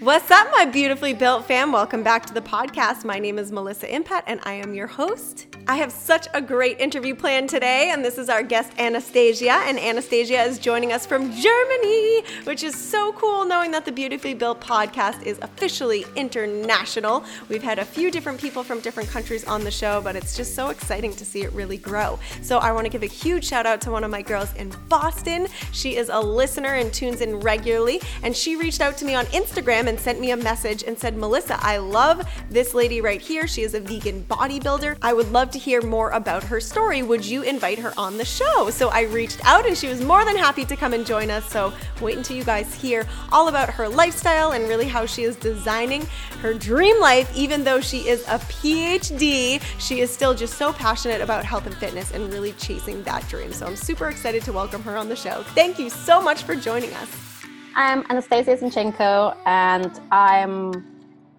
What's 0.00 0.30
up, 0.30 0.48
my 0.52 0.64
beautifully 0.64 1.12
built 1.12 1.44
fam? 1.44 1.72
Welcome 1.72 2.02
back 2.02 2.24
to 2.24 2.32
the 2.32 2.40
podcast. 2.40 3.04
My 3.04 3.18
name 3.18 3.38
is 3.38 3.52
Melissa 3.52 3.86
Impat, 3.86 4.22
and 4.26 4.40
I 4.44 4.54
am 4.54 4.72
your 4.72 4.86
host. 4.86 5.46
I 5.68 5.76
have 5.76 5.92
such 5.92 6.26
a 6.32 6.40
great 6.40 6.80
interview 6.80 7.14
planned 7.14 7.50
today, 7.50 7.90
and 7.92 8.02
this 8.02 8.16
is 8.16 8.30
our 8.30 8.42
guest 8.42 8.72
Anastasia. 8.78 9.52
And 9.52 9.78
Anastasia 9.78 10.42
is 10.42 10.58
joining 10.58 10.90
us 10.90 11.04
from 11.04 11.30
Germany, 11.34 12.24
which 12.44 12.62
is 12.62 12.74
so 12.74 13.12
cool 13.12 13.44
knowing 13.44 13.70
that 13.72 13.84
the 13.84 13.92
Beautifully 13.92 14.32
Built 14.32 14.58
podcast 14.58 15.22
is 15.22 15.38
officially 15.42 16.06
international. 16.16 17.22
We've 17.50 17.62
had 17.62 17.78
a 17.78 17.84
few 17.84 18.10
different 18.10 18.40
people 18.40 18.64
from 18.64 18.80
different 18.80 19.10
countries 19.10 19.44
on 19.44 19.64
the 19.64 19.70
show, 19.70 20.00
but 20.00 20.16
it's 20.16 20.34
just 20.34 20.54
so 20.54 20.70
exciting 20.70 21.14
to 21.14 21.26
see 21.26 21.42
it 21.42 21.52
really 21.52 21.76
grow. 21.76 22.18
So 22.40 22.56
I 22.56 22.72
want 22.72 22.86
to 22.86 22.90
give 22.90 23.02
a 23.02 23.06
huge 23.06 23.44
shout 23.44 23.66
out 23.66 23.82
to 23.82 23.90
one 23.90 24.02
of 24.02 24.10
my 24.10 24.22
girls 24.22 24.52
in 24.54 24.72
Boston. 24.88 25.46
She 25.72 25.96
is 25.96 26.08
a 26.08 26.18
listener 26.18 26.76
and 26.76 26.90
tunes 26.92 27.20
in 27.20 27.38
regularly, 27.38 28.00
and 28.22 28.34
she 28.34 28.56
reached 28.56 28.80
out 28.80 28.96
to 28.96 29.04
me 29.04 29.14
on 29.14 29.26
Instagram 29.26 29.89
and 29.90 30.00
sent 30.00 30.20
me 30.20 30.30
a 30.30 30.36
message 30.36 30.84
and 30.84 30.96
said, 30.96 31.16
Melissa, 31.16 31.58
I 31.60 31.78
love 31.78 32.26
this 32.48 32.72
lady 32.74 33.00
right 33.00 33.20
here. 33.20 33.46
She 33.46 33.62
is 33.62 33.74
a 33.74 33.80
vegan 33.80 34.24
bodybuilder. 34.24 34.96
I 35.02 35.12
would 35.12 35.30
love 35.32 35.50
to 35.50 35.58
hear 35.58 35.82
more 35.82 36.10
about 36.10 36.44
her 36.44 36.60
story. 36.60 37.02
Would 37.02 37.24
you 37.24 37.42
invite 37.42 37.80
her 37.80 37.92
on 37.98 38.16
the 38.16 38.24
show? 38.24 38.70
So 38.70 38.88
I 38.88 39.02
reached 39.02 39.44
out 39.44 39.66
and 39.66 39.76
she 39.76 39.88
was 39.88 40.00
more 40.00 40.24
than 40.24 40.36
happy 40.36 40.64
to 40.64 40.76
come 40.76 40.94
and 40.94 41.04
join 41.04 41.28
us. 41.28 41.44
So 41.50 41.72
wait 42.00 42.16
until 42.16 42.36
you 42.36 42.44
guys 42.44 42.72
hear 42.72 43.04
all 43.32 43.48
about 43.48 43.68
her 43.68 43.88
lifestyle 43.88 44.52
and 44.52 44.68
really 44.68 44.86
how 44.86 45.06
she 45.06 45.24
is 45.24 45.34
designing 45.34 46.06
her 46.40 46.54
dream 46.54 46.98
life. 47.00 47.30
Even 47.36 47.64
though 47.64 47.80
she 47.80 48.08
is 48.08 48.22
a 48.28 48.38
PhD, 48.38 49.60
she 49.78 50.00
is 50.00 50.10
still 50.10 50.34
just 50.34 50.54
so 50.54 50.72
passionate 50.72 51.20
about 51.20 51.44
health 51.44 51.66
and 51.66 51.74
fitness 51.74 52.12
and 52.12 52.32
really 52.32 52.52
chasing 52.52 53.02
that 53.02 53.28
dream. 53.28 53.52
So 53.52 53.66
I'm 53.66 53.76
super 53.76 54.08
excited 54.08 54.44
to 54.44 54.52
welcome 54.52 54.84
her 54.84 54.96
on 54.96 55.08
the 55.08 55.16
show. 55.16 55.42
Thank 55.54 55.80
you 55.80 55.90
so 55.90 56.22
much 56.22 56.44
for 56.44 56.54
joining 56.54 56.94
us. 56.94 57.29
I'm 57.76 58.04
Anastasia 58.10 58.56
Zinchenko, 58.56 59.36
and 59.46 60.00
I'm 60.10 60.84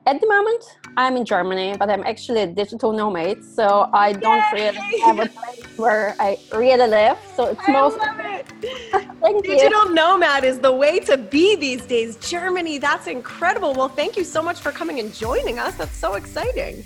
at 0.06 0.20
the 0.22 0.28
moment 0.28 0.64
I'm 0.98 1.18
in 1.18 1.26
Germany, 1.26 1.76
but 1.78 1.90
I'm 1.90 2.04
actually 2.04 2.42
a 2.42 2.48
digital 2.48 2.94
nomad, 2.94 3.44
so 3.44 3.90
I 3.94 4.14
don't 4.14 4.44
Yay! 4.54 4.72
really 4.72 5.00
have 5.02 5.20
a 5.20 5.28
place 5.28 5.78
where 5.78 6.16
I 6.20 6.38
really 6.54 6.88
live. 6.88 7.18
So 7.36 7.48
it's 7.48 7.68
I 7.68 7.72
most. 7.72 7.98
It. 8.02 8.48
thank 9.22 9.46
digital 9.46 9.86
you. 9.86 9.94
nomad 9.94 10.44
is 10.44 10.60
the 10.60 10.72
way 10.72 11.00
to 11.02 11.18
be 11.18 11.56
these 11.56 11.86
days. 11.86 12.16
Germany, 12.18 12.78
that's 12.78 13.08
incredible. 13.08 13.74
Well, 13.74 13.90
thank 13.90 14.16
you 14.16 14.24
so 14.24 14.42
much 14.42 14.60
for 14.62 14.72
coming 14.72 15.00
and 15.00 15.14
joining 15.14 15.60
us. 15.60 15.76
That's 15.76 15.98
so 15.98 16.16
exciting 16.16 16.86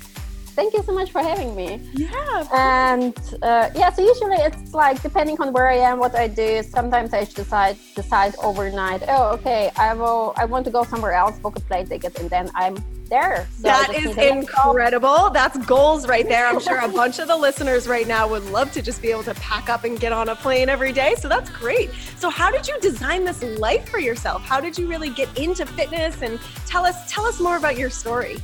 thank 0.55 0.73
you 0.73 0.81
so 0.83 0.93
much 0.93 1.11
for 1.11 1.21
having 1.21 1.55
me. 1.55 1.81
Yeah. 1.93 2.47
And 2.53 3.17
uh, 3.41 3.69
yeah, 3.75 3.91
so 3.91 4.01
usually 4.01 4.37
it's 4.37 4.73
like 4.73 5.01
depending 5.01 5.39
on 5.39 5.53
where 5.53 5.67
I 5.67 5.77
am, 5.77 5.99
what 5.99 6.15
I 6.15 6.27
do. 6.27 6.63
Sometimes 6.63 7.13
I 7.13 7.25
decide 7.25 7.77
decide 7.95 8.35
overnight. 8.41 9.03
Oh, 9.07 9.33
okay, 9.35 9.71
I 9.77 9.93
will. 9.93 10.33
I 10.37 10.45
want 10.45 10.65
to 10.65 10.71
go 10.71 10.83
somewhere 10.83 11.13
else, 11.13 11.37
book 11.39 11.57
a 11.57 11.61
plane 11.61 11.87
ticket, 11.87 12.17
and 12.19 12.29
then 12.29 12.49
I'm 12.55 12.75
there. 13.09 13.47
So 13.57 13.63
that 13.63 13.93
is 13.93 14.17
incredible. 14.17 15.29
That's 15.29 15.57
goals 15.65 16.07
right 16.07 16.27
there. 16.27 16.47
I'm 16.47 16.59
sure 16.59 16.79
a 16.79 16.87
bunch 17.01 17.19
of 17.19 17.27
the 17.27 17.37
listeners 17.37 17.87
right 17.87 18.07
now 18.07 18.27
would 18.27 18.45
love 18.45 18.71
to 18.73 18.81
just 18.81 19.01
be 19.01 19.11
able 19.11 19.23
to 19.23 19.33
pack 19.35 19.69
up 19.69 19.83
and 19.83 19.99
get 19.99 20.11
on 20.11 20.29
a 20.29 20.35
plane 20.35 20.69
every 20.69 20.91
day. 20.91 21.15
So 21.17 21.27
that's 21.27 21.49
great. 21.49 21.91
So 22.17 22.29
how 22.29 22.49
did 22.49 22.67
you 22.67 22.79
design 22.79 23.25
this 23.25 23.43
life 23.59 23.87
for 23.89 23.99
yourself? 23.99 24.41
How 24.41 24.59
did 24.59 24.77
you 24.77 24.87
really 24.87 25.09
get 25.09 25.29
into 25.37 25.65
fitness? 25.65 26.21
And 26.21 26.39
tell 26.65 26.85
us 26.85 27.11
tell 27.11 27.25
us 27.25 27.39
more 27.39 27.57
about 27.57 27.77
your 27.77 27.89
story. 27.89 28.37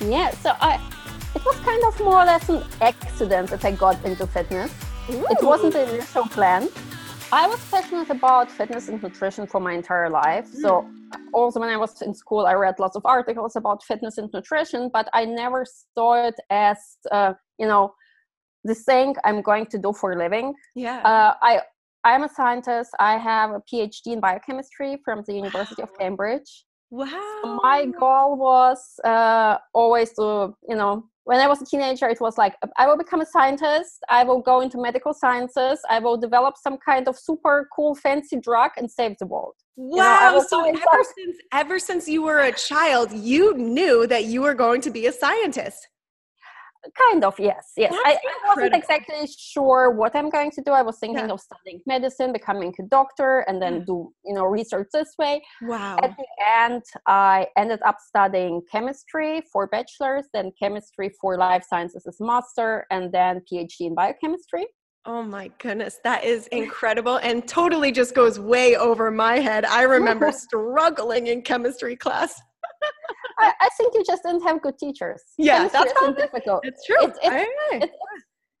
Yeah. 0.00 0.30
So 0.30 0.54
I 0.60 0.80
it 1.34 1.44
was 1.44 1.56
kind 1.60 1.82
of 1.84 1.98
more 2.00 2.22
or 2.22 2.24
less 2.24 2.48
an 2.48 2.62
accident 2.80 3.50
that 3.50 3.64
I 3.64 3.72
got 3.72 4.04
into 4.04 4.26
fitness. 4.26 4.72
Ooh. 5.10 5.24
It 5.30 5.42
wasn't 5.42 5.72
the 5.72 5.94
initial 5.94 6.24
plan. 6.24 6.68
I 7.32 7.46
was 7.46 7.60
passionate 7.70 8.10
about 8.10 8.50
fitness 8.50 8.88
and 8.88 9.00
nutrition 9.02 9.46
for 9.46 9.60
my 9.60 9.72
entire 9.72 10.10
life. 10.10 10.48
Mm. 10.48 10.62
So, 10.62 10.90
also 11.32 11.60
when 11.60 11.68
I 11.68 11.76
was 11.76 12.02
in 12.02 12.12
school, 12.14 12.46
I 12.46 12.54
read 12.54 12.76
lots 12.78 12.96
of 12.96 13.02
articles 13.04 13.54
about 13.56 13.84
fitness 13.84 14.18
and 14.18 14.28
nutrition, 14.32 14.90
but 14.92 15.08
I 15.12 15.24
never 15.24 15.64
saw 15.94 16.26
it 16.26 16.34
as, 16.50 16.78
uh, 17.12 17.34
you 17.58 17.66
know, 17.66 17.94
the 18.64 18.74
thing 18.74 19.14
I'm 19.24 19.42
going 19.42 19.66
to 19.66 19.78
do 19.78 19.92
for 19.92 20.12
a 20.12 20.18
living. 20.18 20.54
Yeah. 20.74 20.98
Uh, 20.98 21.34
I 21.40 21.60
I'm 22.02 22.24
a 22.24 22.28
scientist. 22.28 22.90
I 22.98 23.18
have 23.18 23.50
a 23.50 23.60
PhD 23.60 24.06
in 24.06 24.20
biochemistry 24.20 24.98
from 25.04 25.22
the 25.26 25.34
University 25.34 25.82
of 25.82 25.90
Cambridge. 25.98 26.64
Wow. 26.90 27.06
So 27.42 27.60
my 27.62 27.86
goal 27.86 28.36
was 28.36 28.98
uh, 29.04 29.58
always 29.74 30.12
to, 30.14 30.54
you 30.68 30.76
know, 30.76 31.04
when 31.30 31.38
I 31.38 31.46
was 31.46 31.62
a 31.62 31.64
teenager, 31.64 32.08
it 32.08 32.20
was 32.20 32.36
like, 32.36 32.56
I 32.76 32.88
will 32.88 32.96
become 32.98 33.20
a 33.20 33.24
scientist, 33.24 34.02
I 34.08 34.24
will 34.24 34.40
go 34.40 34.62
into 34.62 34.82
medical 34.82 35.14
sciences, 35.14 35.78
I 35.88 36.00
will 36.00 36.16
develop 36.16 36.56
some 36.56 36.76
kind 36.84 37.06
of 37.06 37.16
super 37.16 37.68
cool, 37.72 37.94
fancy 37.94 38.40
drug 38.40 38.72
and 38.76 38.90
save 38.90 39.16
the 39.20 39.26
world. 39.26 39.54
Wow. 39.76 40.32
You 40.32 40.38
know, 40.38 40.44
so 40.48 40.68
ever 40.68 41.04
since, 41.16 41.36
ever 41.52 41.78
since 41.78 42.08
you 42.08 42.22
were 42.22 42.40
a 42.40 42.52
child, 42.52 43.12
you 43.12 43.56
knew 43.56 44.08
that 44.08 44.24
you 44.24 44.42
were 44.42 44.54
going 44.54 44.80
to 44.80 44.90
be 44.90 45.06
a 45.06 45.12
scientist 45.12 45.86
kind 46.96 47.24
of 47.24 47.38
yes 47.38 47.72
yes 47.76 47.92
I, 47.92 48.12
I, 48.12 48.48
wasn't 48.48 48.74
exactly 48.74 49.28
sure 49.38 49.90
what 49.90 50.16
i'm 50.16 50.30
going 50.30 50.50
to 50.52 50.62
do 50.62 50.72
i 50.72 50.82
was 50.82 50.98
thinking 50.98 51.26
yeah. 51.26 51.32
of 51.32 51.40
studying 51.40 51.80
medicine 51.86 52.32
becoming 52.32 52.74
a 52.78 52.82
doctor 52.84 53.40
and 53.48 53.60
then 53.60 53.74
yeah. 53.74 53.84
do 53.86 54.12
you 54.24 54.34
know 54.34 54.44
research 54.44 54.88
this 54.92 55.14
way 55.18 55.42
wow 55.62 55.98
at 56.02 56.16
the 56.16 56.26
end 56.56 56.82
i 57.06 57.46
ended 57.56 57.80
up 57.84 57.96
studying 58.00 58.62
chemistry 58.70 59.42
for 59.52 59.66
bachelor's 59.66 60.26
then 60.32 60.50
chemistry 60.58 61.10
for 61.20 61.36
life 61.36 61.64
sciences 61.68 62.06
as 62.06 62.16
master 62.20 62.86
and 62.90 63.12
then 63.12 63.42
phd 63.50 63.80
in 63.80 63.94
biochemistry 63.94 64.66
Oh 65.06 65.22
my 65.22 65.50
goodness, 65.58 65.98
that 66.04 66.24
is 66.24 66.46
incredible 66.48 67.16
and 67.22 67.48
totally 67.48 67.90
just 67.90 68.14
goes 68.14 68.38
way 68.38 68.76
over 68.76 69.10
my 69.10 69.38
head. 69.38 69.64
I 69.64 69.82
remember 69.96 70.30
struggling 70.30 71.28
in 71.28 71.40
chemistry 71.40 71.96
class. 71.96 72.38
I, 73.40 73.52
I, 73.60 73.68
think 73.76 73.94
you 73.94 74.04
just 74.04 74.22
didn't 74.22 74.42
have 74.42 74.62
good 74.62 74.78
teachers. 74.78 75.22
Yeah, 75.38 75.68
that's 75.68 75.92
how 75.98 76.12
difficult. 76.12 76.60
It's 76.64 76.84
true. 76.84 76.96
It's, 77.00 77.18
it's, 77.22 77.50
it's, 77.72 77.94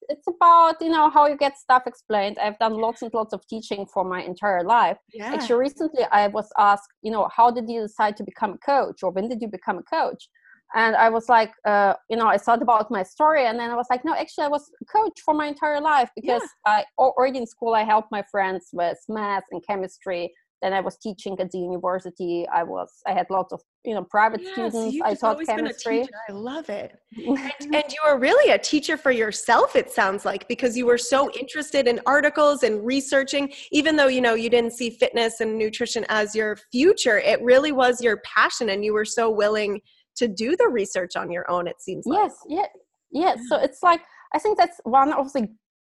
it's, 0.08 0.26
about 0.26 0.76
you 0.80 0.88
know 0.88 1.10
how 1.10 1.26
you 1.26 1.36
get 1.36 1.58
stuff 1.58 1.84
explained. 1.86 2.38
I've 2.38 2.58
done 2.58 2.74
lots 2.74 3.02
and 3.02 3.12
lots 3.12 3.32
of 3.32 3.46
teaching 3.46 3.86
for 3.92 4.04
my 4.04 4.22
entire 4.22 4.64
life. 4.64 4.98
Yeah. 5.12 5.32
Actually, 5.34 5.60
recently 5.60 6.04
I 6.10 6.28
was 6.28 6.48
asked, 6.58 6.88
you 7.02 7.10
know, 7.10 7.28
how 7.34 7.50
did 7.50 7.68
you 7.68 7.82
decide 7.82 8.16
to 8.18 8.24
become 8.24 8.52
a 8.54 8.58
coach, 8.58 9.02
or 9.02 9.10
when 9.10 9.28
did 9.28 9.40
you 9.42 9.48
become 9.48 9.78
a 9.78 9.82
coach? 9.82 10.28
And 10.74 10.94
I 10.94 11.08
was 11.08 11.28
like, 11.28 11.50
uh, 11.66 11.94
you 12.08 12.16
know, 12.16 12.28
I 12.28 12.38
thought 12.38 12.62
about 12.62 12.90
my 12.90 13.02
story, 13.02 13.46
and 13.46 13.58
then 13.58 13.70
I 13.70 13.74
was 13.74 13.86
like, 13.90 14.04
no, 14.04 14.14
actually, 14.14 14.44
I 14.44 14.48
was 14.48 14.70
a 14.80 14.84
coach 14.84 15.20
for 15.24 15.34
my 15.34 15.46
entire 15.46 15.80
life 15.80 16.10
because 16.14 16.42
yeah. 16.66 16.72
I 16.72 16.84
already 16.96 17.38
in 17.38 17.46
school 17.46 17.74
I 17.74 17.82
helped 17.82 18.12
my 18.12 18.22
friends 18.30 18.68
with 18.72 18.98
math 19.08 19.44
and 19.50 19.62
chemistry 19.66 20.32
then 20.62 20.72
I 20.72 20.80
was 20.80 20.96
teaching 20.98 21.38
at 21.40 21.50
the 21.50 21.58
university. 21.58 22.46
I 22.52 22.62
was 22.62 22.90
I 23.06 23.12
had 23.12 23.26
lots 23.30 23.52
of 23.52 23.60
you 23.84 23.94
know 23.94 24.04
private 24.04 24.42
yes, 24.42 24.52
students. 24.52 24.98
I 25.02 25.14
taught 25.14 25.44
chemistry. 25.46 26.06
I 26.28 26.32
love 26.32 26.68
it. 26.68 26.92
and, 27.16 27.38
and, 27.74 27.84
you 27.88 27.98
were 28.04 28.18
really 28.18 28.52
a 28.52 28.58
teacher 28.58 28.96
for 28.96 29.10
yourself. 29.10 29.74
It 29.74 29.90
sounds 29.90 30.24
like 30.24 30.46
because 30.48 30.76
you 30.76 30.86
were 30.86 30.98
so 30.98 31.30
interested 31.32 31.88
in 31.88 32.00
articles 32.06 32.62
and 32.62 32.84
researching. 32.84 33.52
Even 33.72 33.96
though 33.96 34.08
you 34.08 34.20
know 34.20 34.34
you 34.34 34.50
didn't 34.50 34.72
see 34.72 34.90
fitness 34.90 35.40
and 35.40 35.58
nutrition 35.58 36.04
as 36.08 36.34
your 36.34 36.56
future, 36.70 37.18
it 37.18 37.40
really 37.42 37.72
was 37.72 38.02
your 38.02 38.18
passion, 38.18 38.70
and 38.70 38.84
you 38.84 38.92
were 38.92 39.06
so 39.06 39.30
willing 39.30 39.80
to 40.16 40.28
do 40.28 40.56
the 40.56 40.68
research 40.68 41.16
on 41.16 41.30
your 41.30 41.50
own. 41.50 41.66
It 41.66 41.80
seems. 41.80 42.04
Yes. 42.06 42.34
Like. 42.48 42.58
Yeah. 42.58 42.66
Yes. 43.12 43.40
So 43.48 43.56
it's 43.56 43.82
like 43.82 44.02
I 44.34 44.38
think 44.38 44.58
that's 44.58 44.80
one 44.84 45.12
of 45.12 45.32
the 45.32 45.48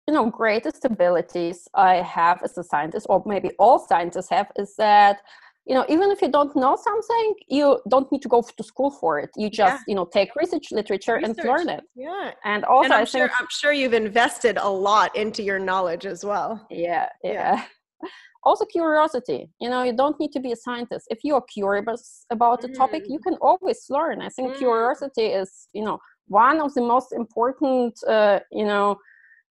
you 0.06 0.14
know 0.14 0.30
greatest 0.30 0.84
abilities 0.84 1.68
i 1.74 1.96
have 1.96 2.42
as 2.42 2.56
a 2.58 2.64
scientist 2.64 3.06
or 3.08 3.22
maybe 3.26 3.50
all 3.58 3.78
scientists 3.78 4.28
have 4.30 4.50
is 4.56 4.74
that 4.76 5.18
you 5.66 5.74
know 5.74 5.84
even 5.88 6.10
if 6.10 6.20
you 6.20 6.28
don't 6.28 6.54
know 6.56 6.76
something 6.76 7.34
you 7.48 7.78
don't 7.88 8.10
need 8.10 8.22
to 8.22 8.28
go 8.28 8.42
to 8.42 8.64
school 8.64 8.90
for 8.90 9.20
it 9.20 9.30
you 9.36 9.48
just 9.48 9.82
yeah. 9.86 9.90
you 9.90 9.94
know 9.94 10.04
take 10.04 10.34
research 10.34 10.72
literature 10.72 11.16
research. 11.16 11.38
and 11.38 11.48
learn 11.48 11.68
it 11.68 11.84
yeah 11.94 12.32
and 12.44 12.64
also 12.64 12.84
and 12.84 12.92
I'm 12.94 13.02
i 13.02 13.04
sure, 13.04 13.28
think 13.28 13.40
i'm 13.40 13.46
sure 13.50 13.72
you've 13.72 13.94
invested 13.94 14.58
a 14.58 14.68
lot 14.68 15.14
into 15.14 15.42
your 15.42 15.58
knowledge 15.58 16.04
as 16.04 16.24
well 16.24 16.66
yeah 16.70 17.08
yeah, 17.22 17.32
yeah. 18.02 18.08
also 18.44 18.64
curiosity 18.64 19.50
you 19.60 19.70
know 19.70 19.84
you 19.84 19.92
don't 19.92 20.18
need 20.18 20.32
to 20.32 20.40
be 20.40 20.50
a 20.50 20.56
scientist 20.56 21.06
if 21.10 21.20
you're 21.22 21.42
curious 21.42 22.26
about 22.30 22.60
the 22.60 22.68
mm. 22.68 22.74
topic 22.74 23.04
you 23.06 23.18
mm. 23.20 23.22
can 23.22 23.34
always 23.40 23.84
learn 23.88 24.20
i 24.20 24.28
think 24.30 24.52
mm. 24.52 24.58
curiosity 24.58 25.26
is 25.26 25.68
you 25.74 25.84
know 25.84 25.96
one 26.26 26.60
of 26.60 26.74
the 26.74 26.80
most 26.80 27.12
important 27.12 27.94
uh, 28.08 28.40
you 28.50 28.64
know 28.64 28.96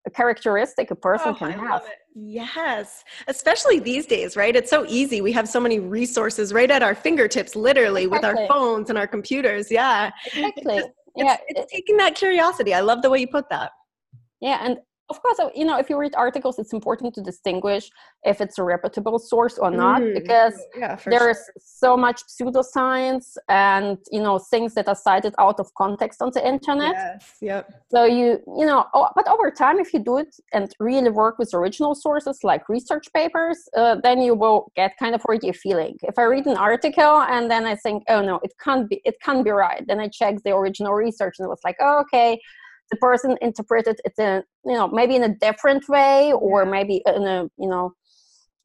a 0.06 0.10
characteristic 0.10 0.90
a 0.90 0.94
person 0.94 1.28
oh, 1.28 1.34
can 1.34 1.48
I 1.48 1.52
have. 1.52 1.82
Yes, 2.14 3.04
especially 3.28 3.78
these 3.78 4.06
days, 4.06 4.36
right? 4.36 4.54
It's 4.54 4.68
so 4.68 4.84
easy. 4.88 5.20
We 5.20 5.32
have 5.32 5.48
so 5.48 5.60
many 5.60 5.78
resources 5.78 6.52
right 6.52 6.70
at 6.70 6.82
our 6.82 6.94
fingertips, 6.94 7.54
literally, 7.56 8.04
exactly. 8.04 8.30
with 8.30 8.40
our 8.40 8.48
phones 8.48 8.90
and 8.90 8.98
our 8.98 9.06
computers. 9.06 9.70
Yeah. 9.70 10.10
Exactly. 10.26 10.76
It's, 10.76 10.86
just, 10.86 10.92
yeah. 11.16 11.36
It's, 11.46 11.60
it's 11.60 11.72
taking 11.72 11.96
that 11.98 12.14
curiosity. 12.14 12.74
I 12.74 12.80
love 12.80 13.02
the 13.02 13.10
way 13.10 13.20
you 13.20 13.28
put 13.28 13.48
that. 13.50 13.70
Yeah. 14.40 14.58
And 14.62 14.78
of 15.10 15.20
course, 15.20 15.38
uh, 15.38 15.50
you 15.54 15.64
know, 15.64 15.78
if 15.78 15.90
you 15.90 15.96
read 15.98 16.14
articles, 16.14 16.58
it's 16.58 16.72
important 16.72 17.14
to 17.14 17.20
distinguish 17.20 17.90
if 18.24 18.40
it's 18.40 18.58
a 18.58 18.62
reputable 18.62 19.18
source 19.18 19.58
or 19.58 19.70
not, 19.70 20.00
mm, 20.00 20.14
because 20.14 20.54
yeah, 20.78 20.96
there 21.06 21.20
sure. 21.20 21.30
is 21.30 21.50
so 21.58 21.96
much 21.96 22.22
pseudoscience 22.26 23.36
and 23.48 23.98
you 24.10 24.22
know 24.22 24.38
things 24.38 24.74
that 24.74 24.88
are 24.88 24.94
cited 24.94 25.34
out 25.38 25.58
of 25.60 25.66
context 25.74 26.22
on 26.22 26.30
the 26.32 26.46
internet. 26.46 26.94
Yes. 26.94 27.36
Yep. 27.42 27.72
So 27.90 28.04
you 28.04 28.38
you 28.58 28.66
know, 28.66 28.86
oh, 28.94 29.08
but 29.14 29.28
over 29.28 29.50
time, 29.50 29.78
if 29.80 29.92
you 29.92 30.00
do 30.00 30.18
it 30.18 30.34
and 30.52 30.72
really 30.78 31.10
work 31.10 31.38
with 31.38 31.52
original 31.52 31.94
sources 31.94 32.38
like 32.42 32.68
research 32.68 33.06
papers, 33.12 33.58
uh, 33.76 33.96
then 34.02 34.22
you 34.22 34.34
will 34.34 34.72
get 34.76 34.96
kind 34.98 35.14
of 35.14 35.24
already 35.24 35.48
a 35.50 35.52
feeling. 35.52 35.96
If 36.02 36.18
I 36.18 36.22
read 36.22 36.46
an 36.46 36.56
article 36.56 37.22
and 37.34 37.50
then 37.50 37.66
I 37.66 37.74
think, 37.74 38.04
oh 38.08 38.22
no, 38.22 38.40
it 38.42 38.52
can't 38.64 38.88
be, 38.88 39.00
it 39.04 39.16
can't 39.20 39.44
be 39.44 39.50
right, 39.50 39.84
then 39.86 40.00
I 40.00 40.08
check 40.08 40.42
the 40.44 40.54
original 40.54 40.94
research 40.94 41.34
and 41.38 41.46
it 41.46 41.50
was 41.50 41.60
like, 41.64 41.76
oh, 41.80 42.00
okay 42.04 42.40
the 42.92 42.98
person 42.98 43.36
interpreted 43.40 44.00
it 44.04 44.14
in 44.18 44.42
you 44.64 44.74
know 44.74 44.86
maybe 44.86 45.16
in 45.16 45.24
a 45.24 45.34
different 45.46 45.88
way 45.88 46.32
or 46.32 46.64
maybe 46.64 47.02
in 47.06 47.24
a 47.36 47.38
you 47.58 47.68
know 47.72 47.92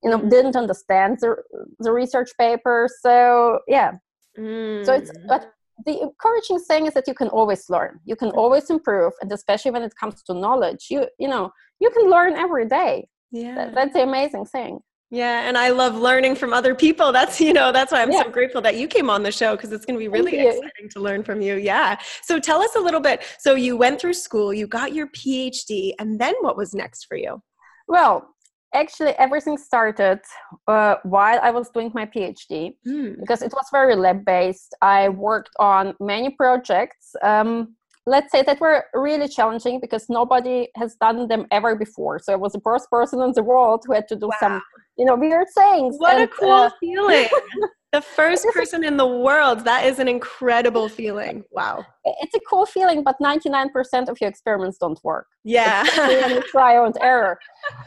you 0.04 0.10
know 0.12 0.20
didn't 0.30 0.56
understand 0.56 1.18
the, 1.22 1.36
the 1.80 1.92
research 1.92 2.32
paper. 2.38 2.88
So 3.02 3.60
yeah. 3.68 3.94
Mm. 4.38 4.86
so 4.86 4.94
it's 4.94 5.12
mm. 5.12 5.28
but 5.28 5.52
the 5.86 6.02
encouraging 6.02 6.60
thing 6.60 6.86
is 6.86 6.94
that 6.94 7.08
you 7.08 7.16
can 7.16 7.30
always 7.30 7.70
learn. 7.70 8.00
You 8.06 8.16
can 8.16 8.30
always 8.42 8.70
improve 8.70 9.14
and 9.22 9.32
especially 9.32 9.72
when 9.72 9.84
it 9.84 9.96
comes 10.00 10.22
to 10.24 10.34
knowledge 10.34 10.88
you 10.92 11.08
you 11.18 11.30
know 11.34 11.52
you 11.80 11.90
can 11.90 12.06
learn 12.10 12.34
every 12.34 12.68
day. 12.68 13.08
Yeah. 13.32 13.56
that, 13.56 13.76
that's 13.76 13.94
the 13.94 14.04
amazing 14.04 14.46
thing 14.46 14.80
yeah, 15.10 15.48
and 15.48 15.58
I 15.58 15.70
love 15.70 15.96
learning 15.96 16.36
from 16.36 16.52
other 16.52 16.76
people. 16.76 17.12
That's, 17.14 17.40
you 17.40 17.54
know, 17.54 17.72
that's 17.72 17.92
why 17.92 18.02
I'm 18.02 18.12
yeah. 18.12 18.24
so 18.24 18.30
grateful 18.30 18.62
that 18.62 18.76
you 18.76 18.88
came 18.88 19.10
on 19.10 19.24
the 19.24 19.32
show 19.32 19.56
because 19.56 19.72
it's 19.72 19.86
going 19.86 19.96
to 19.96 20.00
be 20.00 20.10
really 20.10 20.38
exciting 20.38 20.90
to 20.92 21.00
learn 21.00 21.24
from 21.24 21.42
you. 21.42 21.56
Yeah. 21.56 21.98
So 22.24 22.40
tell 22.40 22.62
us 22.62 22.76
a 22.76 22.80
little 22.80 23.00
bit. 23.00 23.24
So 23.40 23.56
you 23.56 23.78
went 23.78 24.02
through 24.02 24.16
school, 24.16 24.54
you 24.54 24.68
got 24.68 24.94
your 24.94 25.08
PhD, 25.08 25.94
and 26.00 26.20
then 26.20 26.34
what 26.42 26.58
was 26.58 26.74
next 26.74 27.06
for 27.06 27.16
you? 27.16 27.42
Well, 27.88 28.36
actually 28.74 29.12
everything 29.12 29.58
started 29.58 30.20
uh, 30.68 30.96
while 31.04 31.40
I 31.42 31.52
was 31.52 31.70
doing 31.70 31.92
my 31.94 32.06
PhD 32.06 32.76
mm. 32.86 33.20
because 33.20 33.42
it 33.42 33.54
was 33.54 33.66
very 33.72 33.96
lab 33.96 34.26
based. 34.26 34.76
I 34.82 35.10
worked 35.10 35.52
on 35.58 35.96
many 36.02 36.32
projects. 36.32 37.16
Um, 37.24 37.77
let's 38.08 38.32
say 38.32 38.42
that 38.42 38.60
were 38.62 38.86
really 38.94 39.28
challenging 39.28 39.80
because 39.82 40.06
nobody 40.10 40.70
has 40.76 40.96
done 40.96 41.28
them 41.28 41.46
ever 41.52 41.76
before. 41.76 42.20
So 42.20 42.32
I 42.32 42.38
was 42.38 42.54
the 42.54 42.62
first 42.62 42.90
person 42.90 43.22
in 43.22 43.34
the 43.34 43.44
world 43.44 43.84
who 43.86 43.94
had 43.94 44.08
to 44.08 44.16
do 44.16 44.28
wow. 44.28 44.36
some, 44.40 44.62
you 44.98 45.06
know, 45.06 45.16
weird 45.16 45.48
things. 45.54 45.98
What 45.98 46.16
and, 46.16 46.24
a 46.24 46.28
cool 46.28 46.52
uh, 46.52 46.70
feeling. 46.80 47.28
the 47.98 48.02
first 48.20 48.46
person 48.54 48.84
in 48.84 48.96
the 49.04 49.12
world. 49.28 49.58
That 49.72 49.82
is 49.90 49.98
an 50.04 50.08
incredible 50.08 50.88
feeling. 50.88 51.44
Wow. 51.52 51.76
It's 52.24 52.36
a 52.36 52.44
cool 52.50 52.66
feeling, 52.66 53.00
but 53.04 53.16
99% 53.20 54.08
of 54.12 54.16
your 54.22 54.30
experiments 54.30 54.78
don't 54.78 55.00
work. 55.04 55.28
Yeah. 55.44 55.84
trial 56.56 56.86
and 56.86 56.98
error. 57.02 57.40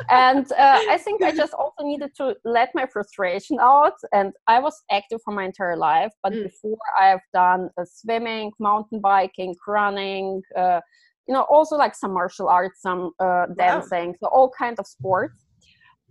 And 0.08 0.50
uh, 0.52 0.80
I 0.94 0.98
think 1.04 1.22
I 1.22 1.30
just 1.42 1.54
also 1.54 1.82
needed 1.90 2.10
to 2.16 2.34
let 2.44 2.68
my 2.74 2.86
frustration 2.92 3.58
out. 3.60 3.98
And 4.12 4.32
I 4.48 4.58
was 4.58 4.74
active 4.90 5.20
for 5.24 5.32
my 5.32 5.44
entire 5.44 5.76
life, 5.76 6.12
but 6.24 6.32
mm. 6.32 6.42
before 6.42 6.84
I 7.00 7.06
have 7.14 7.24
done 7.32 7.70
uh, 7.78 7.84
swimming, 7.98 8.50
mountain 8.58 9.00
biking, 9.00 9.54
running, 9.66 10.42
uh, 10.58 10.80
you 11.28 11.34
know, 11.34 11.46
also 11.54 11.76
like 11.76 11.94
some 11.94 12.12
martial 12.12 12.48
arts, 12.48 12.82
some 12.82 13.12
uh, 13.20 13.46
dancing, 13.56 14.08
wow. 14.08 14.16
so 14.20 14.26
all 14.28 14.50
kinds 14.58 14.80
of 14.80 14.86
sports 14.86 15.44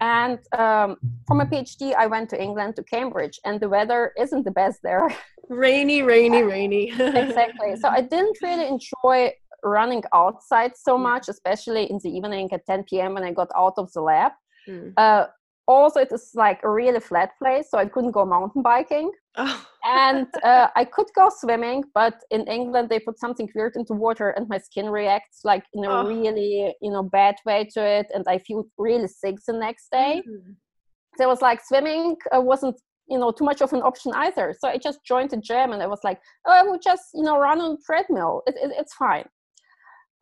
and 0.01 0.39
um, 0.57 0.97
for 1.27 1.35
my 1.35 1.45
PhD, 1.45 1.93
I 1.95 2.07
went 2.07 2.29
to 2.29 2.41
England 2.41 2.75
to 2.77 2.83
Cambridge, 2.83 3.39
and 3.45 3.59
the 3.59 3.69
weather 3.69 4.13
isn't 4.17 4.43
the 4.43 4.51
best 4.51 4.79
there. 4.83 5.07
Rainy, 5.49 6.03
rainy, 6.03 6.43
rainy. 6.43 6.91
exactly. 6.99 7.75
So 7.77 7.89
I 7.89 8.01
didn't 8.01 8.37
really 8.43 8.67
enjoy 8.67 9.33
running 9.63 10.03
outside 10.13 10.73
so 10.77 10.95
much, 10.95 11.27
especially 11.27 11.89
in 11.89 11.99
the 12.03 12.09
evening 12.09 12.49
at 12.53 12.65
10 12.67 12.83
p.m. 12.83 13.15
when 13.15 13.23
I 13.23 13.33
got 13.33 13.49
out 13.55 13.73
of 13.77 13.91
the 13.93 14.01
lab. 14.01 14.33
Mm. 14.67 14.93
Uh, 14.95 15.25
also 15.69 15.99
it 15.99 16.11
is 16.11 16.31
like 16.33 16.59
a 16.63 16.69
really 16.69 16.99
flat 16.99 17.31
place 17.37 17.69
so 17.69 17.77
i 17.77 17.85
couldn't 17.85 18.11
go 18.11 18.25
mountain 18.25 18.61
biking 18.61 19.11
oh. 19.37 19.65
and 19.85 20.27
uh, 20.43 20.67
i 20.75 20.83
could 20.83 21.05
go 21.15 21.29
swimming 21.29 21.83
but 21.93 22.15
in 22.31 22.41
england 22.47 22.89
they 22.89 22.99
put 22.99 23.19
something 23.19 23.47
weird 23.55 23.75
into 23.75 23.93
water 23.93 24.31
and 24.31 24.49
my 24.49 24.57
skin 24.57 24.89
reacts 24.89 25.41
like 25.43 25.63
in 25.73 25.85
a 25.85 25.89
oh. 25.89 26.07
really 26.07 26.73
you 26.81 26.91
know 26.91 27.03
bad 27.03 27.35
way 27.45 27.67
to 27.71 27.85
it 27.85 28.07
and 28.13 28.25
i 28.27 28.37
feel 28.39 28.65
really 28.77 29.07
sick 29.07 29.35
the 29.47 29.53
next 29.53 29.89
day 29.91 30.23
mm-hmm. 30.27 30.51
so 31.17 31.23
it 31.23 31.27
was 31.27 31.41
like 31.41 31.61
swimming 31.63 32.15
uh, 32.35 32.41
wasn't 32.41 32.75
you 33.07 33.19
know 33.19 33.31
too 33.31 33.43
much 33.43 33.61
of 33.61 33.71
an 33.73 33.81
option 33.81 34.11
either 34.15 34.55
so 34.59 34.67
i 34.67 34.77
just 34.77 34.99
joined 35.05 35.29
the 35.29 35.37
gym 35.37 35.71
and 35.71 35.81
i 35.83 35.87
was 35.87 35.99
like 36.03 36.19
oh 36.47 36.53
i 36.59 36.63
will 36.63 36.79
just 36.79 37.03
you 37.13 37.23
know 37.23 37.37
run 37.39 37.61
on 37.61 37.77
treadmill 37.85 38.41
it, 38.47 38.55
it, 38.55 38.71
it's 38.77 38.93
fine 38.95 39.25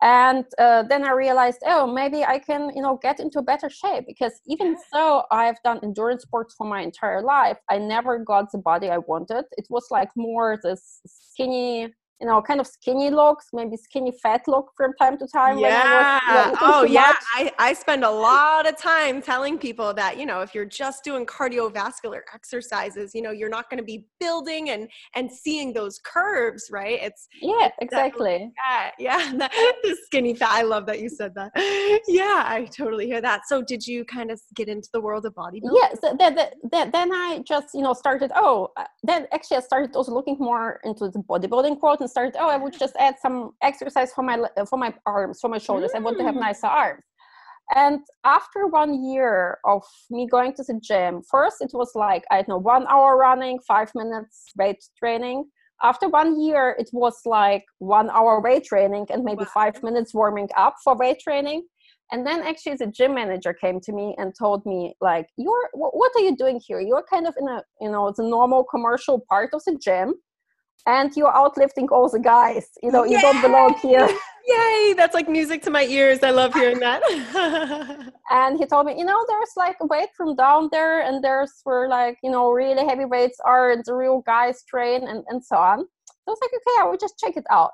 and 0.02 0.44
uh, 0.58 0.82
then 0.84 1.04
i 1.04 1.10
realized 1.10 1.58
oh 1.66 1.86
maybe 1.86 2.24
i 2.24 2.38
can 2.38 2.70
you 2.74 2.82
know 2.82 2.98
get 3.02 3.20
into 3.20 3.42
better 3.42 3.68
shape. 3.68 4.04
Because 4.06 4.40
even 4.46 4.76
so 4.92 5.24
i've 5.30 5.60
done 5.64 5.80
endurance 5.82 6.22
sports 6.22 6.54
for 6.56 6.66
my 6.66 6.82
entire 6.82 7.22
life. 7.22 7.58
I 7.68 7.78
never 7.78 8.18
got 8.18 8.52
the 8.52 8.58
body 8.58 8.90
i 8.90 8.98
wanted. 8.98 9.44
It 9.56 9.66
was 9.70 9.86
like 9.90 10.10
more 10.16 10.58
this 10.62 11.00
skinny 11.06 11.92
you 12.20 12.26
know, 12.26 12.42
kind 12.42 12.60
of 12.60 12.66
skinny 12.66 13.10
looks, 13.10 13.48
maybe 13.52 13.76
skinny 13.76 14.12
fat 14.22 14.42
look 14.48 14.72
from 14.76 14.92
time 14.94 15.16
to 15.18 15.26
time. 15.28 15.58
Yeah. 15.58 16.50
Was, 16.50 16.58
oh, 16.62 16.84
yeah. 16.84 17.14
I, 17.34 17.52
I 17.58 17.72
spend 17.72 18.02
a 18.02 18.10
lot 18.10 18.68
of 18.68 18.76
time 18.76 19.22
telling 19.22 19.56
people 19.56 19.94
that, 19.94 20.18
you 20.18 20.26
know, 20.26 20.40
if 20.40 20.52
you're 20.54 20.64
just 20.64 21.04
doing 21.04 21.24
cardiovascular 21.26 22.20
exercises, 22.34 23.14
you 23.14 23.22
know, 23.22 23.30
you're 23.30 23.48
not 23.48 23.70
going 23.70 23.78
to 23.78 23.84
be 23.84 24.06
building 24.18 24.70
and, 24.70 24.88
and 25.14 25.30
seeing 25.30 25.72
those 25.72 26.00
curves, 26.04 26.68
right? 26.72 26.98
It's, 27.00 27.28
yeah, 27.40 27.68
exactly. 27.80 28.50
That, 28.68 28.92
yeah. 28.98 29.32
That, 29.38 29.52
the 29.84 29.96
skinny 30.06 30.34
fat. 30.34 30.50
I 30.50 30.62
love 30.62 30.84
that 30.86 31.00
you 31.00 31.08
said 31.08 31.32
that. 31.36 31.52
Yeah, 32.08 32.42
I 32.46 32.68
totally 32.76 33.06
hear 33.06 33.20
that. 33.20 33.42
So 33.46 33.62
did 33.62 33.86
you 33.86 34.04
kind 34.04 34.32
of 34.32 34.40
get 34.56 34.68
into 34.68 34.88
the 34.92 35.00
world 35.00 35.26
of 35.26 35.34
bodybuilding? 35.34 35.70
Yes. 35.72 35.98
Yeah, 36.02 36.10
so 36.10 36.16
that, 36.18 36.54
that, 36.72 36.92
then 36.92 37.12
I 37.12 37.42
just, 37.46 37.68
you 37.72 37.82
know, 37.82 37.92
started, 37.92 38.32
oh, 38.34 38.70
uh, 38.76 38.84
then 39.04 39.28
actually 39.32 39.58
I 39.58 39.60
started 39.60 39.94
also 39.94 40.12
looking 40.12 40.36
more 40.40 40.80
into 40.82 41.08
the 41.08 41.20
bodybuilding 41.20 41.80
world 41.80 42.00
and 42.08 42.10
started 42.10 42.34
oh 42.38 42.48
i 42.48 42.56
would 42.56 42.76
just 42.78 42.96
add 42.98 43.16
some 43.20 43.50
exercise 43.62 44.12
for 44.12 44.22
my 44.22 44.38
for 44.68 44.78
my 44.78 44.92
arms 45.06 45.38
for 45.40 45.48
my 45.48 45.58
shoulders 45.58 45.90
mm. 45.92 45.96
i 45.96 46.00
want 46.00 46.18
to 46.18 46.24
have 46.24 46.34
mm. 46.34 46.40
nicer 46.40 46.66
arms 46.66 47.02
and 47.74 48.00
after 48.24 48.66
one 48.66 49.04
year 49.04 49.58
of 49.64 49.82
me 50.10 50.26
going 50.26 50.52
to 50.54 50.62
the 50.64 50.80
gym 50.82 51.20
first 51.30 51.56
it 51.60 51.70
was 51.74 51.90
like 51.94 52.24
i 52.30 52.36
don't 52.36 52.48
know 52.48 52.58
one 52.58 52.86
hour 52.88 53.16
running 53.16 53.58
five 53.66 53.90
minutes 53.94 54.46
weight 54.56 54.82
training 54.98 55.44
after 55.82 56.08
one 56.08 56.40
year 56.40 56.74
it 56.78 56.88
was 56.92 57.20
like 57.24 57.64
one 57.78 58.08
hour 58.10 58.40
weight 58.40 58.64
training 58.64 59.06
and 59.10 59.22
maybe 59.22 59.44
wow. 59.44 59.50
five 59.52 59.82
minutes 59.82 60.14
warming 60.14 60.48
up 60.56 60.74
for 60.82 60.96
weight 60.96 61.20
training 61.20 61.62
and 62.10 62.26
then 62.26 62.40
actually 62.42 62.74
the 62.76 62.86
gym 62.86 63.14
manager 63.14 63.52
came 63.52 63.80
to 63.80 63.92
me 63.92 64.14
and 64.18 64.32
told 64.38 64.64
me 64.64 64.94
like 65.00 65.26
you're 65.36 65.68
what 65.74 66.10
are 66.16 66.22
you 66.22 66.34
doing 66.36 66.60
here 66.66 66.80
you're 66.80 67.04
kind 67.10 67.26
of 67.26 67.34
in 67.38 67.46
a 67.48 67.62
you 67.82 67.90
know 67.90 68.12
the 68.16 68.22
normal 68.22 68.64
commercial 68.64 69.22
part 69.28 69.50
of 69.52 69.62
the 69.66 69.76
gym 69.76 70.14
and 70.86 71.14
you're 71.16 71.32
outlifting 71.32 71.90
all 71.90 72.08
the 72.08 72.18
guys. 72.18 72.68
You 72.82 72.90
know, 72.90 73.04
Yay! 73.04 73.12
you 73.12 73.20
don't 73.20 73.40
belong 73.42 73.74
here. 73.80 74.08
Yay! 74.46 74.94
That's 74.96 75.14
like 75.14 75.28
music 75.28 75.62
to 75.62 75.70
my 75.70 75.84
ears. 75.84 76.20
I 76.22 76.30
love 76.30 76.54
hearing 76.54 76.80
that. 76.80 77.02
and 78.30 78.58
he 78.58 78.64
told 78.66 78.86
me, 78.86 78.98
you 78.98 79.04
know, 79.04 79.24
there's 79.28 79.52
like 79.56 79.76
a 79.80 79.86
weight 79.86 80.08
room 80.18 80.36
down 80.36 80.68
there, 80.72 81.02
and 81.02 81.22
there's 81.22 81.52
where 81.64 81.88
like 81.88 82.18
you 82.22 82.30
know 82.30 82.50
really 82.50 82.86
heavy 82.86 83.04
weights 83.04 83.38
are, 83.44 83.72
and 83.72 83.84
the 83.84 83.94
real 83.94 84.22
guys 84.26 84.64
train, 84.64 85.06
and 85.06 85.24
and 85.28 85.44
so 85.44 85.56
on. 85.56 85.80
So 85.80 86.14
I 86.26 86.30
was 86.30 86.38
like, 86.42 86.50
okay, 86.54 86.80
I 86.80 86.84
will 86.84 86.98
just 86.98 87.18
check 87.18 87.36
it 87.36 87.44
out. 87.50 87.72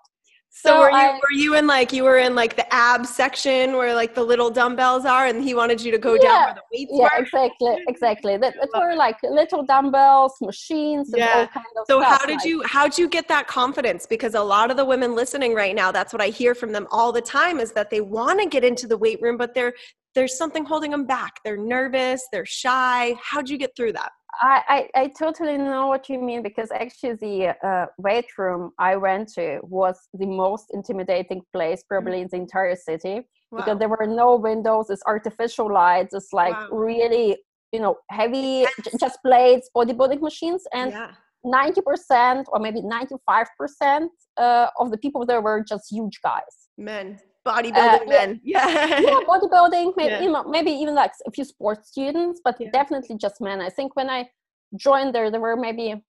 So, 0.57 0.69
so 0.69 0.79
were 0.79 0.91
you 0.91 0.97
I, 0.97 1.15
were 1.15 1.33
you 1.33 1.55
in 1.57 1.67
like 1.67 1.93
you 1.93 2.05
were 2.05 2.19
in 2.19 2.37
like 2.37 2.55
the 2.55 2.73
ab 2.73 3.07
section 3.07 3.73
where 3.73 3.93
like 3.93 4.15
the 4.15 4.23
little 4.23 4.51
dumbbells 4.51 5.05
are, 5.05 5.27
and 5.27 5.43
he 5.43 5.53
wanted 5.53 5.83
you 5.83 5.91
to 5.91 5.99
go 5.99 6.15
yeah, 6.15 6.21
down 6.21 6.45
where 6.45 6.55
the 6.55 6.63
weights 6.73 6.93
yeah, 6.95 7.03
were? 7.03 7.25
exactly, 7.25 7.77
exactly. 7.89 8.37
That, 8.37 8.55
that 8.55 8.71
were 8.73 8.95
like 8.95 9.17
little 9.25 9.65
dumbbells, 9.65 10.35
machines, 10.41 11.13
and 11.13 11.19
yeah. 11.19 11.41
all 11.41 11.47
kind 11.49 11.67
of. 11.77 11.85
So 11.89 12.01
stuff, 12.01 12.21
how 12.21 12.27
did 12.27 12.37
like. 12.37 12.45
you 12.45 12.63
how 12.63 12.85
did 12.85 12.97
you 12.97 13.09
get 13.09 13.27
that 13.27 13.49
confidence? 13.49 14.07
Because 14.07 14.37
a 14.37 14.41
lot 14.41 14.71
of 14.71 14.77
the 14.77 14.85
women 14.85 15.17
listening 15.17 15.55
right 15.55 15.75
now, 15.75 15.91
that's 15.91 16.13
what 16.13 16.23
I 16.23 16.29
hear 16.29 16.55
from 16.55 16.71
them 16.71 16.87
all 16.93 17.11
the 17.11 17.21
time, 17.21 17.59
is 17.59 17.73
that 17.73 17.91
they 17.91 18.01
want 18.01 18.41
to 18.41 18.49
get 18.49 18.63
into 18.63 18.87
the 18.87 18.97
weight 18.97 19.21
room, 19.21 19.37
but 19.37 19.55
they're 19.55 19.75
there's 20.15 20.39
something 20.39 20.65
holding 20.65 20.93
them 20.93 21.05
back. 21.05 21.41
They're 21.45 21.57
nervous, 21.57 22.29
they're 22.31 22.47
shy. 22.47 23.17
How'd 23.21 23.49
you 23.49 23.59
get 23.59 23.75
through 23.77 23.95
that? 23.95 24.13
I, 24.41 24.89
I, 24.95 25.01
I, 25.03 25.07
totally 25.09 25.57
know 25.57 25.87
what 25.87 26.09
you 26.09 26.19
mean 26.19 26.43
because 26.43 26.71
actually 26.71 27.15
the 27.15 27.67
uh, 27.67 27.87
weight 27.99 28.27
room 28.39 28.73
I 28.79 28.97
went 28.97 29.29
to 29.35 29.61
was 29.63 30.09
the 30.13 30.27
most 30.27 30.67
intimidating 30.73 31.43
place 31.53 31.81
mm-hmm. 31.81 31.95
probably 31.95 32.21
in 32.21 32.29
the 32.31 32.37
entire 32.37 32.77
city 32.77 33.27
wow. 33.51 33.59
because 33.59 33.79
there 33.79 33.89
were 33.89 34.07
no 34.07 34.37
windows, 34.37 34.91
it's 34.91 35.03
artificial 35.07 35.73
lights, 35.73 36.15
it's 36.15 36.33
like 36.33 36.55
wow. 36.55 36.69
really 36.71 37.37
you 37.73 37.81
know 37.81 37.97
heavy 38.11 38.67
j- 38.85 38.97
just 39.01 39.19
plates, 39.23 39.69
bodybuilding 39.77 40.21
machines, 40.21 40.65
and 40.73 40.93
yeah. 40.93 41.11
90% 41.45 42.45
or 42.49 42.59
maybe 42.59 42.81
95% 42.81 44.09
uh, 44.39 44.67
of 44.79 44.91
the 44.91 44.97
people 44.97 45.27
there 45.27 45.43
were 45.43 45.63
just 45.63 45.91
huge 45.91 46.21
guys. 46.23 46.69
Men 46.79 47.19
bodybuilding 47.47 48.03
uh, 48.03 48.09
men. 48.09 48.41
Yeah. 48.45 49.01
yeah, 49.01 49.21
bodybuilding, 49.29 49.95
maybe 49.97 50.11
yeah. 50.11 50.23
you 50.23 50.31
know, 50.31 50.45
maybe 50.45 50.71
even 50.71 50.95
like 50.95 51.13
a 51.27 51.31
few 51.31 51.45
sports 51.45 51.89
students, 51.89 52.41
but 52.45 52.57
yeah. 52.59 52.71
definitely 52.73 53.17
just 53.17 53.41
men. 53.41 53.61
I 53.61 53.71
think 53.71 53.97
when 53.97 54.11
I 54.11 54.29
joined 54.77 55.15
there, 55.15 55.31
there 55.31 55.41
were 55.41 55.57
maybe 55.57 56.03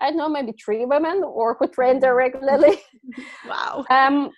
I 0.00 0.08
don't 0.08 0.16
know, 0.16 0.28
maybe 0.28 0.52
three 0.52 0.84
women 0.84 1.22
or 1.24 1.56
who 1.58 1.68
trained 1.68 2.02
there 2.02 2.14
regularly. 2.14 2.80
wow. 3.48 3.84
Um, 3.90 4.30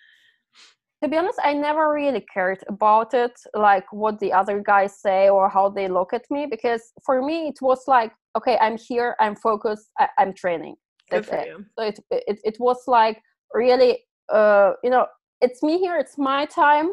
to 1.02 1.08
be 1.08 1.18
honest, 1.18 1.38
I 1.42 1.52
never 1.52 1.92
really 1.92 2.24
cared 2.32 2.64
about 2.66 3.12
it, 3.12 3.32
like 3.52 3.84
what 3.92 4.18
the 4.20 4.32
other 4.32 4.60
guys 4.60 5.00
say 5.00 5.28
or 5.28 5.50
how 5.50 5.68
they 5.68 5.86
look 5.86 6.14
at 6.14 6.24
me, 6.30 6.46
because 6.46 6.92
for 7.04 7.20
me 7.22 7.48
it 7.48 7.58
was 7.60 7.82
like, 7.86 8.12
okay, 8.38 8.56
I'm 8.58 8.78
here, 8.78 9.14
I'm 9.20 9.36
focused, 9.36 9.90
I, 9.98 10.08
am 10.18 10.32
training. 10.32 10.76
That's 11.10 11.28
it. 11.28 11.48
you. 11.48 11.64
So 11.78 11.84
it, 11.84 12.00
it 12.10 12.38
it 12.44 12.56
was 12.58 12.78
like 12.86 13.20
really, 13.52 13.98
uh, 14.32 14.72
you 14.82 14.88
know, 14.88 15.06
it's 15.44 15.62
me 15.62 15.78
here, 15.78 15.96
it's 15.96 16.18
my 16.18 16.46
time, 16.46 16.88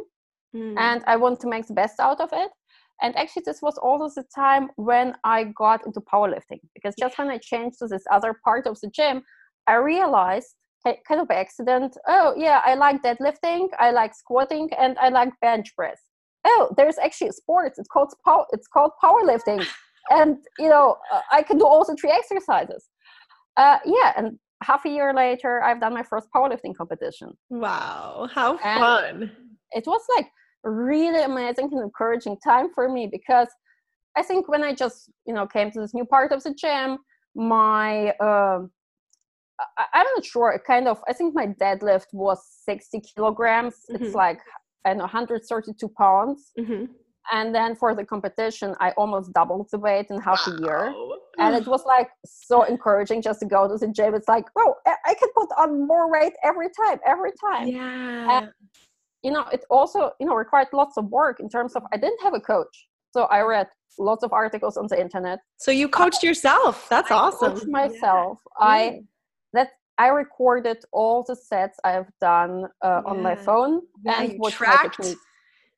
mm. 0.55 0.75
and 0.77 1.03
I 1.07 1.15
want 1.15 1.39
to 1.41 1.49
make 1.49 1.65
the 1.67 1.73
best 1.73 1.99
out 1.99 2.19
of 2.19 2.29
it. 2.33 2.51
And 3.03 3.15
actually, 3.17 3.43
this 3.45 3.61
was 3.61 3.77
also 3.77 4.21
the 4.21 4.27
time 4.35 4.69
when 4.75 5.15
I 5.23 5.45
got 5.63 5.85
into 5.87 6.01
powerlifting 6.01 6.61
because 6.75 6.93
just 6.99 7.17
when 7.17 7.29
I 7.29 7.39
changed 7.39 7.79
to 7.79 7.87
this 7.87 8.03
other 8.11 8.35
part 8.45 8.67
of 8.67 8.79
the 8.81 8.89
gym, 8.89 9.23
I 9.67 9.75
realized 9.75 10.55
kind 10.83 11.21
of 11.21 11.27
by 11.27 11.35
accident 11.35 11.95
oh 12.07 12.33
yeah 12.35 12.59
i 12.65 12.73
like 12.73 13.01
deadlifting 13.03 13.67
i 13.79 13.91
like 13.91 14.13
squatting 14.15 14.69
and 14.79 14.97
i 14.97 15.09
like 15.09 15.29
bench 15.39 15.75
press 15.75 15.99
oh 16.45 16.73
there's 16.75 16.97
actually 16.97 17.27
a 17.27 17.33
sport 17.33 17.73
it's 17.77 17.87
called 17.87 18.11
power 18.25 18.45
it's 18.51 18.67
called 18.67 18.91
powerlifting 19.03 19.63
and 20.09 20.37
you 20.57 20.69
know 20.69 20.97
uh, 21.13 21.21
i 21.31 21.41
can 21.43 21.57
do 21.57 21.65
also 21.65 21.93
three 21.99 22.11
exercises 22.11 22.85
uh, 23.57 23.77
yeah 23.85 24.13
and 24.17 24.39
half 24.63 24.85
a 24.85 24.89
year 24.89 25.13
later 25.13 25.61
i've 25.63 25.79
done 25.79 25.93
my 25.93 26.03
first 26.03 26.27
powerlifting 26.35 26.75
competition 26.75 27.29
wow 27.49 28.27
how 28.33 28.57
fun 28.57 29.31
it 29.71 29.83
was 29.87 30.01
like 30.15 30.27
really 30.63 31.23
amazing 31.23 31.69
and 31.71 31.81
encouraging 31.81 32.37
time 32.43 32.69
for 32.73 32.87
me 32.89 33.07
because 33.11 33.47
i 34.15 34.21
think 34.21 34.47
when 34.47 34.63
i 34.63 34.73
just 34.73 35.09
you 35.25 35.33
know 35.33 35.47
came 35.47 35.71
to 35.71 35.79
this 35.79 35.93
new 35.93 36.05
part 36.05 36.31
of 36.31 36.43
the 36.43 36.53
gym 36.53 36.97
my 37.35 38.09
uh, 38.19 38.59
I, 39.77 40.01
am 40.01 40.05
not 40.15 40.25
sure. 40.25 40.59
Kind 40.65 40.87
of. 40.87 41.01
I 41.07 41.13
think 41.13 41.35
my 41.35 41.47
deadlift 41.47 42.07
was 42.13 42.39
60 42.65 43.01
kilograms. 43.15 43.75
Mm-hmm. 43.91 44.03
It's 44.03 44.15
like 44.15 44.39
I 44.85 44.93
know 44.93 45.01
132 45.01 45.87
pounds. 45.89 46.51
Mm-hmm. 46.59 46.85
And 47.31 47.53
then 47.53 47.75
for 47.75 47.93
the 47.93 48.03
competition, 48.03 48.75
I 48.79 48.91
almost 48.91 49.31
doubled 49.33 49.69
the 49.71 49.79
weight 49.79 50.07
in 50.09 50.19
half 50.19 50.41
wow. 50.47 50.53
a 50.53 50.61
year. 50.61 50.93
And 51.37 51.55
it 51.55 51.67
was 51.67 51.85
like 51.85 52.09
so 52.25 52.63
encouraging 52.63 53.21
just 53.21 53.39
to 53.41 53.45
go 53.45 53.67
to 53.67 53.77
the 53.77 53.87
gym. 53.87 54.15
It's 54.15 54.27
like, 54.27 54.45
oh, 54.57 54.75
I 54.85 55.13
can 55.13 55.29
put 55.35 55.49
on 55.57 55.87
more 55.87 56.11
weight 56.11 56.33
every 56.43 56.69
time, 56.69 56.99
every 57.05 57.31
time. 57.39 57.67
Yeah. 57.67 58.37
And, 58.37 58.49
you 59.23 59.31
know, 59.31 59.45
it 59.53 59.63
also, 59.69 60.11
you 60.19 60.25
know, 60.25 60.35
required 60.35 60.67
lots 60.73 60.97
of 60.97 61.05
work 61.05 61.39
in 61.39 61.47
terms 61.47 61.75
of 61.75 61.83
I 61.93 61.97
didn't 61.97 62.21
have 62.21 62.33
a 62.33 62.39
coach. 62.39 62.87
So 63.11 63.23
I 63.25 63.41
read 63.41 63.67
lots 63.99 64.23
of 64.23 64.33
articles 64.33 64.77
on 64.77 64.87
the 64.87 64.99
internet. 64.99 65.39
So 65.57 65.71
you 65.71 65.87
coached 65.87 66.23
yourself. 66.23 66.87
That's 66.89 67.11
I 67.11 67.15
awesome. 67.15 67.53
Coached 67.53 67.67
myself. 67.67 68.39
Yeah. 68.59 68.65
I 68.67 69.01
that 69.53 69.69
I 69.97 70.07
recorded 70.07 70.77
all 70.91 71.23
the 71.27 71.35
sets 71.35 71.77
I've 71.83 72.09
done 72.19 72.65
uh, 72.83 73.01
yeah. 73.05 73.11
on 73.11 73.21
my 73.21 73.35
phone 73.35 73.81
yeah, 74.03 74.21
and 74.21 74.33
what 74.37 74.53
tracked. 74.53 75.05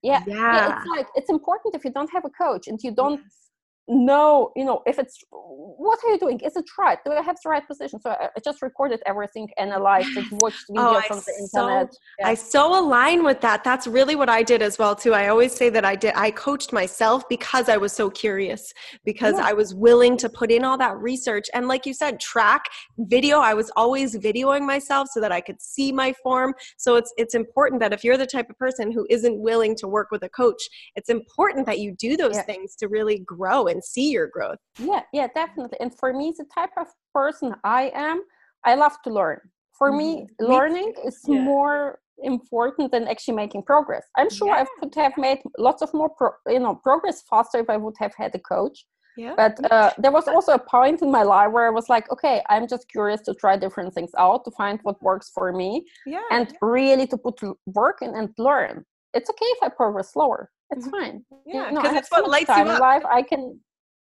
Yeah. 0.04 0.22
yeah. 0.28 0.54
yeah, 0.56 0.78
it's 0.78 0.88
like 0.96 1.08
it's 1.16 1.30
important 1.30 1.76
if 1.76 1.86
you 1.86 1.92
don't 1.92 2.12
have 2.12 2.26
a 2.26 2.30
coach 2.30 2.68
and 2.68 2.78
you 2.84 2.94
don't 2.94 3.22
yes 3.22 3.43
know 3.88 4.52
you 4.56 4.64
know 4.64 4.82
if 4.86 4.98
it's 4.98 5.24
what 5.32 6.00
are 6.04 6.12
you 6.12 6.20
doing? 6.20 6.40
Is 6.40 6.56
it 6.56 6.66
right? 6.78 6.98
Do 7.06 7.12
i 7.12 7.22
have 7.22 7.38
the 7.44 7.50
right 7.50 7.66
position? 7.68 8.00
So 8.00 8.12
i, 8.12 8.30
I 8.36 8.40
just 8.44 8.62
recorded 8.62 9.02
everything 9.06 9.50
analyzed 9.58 10.16
it 10.18 10.26
watched 10.32 10.66
oh, 10.72 10.74
videos 10.74 11.04
oh, 11.10 11.16
on 11.16 11.22
the 11.26 11.34
internet. 11.40 11.96
Yeah. 12.20 12.28
i 12.28 12.34
so 12.34 12.80
align 12.80 13.24
with 13.24 13.42
that. 13.42 13.64
That's 13.64 13.88
really 13.88 14.16
what 14.16 14.30
i 14.30 14.44
did 14.44 14.62
as 14.62 14.80
well 14.80 14.96
too. 14.96 15.14
I 15.14 15.28
always 15.28 15.54
say 15.54 15.70
that 15.70 15.86
i 15.86 15.96
did 15.96 16.14
i 16.16 16.32
coached 16.32 16.72
myself 16.72 17.28
because 17.30 17.70
i 17.70 17.78
was 17.78 17.94
so 17.94 18.10
curious 18.10 18.74
because 19.04 19.36
yeah. 19.38 19.48
i 19.48 19.54
was 19.54 19.74
willing 19.74 20.18
to 20.18 20.30
put 20.30 20.52
in 20.52 20.64
all 20.64 20.78
that 20.78 20.98
research. 20.98 21.48
And 21.54 21.68
like 21.68 21.86
you 21.86 21.94
said 21.94 22.20
track 22.20 22.66
video. 22.98 23.40
I 23.40 23.54
was 23.54 23.72
always 23.76 24.16
videoing 24.18 24.66
myself 24.66 25.10
so 25.12 25.20
that 25.20 25.32
i 25.32 25.42
could 25.42 25.62
see 25.62 25.92
my 25.92 26.14
form. 26.24 26.54
So 26.78 26.96
it's 26.96 27.14
it's 27.18 27.36
important 27.36 27.82
that 27.82 27.94
if 27.94 28.04
you're 28.04 28.18
the 28.18 28.26
type 28.26 28.50
of 28.50 28.58
person 28.58 28.92
who 28.92 29.06
isn't 29.10 29.40
willing 29.40 29.76
to 29.76 29.88
work 29.88 30.10
with 30.12 30.24
a 30.24 30.30
coach 30.30 30.62
it's 30.96 31.10
important 31.10 31.66
that 31.66 31.80
you 31.80 31.96
do 31.98 32.16
those 32.18 32.36
yeah. 32.36 32.44
things 32.44 32.76
to 32.76 32.88
really 32.88 33.20
grow 33.20 33.68
and 33.74 33.84
see 33.84 34.10
your 34.12 34.28
growth 34.28 34.58
yeah 34.80 35.02
yeah 35.12 35.28
definitely 35.36 35.78
and 35.80 35.92
for 36.00 36.14
me 36.14 36.34
the 36.38 36.46
type 36.54 36.70
of 36.78 36.88
person 37.14 37.54
i 37.64 37.92
am 37.94 38.24
i 38.66 38.76
love 38.76 38.96
to 39.04 39.10
learn 39.12 39.40
for 39.78 39.90
mm-hmm. 39.90 39.98
me 39.98 40.28
learning 40.40 40.94
is 41.06 41.20
yeah. 41.28 41.42
more 41.42 42.00
important 42.24 42.92
than 42.92 43.08
actually 43.08 43.36
making 43.36 43.64
progress 43.64 44.06
i'm 44.18 44.30
sure 44.30 44.50
yeah. 44.50 44.64
i 44.64 44.66
could 44.80 44.94
have 44.96 45.14
made 45.18 45.40
lots 45.58 45.82
of 45.82 45.94
more 45.94 46.12
pro- 46.18 46.40
you 46.48 46.60
know 46.60 46.76
progress 46.76 47.24
faster 47.30 47.60
if 47.60 47.70
i 47.70 47.78
would 47.78 47.96
have 48.00 48.14
had 48.16 48.34
a 48.36 48.40
coach 48.40 48.86
yeah. 49.18 49.34
But 49.36 49.72
uh, 49.72 49.92
there 49.98 50.12
was 50.12 50.28
also 50.28 50.54
a 50.54 50.60
point 50.60 51.02
in 51.02 51.12
my 51.12 51.24
life 51.24 51.52
where 51.52 51.68
I 51.68 51.70
was 51.70 51.90
like, 51.90 52.12
okay, 52.12 52.42
I'm 52.50 52.68
just 52.68 52.90
curious 52.90 53.22
to 53.22 53.34
try 53.36 53.58
different 53.58 53.94
things 53.94 54.12
out 54.18 54.44
to 54.46 54.52
find 54.52 54.80
what 54.84 55.02
works 55.04 55.32
for 55.34 55.52
me 55.54 55.86
yeah, 56.06 56.22
and 56.32 56.48
yeah. 56.50 56.58
really 56.62 57.08
to 57.08 57.18
put 57.18 57.40
work 57.68 58.00
in 58.02 58.16
and 58.16 58.30
learn. 58.38 58.86
It's 59.14 59.30
okay 59.30 59.46
if 59.46 59.60
I 59.62 59.70
progress 59.70 60.14
slower. 60.14 60.50
It's 60.76 60.88
mm-hmm. 60.88 61.00
fine. 61.00 61.26
Yeah, 61.46 61.70
because 61.72 61.96
it's 61.96 62.12
what 62.12 62.30
lights 62.30 62.50
you 62.50 62.64
up. 62.64 62.80
Life, 62.80 63.04
I 63.06 63.22
can 63.22 63.60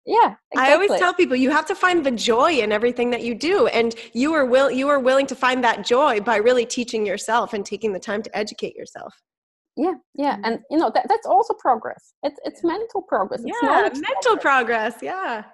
yeah 0.06 0.34
exactly. 0.50 0.56
i 0.56 0.72
always 0.72 0.90
tell 0.98 1.12
people 1.12 1.36
you 1.36 1.50
have 1.50 1.66
to 1.66 1.74
find 1.74 2.04
the 2.04 2.10
joy 2.10 2.50
in 2.52 2.72
everything 2.72 3.10
that 3.10 3.22
you 3.22 3.34
do 3.34 3.66
and 3.68 3.94
you 4.14 4.32
are 4.32 4.46
will 4.46 4.70
you 4.70 4.88
are 4.88 4.98
willing 4.98 5.26
to 5.26 5.34
find 5.34 5.62
that 5.62 5.84
joy 5.84 6.18
by 6.20 6.36
really 6.36 6.64
teaching 6.64 7.04
yourself 7.04 7.52
and 7.52 7.66
taking 7.66 7.92
the 7.92 8.00
time 8.00 8.22
to 8.22 8.34
educate 8.36 8.74
yourself 8.74 9.14
yeah 9.76 9.92
yeah 10.14 10.36
mm-hmm. 10.36 10.44
and 10.44 10.60
you 10.70 10.78
know 10.78 10.90
that, 10.94 11.06
that's 11.08 11.26
also 11.26 11.52
progress 11.54 12.14
it's 12.22 12.40
it's 12.44 12.64
mental 12.64 13.02
progress 13.02 13.42
it's 13.44 13.58
yeah 13.62 13.82
mental 13.82 14.36
progress, 14.36 14.94
progress 14.94 15.02
yeah 15.02 15.44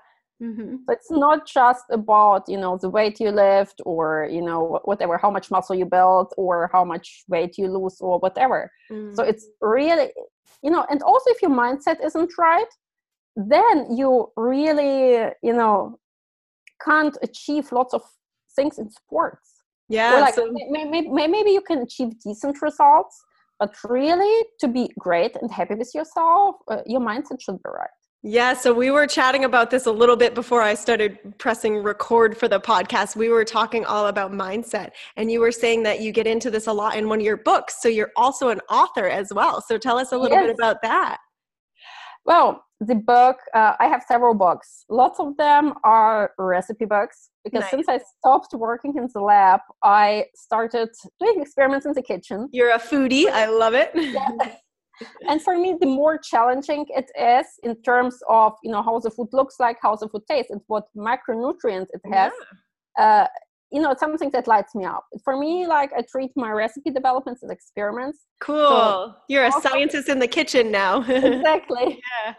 mm-hmm. 0.42 0.76
it's 0.88 1.10
not 1.10 1.46
just 1.46 1.84
about 1.90 2.44
you 2.48 2.58
know 2.58 2.76
the 2.76 2.88
weight 2.88 3.18
you 3.20 3.30
lift 3.30 3.80
or 3.86 4.28
you 4.30 4.42
know 4.42 4.80
whatever 4.84 5.16
how 5.16 5.30
much 5.30 5.50
muscle 5.50 5.74
you 5.74 5.86
build 5.86 6.32
or 6.36 6.68
how 6.72 6.84
much 6.84 7.24
weight 7.28 7.56
you 7.58 7.68
lose 7.68 7.96
or 8.00 8.18
whatever 8.18 8.70
mm-hmm. 8.90 9.14
so 9.14 9.22
it's 9.22 9.46
really 9.60 10.10
you 10.62 10.70
know 10.70 10.84
and 10.90 11.02
also 11.02 11.30
if 11.30 11.42
your 11.42 11.50
mindset 11.50 12.04
isn't 12.04 12.32
right 12.38 12.72
then 13.36 13.96
you 13.96 14.30
really 14.36 15.30
you 15.42 15.52
know 15.52 15.98
can't 16.84 17.16
achieve 17.22 17.70
lots 17.72 17.94
of 17.94 18.02
things 18.54 18.78
in 18.78 18.90
sports 18.90 19.62
yeah 19.88 20.20
like 20.20 20.34
so- 20.34 20.52
maybe, 20.70 21.08
maybe 21.08 21.50
you 21.50 21.60
can 21.60 21.78
achieve 21.78 22.18
decent 22.20 22.60
results 22.62 23.22
but 23.58 23.74
really 23.84 24.44
to 24.60 24.68
be 24.68 24.90
great 24.98 25.34
and 25.36 25.50
happy 25.50 25.74
with 25.74 25.94
yourself 25.94 26.56
uh, 26.68 26.82
your 26.86 27.00
mindset 27.00 27.40
should 27.40 27.56
be 27.62 27.70
right 27.70 27.95
yeah, 28.22 28.54
so 28.54 28.72
we 28.72 28.90
were 28.90 29.06
chatting 29.06 29.44
about 29.44 29.70
this 29.70 29.86
a 29.86 29.92
little 29.92 30.16
bit 30.16 30.34
before 30.34 30.62
I 30.62 30.74
started 30.74 31.18
pressing 31.38 31.82
record 31.82 32.36
for 32.36 32.48
the 32.48 32.60
podcast. 32.60 33.14
We 33.14 33.28
were 33.28 33.44
talking 33.44 33.84
all 33.84 34.06
about 34.06 34.32
mindset, 34.32 34.90
and 35.16 35.30
you 35.30 35.40
were 35.40 35.52
saying 35.52 35.82
that 35.84 36.00
you 36.00 36.12
get 36.12 36.26
into 36.26 36.50
this 36.50 36.66
a 36.66 36.72
lot 36.72 36.96
in 36.96 37.08
one 37.08 37.20
of 37.20 37.24
your 37.24 37.36
books. 37.36 37.80
So 37.80 37.88
you're 37.88 38.12
also 38.16 38.48
an 38.48 38.60
author 38.68 39.08
as 39.08 39.32
well. 39.32 39.60
So 39.60 39.78
tell 39.78 39.98
us 39.98 40.12
a 40.12 40.18
little 40.18 40.36
yes. 40.36 40.46
bit 40.46 40.56
about 40.56 40.82
that. 40.82 41.18
Well, 42.24 42.66
the 42.80 42.94
book 42.94 43.38
uh, 43.54 43.72
i 43.80 43.86
have 43.86 44.02
several 44.06 44.34
books 44.34 44.84
lots 44.90 45.18
of 45.18 45.36
them 45.38 45.72
are 45.82 46.32
recipe 46.38 46.84
books 46.84 47.30
because 47.42 47.62
nice. 47.62 47.70
since 47.70 47.88
i 47.88 47.98
stopped 48.18 48.52
working 48.52 48.94
in 48.96 49.08
the 49.14 49.20
lab 49.20 49.60
i 49.82 50.24
started 50.34 50.88
doing 51.18 51.40
experiments 51.40 51.86
in 51.86 51.92
the 51.92 52.02
kitchen 52.02 52.48
you're 52.52 52.72
a 52.72 52.78
foodie 52.78 53.28
i 53.28 53.46
love 53.46 53.72
it 53.74 53.90
yeah. 53.94 54.56
And 55.28 55.42
for 55.42 55.58
me 55.58 55.76
the 55.80 55.86
more 55.86 56.18
challenging 56.18 56.86
it 56.88 57.10
is 57.18 57.46
in 57.62 57.80
terms 57.82 58.18
of 58.28 58.52
you 58.62 58.70
know 58.70 58.82
how 58.82 58.98
the 58.98 59.10
food 59.10 59.28
looks 59.32 59.56
like 59.60 59.76
how 59.82 59.94
the 59.96 60.08
food 60.08 60.22
tastes 60.28 60.50
and 60.50 60.60
what 60.66 60.84
macronutrients 60.96 61.88
it 61.92 62.00
has 62.12 62.32
yeah. 62.98 63.04
uh, 63.04 63.26
you 63.72 63.80
know 63.80 63.90
it's 63.90 64.00
something 64.00 64.30
that 64.30 64.46
lights 64.46 64.74
me 64.74 64.84
up. 64.84 65.04
For 65.24 65.36
me 65.36 65.66
like 65.66 65.90
i 65.92 66.02
treat 66.02 66.30
my 66.36 66.50
recipe 66.50 66.90
developments 66.90 67.42
as 67.42 67.50
experiments. 67.50 68.26
Cool. 68.40 68.68
So 68.68 69.14
you're 69.28 69.46
a 69.46 69.52
scientist 69.52 70.08
in 70.08 70.18
the 70.18 70.28
kitchen 70.28 70.70
now. 70.70 71.02
Exactly. 71.08 72.00
Yeah. 72.26 72.34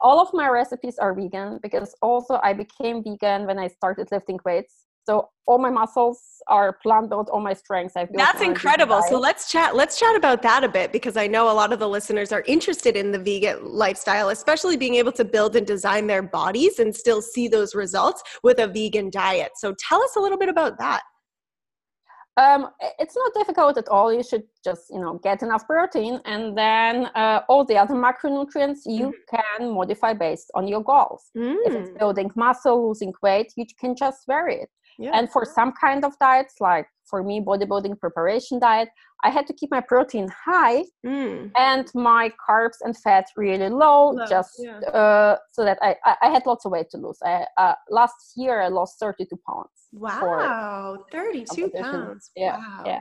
All 0.00 0.18
of 0.20 0.28
my 0.32 0.48
recipes 0.48 0.98
are 0.98 1.14
vegan 1.14 1.60
because 1.62 1.94
also 2.02 2.40
i 2.42 2.52
became 2.52 3.04
vegan 3.04 3.46
when 3.46 3.58
i 3.58 3.68
started 3.68 4.08
lifting 4.10 4.38
weights 4.44 4.86
so 5.04 5.28
all 5.46 5.58
my 5.58 5.70
muscles 5.70 6.20
are 6.48 6.78
plant 6.82 7.10
built 7.10 7.28
all 7.30 7.40
my 7.40 7.52
strengths 7.52 7.96
i've 7.96 8.08
that's 8.14 8.42
incredible 8.42 9.02
so 9.08 9.18
let's 9.18 9.50
chat 9.50 9.74
let's 9.74 9.98
chat 9.98 10.14
about 10.16 10.42
that 10.42 10.64
a 10.64 10.68
bit 10.68 10.92
because 10.92 11.16
i 11.16 11.26
know 11.26 11.50
a 11.50 11.54
lot 11.54 11.72
of 11.72 11.78
the 11.78 11.88
listeners 11.88 12.32
are 12.32 12.44
interested 12.46 12.96
in 12.96 13.10
the 13.10 13.18
vegan 13.18 13.64
lifestyle 13.64 14.28
especially 14.28 14.76
being 14.76 14.94
able 14.94 15.12
to 15.12 15.24
build 15.24 15.56
and 15.56 15.66
design 15.66 16.06
their 16.06 16.22
bodies 16.22 16.78
and 16.78 16.94
still 16.94 17.22
see 17.22 17.48
those 17.48 17.74
results 17.74 18.22
with 18.42 18.58
a 18.58 18.66
vegan 18.66 19.10
diet 19.10 19.52
so 19.56 19.74
tell 19.78 20.02
us 20.02 20.16
a 20.16 20.20
little 20.20 20.38
bit 20.38 20.48
about 20.48 20.78
that 20.78 21.02
um, 22.38 22.70
it's 22.98 23.14
not 23.14 23.34
difficult 23.34 23.76
at 23.76 23.88
all. 23.88 24.12
You 24.12 24.22
should 24.22 24.44
just 24.64 24.88
you 24.90 25.00
know 25.00 25.20
get 25.22 25.42
enough 25.42 25.66
protein, 25.66 26.18
and 26.24 26.56
then 26.56 27.06
uh, 27.14 27.40
all 27.48 27.64
the 27.64 27.76
other 27.76 27.94
macronutrients 27.94 28.80
you 28.86 29.08
mm-hmm. 29.08 29.36
can 29.36 29.74
modify 29.74 30.14
based 30.14 30.50
on 30.54 30.66
your 30.66 30.82
goals. 30.82 31.30
Mm. 31.36 31.56
If 31.66 31.74
it's 31.74 31.90
mm. 31.90 31.98
building 31.98 32.30
muscle, 32.34 32.88
losing 32.88 33.12
weight, 33.22 33.52
you 33.56 33.66
can 33.78 33.94
just 33.94 34.20
vary 34.26 34.62
it. 34.62 34.70
Yeah. 35.02 35.10
And 35.14 35.30
for 35.30 35.44
some 35.44 35.72
kind 35.72 36.04
of 36.04 36.12
diets, 36.18 36.56
like 36.60 36.86
for 37.04 37.22
me, 37.22 37.40
bodybuilding 37.40 37.98
preparation 37.98 38.58
diet, 38.58 38.88
I 39.24 39.30
had 39.30 39.46
to 39.48 39.52
keep 39.52 39.70
my 39.70 39.80
protein 39.80 40.28
high 40.28 40.84
mm. 41.04 41.50
and 41.56 41.90
my 41.94 42.32
carbs 42.48 42.78
and 42.82 42.96
fat 42.96 43.26
really 43.36 43.68
low, 43.68 44.10
low 44.10 44.26
just 44.26 44.54
yeah. 44.58 44.78
uh, 44.78 45.36
so 45.52 45.64
that 45.64 45.78
I, 45.82 45.96
I, 46.04 46.16
I, 46.22 46.28
had 46.30 46.44
lots 46.46 46.64
of 46.64 46.72
weight 46.72 46.90
to 46.90 46.98
lose. 46.98 47.18
I, 47.24 47.46
uh, 47.56 47.74
last 47.90 48.32
year, 48.36 48.62
I 48.62 48.68
lost 48.68 48.98
32 48.98 49.38
pounds. 49.48 49.68
Wow, 49.92 51.04
32 51.12 51.70
pounds. 51.70 52.30
Yeah, 52.36 52.56
wow. 52.58 52.82
yeah. 52.86 53.00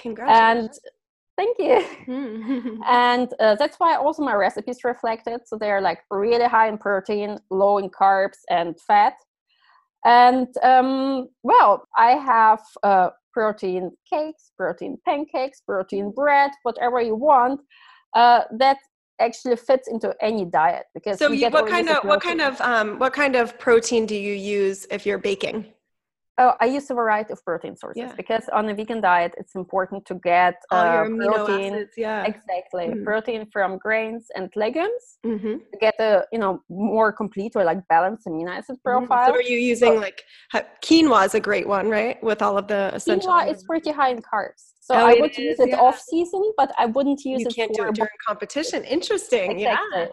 Congratulations. 0.00 0.80
And 0.84 0.92
Thank 1.40 1.58
you. 1.58 2.82
and 2.86 3.32
uh, 3.40 3.54
that's 3.54 3.76
why 3.78 3.96
also 3.96 4.22
my 4.22 4.34
recipes 4.34 4.84
reflected. 4.84 5.40
So 5.46 5.56
they're 5.56 5.80
like 5.80 6.00
really 6.10 6.44
high 6.44 6.68
in 6.68 6.76
protein, 6.76 7.38
low 7.50 7.78
in 7.78 7.88
carbs 7.88 8.40
and 8.50 8.78
fat. 8.78 9.14
And 10.04 10.48
um, 10.62 11.28
well, 11.42 11.86
I 11.96 12.12
have 12.12 12.60
uh, 12.82 13.10
protein 13.32 13.92
cakes, 14.08 14.52
protein 14.56 14.96
pancakes, 15.04 15.60
protein 15.60 16.10
bread, 16.10 16.50
whatever 16.62 17.00
you 17.00 17.14
want. 17.14 17.60
Uh, 18.14 18.42
that 18.58 18.78
actually 19.20 19.56
fits 19.56 19.88
into 19.88 20.14
any 20.20 20.44
diet 20.44 20.86
because 20.94 21.18
so 21.18 21.30
you, 21.30 21.48
what 21.50 21.68
kind 21.68 21.88
of 21.88 22.02
what 22.04 22.22
kind 22.22 22.40
of 22.40 22.60
um, 22.60 22.98
what 22.98 23.12
kind 23.12 23.36
of 23.36 23.58
protein 23.58 24.06
do 24.06 24.16
you 24.16 24.32
use 24.32 24.86
if 24.90 25.06
you're 25.06 25.18
baking 25.18 25.66
Oh, 26.40 26.54
I 26.58 26.64
use 26.64 26.88
a 26.90 26.94
variety 26.94 27.34
of 27.34 27.44
protein 27.44 27.76
sources 27.76 28.00
yeah. 28.00 28.14
because 28.16 28.48
on 28.50 28.66
a 28.70 28.74
vegan 28.74 29.02
diet, 29.02 29.34
it's 29.36 29.54
important 29.54 30.06
to 30.06 30.14
get 30.14 30.54
uh, 30.70 31.04
protein. 31.04 31.74
Acids, 31.74 31.92
yeah, 31.98 32.24
exactly. 32.24 32.86
Mm-hmm. 32.86 33.04
Protein 33.04 33.46
from 33.52 33.76
grains 33.76 34.28
and 34.34 34.50
legumes 34.56 35.18
mm-hmm. 35.24 35.56
to 35.70 35.78
get 35.78 35.96
a 36.00 36.24
you 36.32 36.38
know 36.38 36.62
more 36.70 37.12
complete 37.12 37.52
or 37.56 37.64
like 37.64 37.86
balanced 37.88 38.26
amino 38.26 38.48
acid 38.48 38.76
profile. 38.82 39.18
Mm-hmm. 39.18 39.32
So, 39.32 39.34
are 39.34 39.42
you 39.42 39.58
using 39.58 39.96
so, 39.96 40.00
like 40.00 40.22
quinoa 40.82 41.26
is 41.26 41.34
a 41.34 41.40
great 41.40 41.68
one, 41.68 41.90
right? 41.90 42.16
With 42.22 42.40
all 42.40 42.56
of 42.56 42.68
the 42.68 42.90
essential. 42.94 43.30
Quinoa 43.30 43.52
is 43.52 43.62
pretty 43.64 43.90
high 43.90 44.08
in 44.08 44.22
carbs, 44.22 44.72
so 44.80 44.94
oh, 44.94 45.06
I 45.08 45.20
would 45.20 45.36
use 45.36 45.60
it 45.60 45.68
yeah. 45.68 45.80
off 45.80 46.00
season, 46.00 46.52
but 46.56 46.72
I 46.78 46.86
wouldn't 46.86 47.22
use 47.22 47.42
you 47.42 47.48
it. 47.48 47.54
You 47.54 47.54
can't 47.54 47.74
do 47.74 47.86
it 47.86 47.94
during 47.94 48.18
competition. 48.26 48.82
Interesting. 48.84 49.60
Exactly. 49.60 50.00
Yeah. 50.00 50.06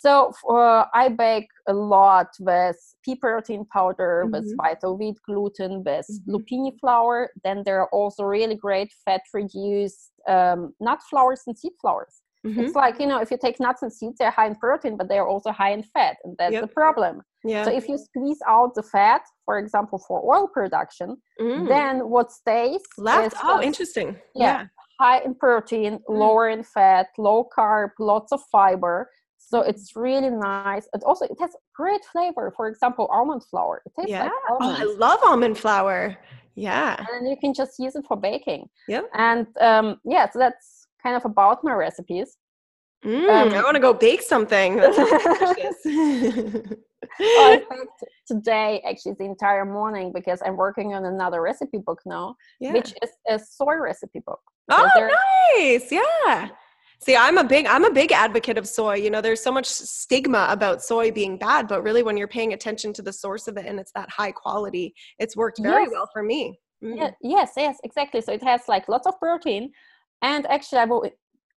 So 0.00 0.32
for, 0.40 0.86
I 0.96 1.10
bake 1.10 1.48
a 1.68 1.74
lot 1.74 2.28
with 2.40 2.76
pea 3.04 3.16
protein 3.16 3.66
powder, 3.66 4.22
mm-hmm. 4.24 4.32
with 4.32 4.56
vital 4.56 4.96
wheat 4.96 5.18
gluten, 5.26 5.84
with 5.84 6.06
mm-hmm. 6.10 6.34
lupini 6.34 6.72
flour. 6.80 7.28
Then 7.44 7.62
there 7.66 7.80
are 7.80 7.88
also 7.92 8.24
really 8.24 8.54
great 8.54 8.90
fat 9.04 9.20
reduced 9.34 10.12
um, 10.26 10.72
nut 10.80 11.00
flours 11.10 11.42
and 11.46 11.58
seed 11.58 11.72
flours. 11.78 12.22
Mm-hmm. 12.46 12.60
It's 12.60 12.74
like, 12.74 12.98
you 12.98 13.06
know, 13.06 13.20
if 13.20 13.30
you 13.30 13.36
take 13.36 13.60
nuts 13.60 13.82
and 13.82 13.92
seeds, 13.92 14.16
they're 14.18 14.30
high 14.30 14.46
in 14.46 14.54
protein, 14.54 14.96
but 14.96 15.10
they're 15.10 15.28
also 15.28 15.52
high 15.52 15.72
in 15.72 15.82
fat. 15.82 16.16
And 16.24 16.34
that's 16.38 16.54
yep. 16.54 16.62
the 16.62 16.68
problem. 16.68 17.20
Yeah. 17.44 17.64
So 17.66 17.70
if 17.70 17.86
you 17.86 17.98
squeeze 17.98 18.38
out 18.48 18.74
the 18.74 18.82
fat, 18.82 19.20
for 19.44 19.58
example, 19.58 20.02
for 20.08 20.24
oil 20.24 20.48
production, 20.48 21.18
mm. 21.38 21.68
then 21.68 22.08
what 22.08 22.32
stays 22.32 22.80
left? 22.96 23.36
oh, 23.44 23.60
interesting. 23.60 24.16
Yeah, 24.34 24.44
yeah. 24.44 24.66
High 24.98 25.20
in 25.26 25.34
protein, 25.34 25.98
mm. 25.98 26.18
lower 26.18 26.48
in 26.48 26.62
fat, 26.62 27.08
low 27.18 27.46
carb, 27.54 27.90
lots 27.98 28.32
of 28.32 28.40
fiber 28.50 29.10
so 29.40 29.62
it's 29.62 29.96
really 29.96 30.30
nice. 30.30 30.88
And 30.92 31.02
also, 31.02 31.24
it 31.24 31.36
has 31.40 31.56
great 31.74 32.04
flavor. 32.12 32.52
For 32.56 32.68
example, 32.68 33.08
almond 33.10 33.42
flour. 33.50 33.82
It 33.86 33.92
tastes 33.96 34.10
yeah. 34.10 34.24
like 34.24 34.32
almonds. 34.50 34.80
Oh, 34.80 34.92
I 34.92 34.96
love 34.96 35.20
almond 35.24 35.58
flour. 35.58 36.16
Yeah. 36.54 37.04
And 37.12 37.28
you 37.28 37.36
can 37.36 37.54
just 37.54 37.78
use 37.78 37.96
it 37.96 38.04
for 38.06 38.16
baking. 38.16 38.68
Yeah. 38.86 39.02
And 39.14 39.46
um, 39.60 40.00
yeah, 40.04 40.28
so 40.30 40.38
that's 40.38 40.86
kind 41.02 41.16
of 41.16 41.24
about 41.24 41.64
my 41.64 41.72
recipes. 41.72 42.36
Mm, 43.04 43.30
um, 43.30 43.54
I 43.54 43.62
want 43.62 43.76
to 43.76 43.80
go 43.80 43.94
bake 43.94 44.20
something. 44.20 44.76
That's 44.76 44.98
in 45.86 46.76
fact, 47.18 48.04
today 48.26 48.82
actually 48.86 49.14
the 49.18 49.24
entire 49.24 49.64
morning 49.64 50.12
because 50.12 50.42
I'm 50.44 50.58
working 50.58 50.92
on 50.92 51.06
another 51.06 51.40
recipe 51.40 51.78
book 51.78 52.00
now, 52.04 52.36
yeah. 52.60 52.74
which 52.74 52.92
is 53.02 53.10
a 53.26 53.38
soy 53.38 53.76
recipe 53.76 54.20
book. 54.26 54.40
Oh, 54.70 55.10
nice! 55.56 55.90
Yeah. 55.90 56.50
See, 57.02 57.16
I'm 57.16 57.38
a 57.38 57.44
big 57.44 57.66
I'm 57.66 57.84
a 57.84 57.92
big 57.92 58.12
advocate 58.12 58.58
of 58.58 58.68
soy. 58.68 58.96
You 58.96 59.10
know, 59.10 59.20
there's 59.20 59.42
so 59.42 59.52
much 59.52 59.66
stigma 59.66 60.46
about 60.50 60.82
soy 60.82 61.10
being 61.10 61.38
bad, 61.38 61.66
but 61.66 61.82
really 61.82 62.02
when 62.02 62.16
you're 62.16 62.28
paying 62.28 62.52
attention 62.52 62.92
to 62.94 63.02
the 63.02 63.12
source 63.12 63.48
of 63.48 63.56
it 63.56 63.66
and 63.66 63.80
it's 63.80 63.92
that 63.92 64.10
high 64.10 64.32
quality, 64.32 64.94
it's 65.18 65.36
worked 65.36 65.60
very 65.62 65.84
yes. 65.84 65.92
well 65.92 66.08
for 66.12 66.22
me. 66.22 66.58
Mm. 66.84 66.96
Yeah, 66.96 67.10
yes, 67.22 67.52
yes, 67.56 67.78
exactly. 67.84 68.20
So 68.20 68.32
it 68.32 68.42
has 68.42 68.62
like 68.68 68.88
lots 68.88 69.06
of 69.06 69.18
protein 69.18 69.72
and 70.22 70.46
actually 70.46 70.78
I 70.78 70.84
will 70.84 71.10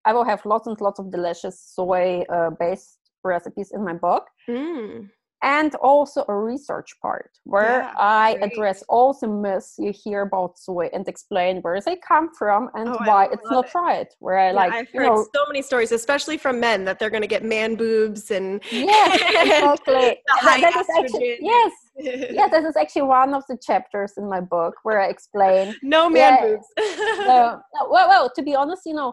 I 0.06 0.12
will 0.12 0.24
have 0.24 0.44
lots 0.46 0.66
and 0.66 0.80
lots 0.80 0.98
of 0.98 1.10
delicious 1.10 1.60
soy 1.60 2.24
uh, 2.30 2.50
based 2.58 2.98
recipes 3.22 3.72
in 3.74 3.84
my 3.84 3.94
book. 3.94 4.26
Mm 4.48 5.10
and 5.44 5.74
also 5.76 6.24
a 6.28 6.34
research 6.34 6.98
part 7.02 7.30
where 7.44 7.82
yeah, 7.82 7.92
I 7.98 8.34
great. 8.34 8.52
address 8.52 8.82
all 8.88 9.12
the 9.12 9.28
myths 9.28 9.74
you 9.78 9.92
hear 9.92 10.22
about 10.22 10.58
soy 10.58 10.88
and 10.94 11.06
explain 11.06 11.58
where 11.58 11.78
they 11.82 11.96
come 11.96 12.34
from 12.34 12.70
and 12.72 12.88
oh, 12.88 12.98
why 13.04 13.26
it's 13.30 13.50
not 13.50 13.66
it. 13.66 13.74
right. 13.74 14.06
Where 14.20 14.38
I 14.38 14.46
yeah, 14.46 14.52
like, 14.52 14.72
I've 14.72 14.88
heard 14.88 15.02
know, 15.02 15.26
so 15.34 15.44
many 15.46 15.60
stories, 15.60 15.92
especially 15.92 16.38
from 16.38 16.58
men, 16.58 16.86
that 16.86 16.98
they're 16.98 17.10
going 17.10 17.22
to 17.22 17.28
get 17.28 17.44
man 17.44 17.74
boobs 17.74 18.30
and 18.30 18.62
yes, 18.72 19.20
exactly. 19.20 20.18
that, 20.42 20.60
that 20.62 20.76
is 20.76 20.86
actually, 20.98 21.36
yes, 21.40 21.72
yeah, 22.32 22.48
this 22.48 22.64
is 22.64 22.74
actually 22.76 23.02
one 23.02 23.34
of 23.34 23.44
the 23.46 23.58
chapters 23.58 24.14
in 24.16 24.26
my 24.26 24.40
book 24.40 24.76
where 24.82 25.00
I 25.02 25.08
explain 25.08 25.74
no 25.82 26.08
man 26.08 26.38
yeah, 26.40 26.46
boobs. 26.46 26.66
uh, 26.78 27.58
well, 27.90 28.08
well, 28.08 28.30
to 28.34 28.42
be 28.42 28.54
honest, 28.54 28.82
you 28.86 28.94
know, 28.94 29.12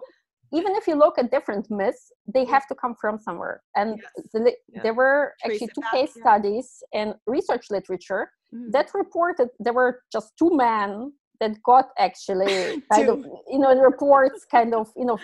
even 0.54 0.76
if 0.76 0.88
you 0.88 0.96
look 0.96 1.18
at 1.18 1.32
different 1.32 1.70
myths, 1.72 2.12
they 2.34 2.46
have 2.46 2.68
to 2.68 2.76
come 2.76 2.96
from 3.00 3.18
somewhere. 3.20 3.62
And 3.76 3.98
yes. 3.98 4.28
the, 4.34 4.54
yeah. 4.68 4.82
there 4.84 4.94
were 4.94 5.34
Trace 5.44 5.62
actually 5.62 5.68
two 5.76 5.82
case 5.92 6.14
yeah. 6.16 6.22
studies 6.24 6.84
in 6.94 7.14
research 7.26 7.68
literature 7.70 8.30
mm. 8.54 8.72
that 8.72 8.90
reported 8.94 9.50
there 9.60 9.74
were 9.74 10.02
just 10.12 10.34
two 10.38 10.52
men 10.56 11.14
that 11.40 11.52
got 11.64 11.90
actually 11.98 12.82
kind 12.94 13.10
of 13.10 13.26
you 13.50 13.60
know 13.60 13.74
reports 13.82 14.46
kind 14.50 14.74
of 14.74 14.90
you 14.96 15.06
know 15.06 15.18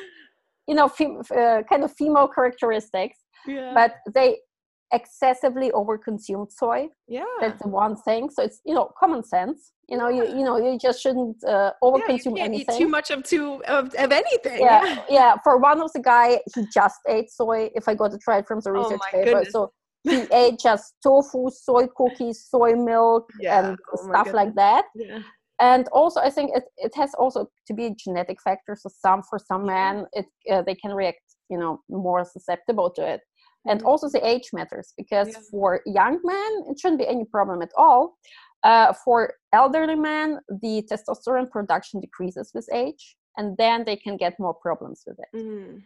you 0.67 0.75
know 0.75 0.87
fem- 0.87 1.21
uh, 1.35 1.61
kind 1.69 1.83
of 1.83 1.93
female 1.93 2.27
characteristics, 2.27 3.17
yeah. 3.45 3.71
but 3.73 3.95
they 4.13 4.37
excessively 4.93 5.71
overconsumed 5.71 6.51
soy. 6.51 6.87
Yeah, 7.07 7.23
that's 7.39 7.61
the 7.61 7.67
one 7.67 7.95
thing. 7.95 8.29
So 8.29 8.43
it's 8.43 8.61
you 8.65 8.73
know 8.73 8.91
common 8.99 9.23
sense. 9.23 9.71
You 9.89 9.97
know, 9.97 10.09
you 10.09 10.25
you 10.27 10.43
know 10.43 10.57
you 10.57 10.77
just 10.77 11.01
shouldn't 11.01 11.37
uh, 11.43 11.71
overconsume 11.83 12.37
yeah, 12.37 12.43
anything. 12.43 12.77
too 12.77 12.87
much 12.87 13.11
of 13.11 13.23
too 13.23 13.63
of, 13.65 13.93
of 13.95 14.11
anything. 14.11 14.59
Yeah, 14.59 15.03
yeah. 15.09 15.35
For 15.43 15.57
one 15.57 15.81
of 15.81 15.91
the 15.93 16.01
guy, 16.01 16.39
he 16.55 16.65
just 16.73 16.99
ate 17.07 17.29
soy. 17.31 17.69
If 17.75 17.87
I 17.87 17.95
got 17.95 18.11
to 18.11 18.17
try 18.17 18.39
it 18.39 18.47
from 18.47 18.59
the 18.61 18.69
oh 18.69 18.73
research 18.73 19.01
oh 19.01 19.11
paper, 19.11 19.31
goodness. 19.31 19.53
so 19.53 19.71
he 20.03 20.25
ate 20.31 20.59
just 20.59 20.93
tofu, 21.03 21.49
soy 21.49 21.87
cookies, 21.95 22.45
soy 22.49 22.73
milk, 22.75 23.29
yeah. 23.39 23.59
and 23.59 23.77
oh 23.93 24.09
stuff 24.09 24.33
like 24.33 24.55
that. 24.55 24.85
Yeah. 24.95 25.19
And 25.59 25.87
also, 25.91 26.19
I 26.19 26.29
think 26.29 26.51
it, 26.55 26.65
it 26.77 26.93
has 26.95 27.15
also 27.15 27.49
to 27.65 27.73
be 27.73 27.87
a 27.87 27.95
genetic 27.95 28.39
factor. 28.43 28.77
So 28.79 28.89
some 28.89 29.23
for 29.23 29.39
some 29.39 29.65
men, 29.65 30.05
it 30.13 30.27
uh, 30.51 30.61
they 30.61 30.75
can 30.75 30.93
react, 30.93 31.21
you 31.49 31.57
know, 31.57 31.81
more 31.89 32.23
susceptible 32.25 32.91
to 32.91 33.01
it 33.13 33.21
and 33.67 33.79
mm-hmm. 33.79 33.87
also 33.87 34.09
the 34.09 34.25
age 34.25 34.49
matters 34.53 34.93
because 34.97 35.29
yeah. 35.29 35.39
for 35.51 35.81
young 35.85 36.19
men 36.23 36.63
it 36.69 36.79
shouldn't 36.79 36.99
be 36.99 37.07
any 37.07 37.25
problem 37.25 37.61
at 37.61 37.71
all 37.77 38.17
uh, 38.63 38.93
for 39.03 39.33
elderly 39.53 39.95
men 39.95 40.39
the 40.61 40.83
testosterone 40.91 41.49
production 41.49 41.99
decreases 41.99 42.51
with 42.53 42.67
age 42.73 43.17
and 43.37 43.55
then 43.57 43.83
they 43.85 43.95
can 43.95 44.17
get 44.17 44.39
more 44.39 44.53
problems 44.53 45.03
with 45.05 45.17
it 45.19 45.37
mm. 45.37 45.81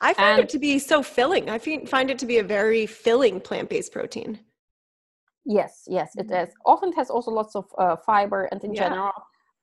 i 0.00 0.12
find 0.14 0.40
and, 0.40 0.44
it 0.44 0.48
to 0.48 0.58
be 0.58 0.78
so 0.78 1.02
filling 1.02 1.48
i 1.48 1.58
find 1.58 2.10
it 2.10 2.18
to 2.18 2.26
be 2.26 2.38
a 2.38 2.44
very 2.44 2.86
filling 2.86 3.40
plant-based 3.40 3.92
protein 3.92 4.38
yes 5.44 5.84
yes 5.86 6.12
it 6.16 6.28
mm-hmm. 6.28 6.48
is 6.48 6.54
often 6.66 6.92
has 6.92 7.10
also 7.10 7.30
lots 7.30 7.54
of 7.56 7.64
uh, 7.78 7.96
fiber 8.04 8.48
and 8.52 8.62
in 8.64 8.74
yeah. 8.74 8.88
general 8.88 9.12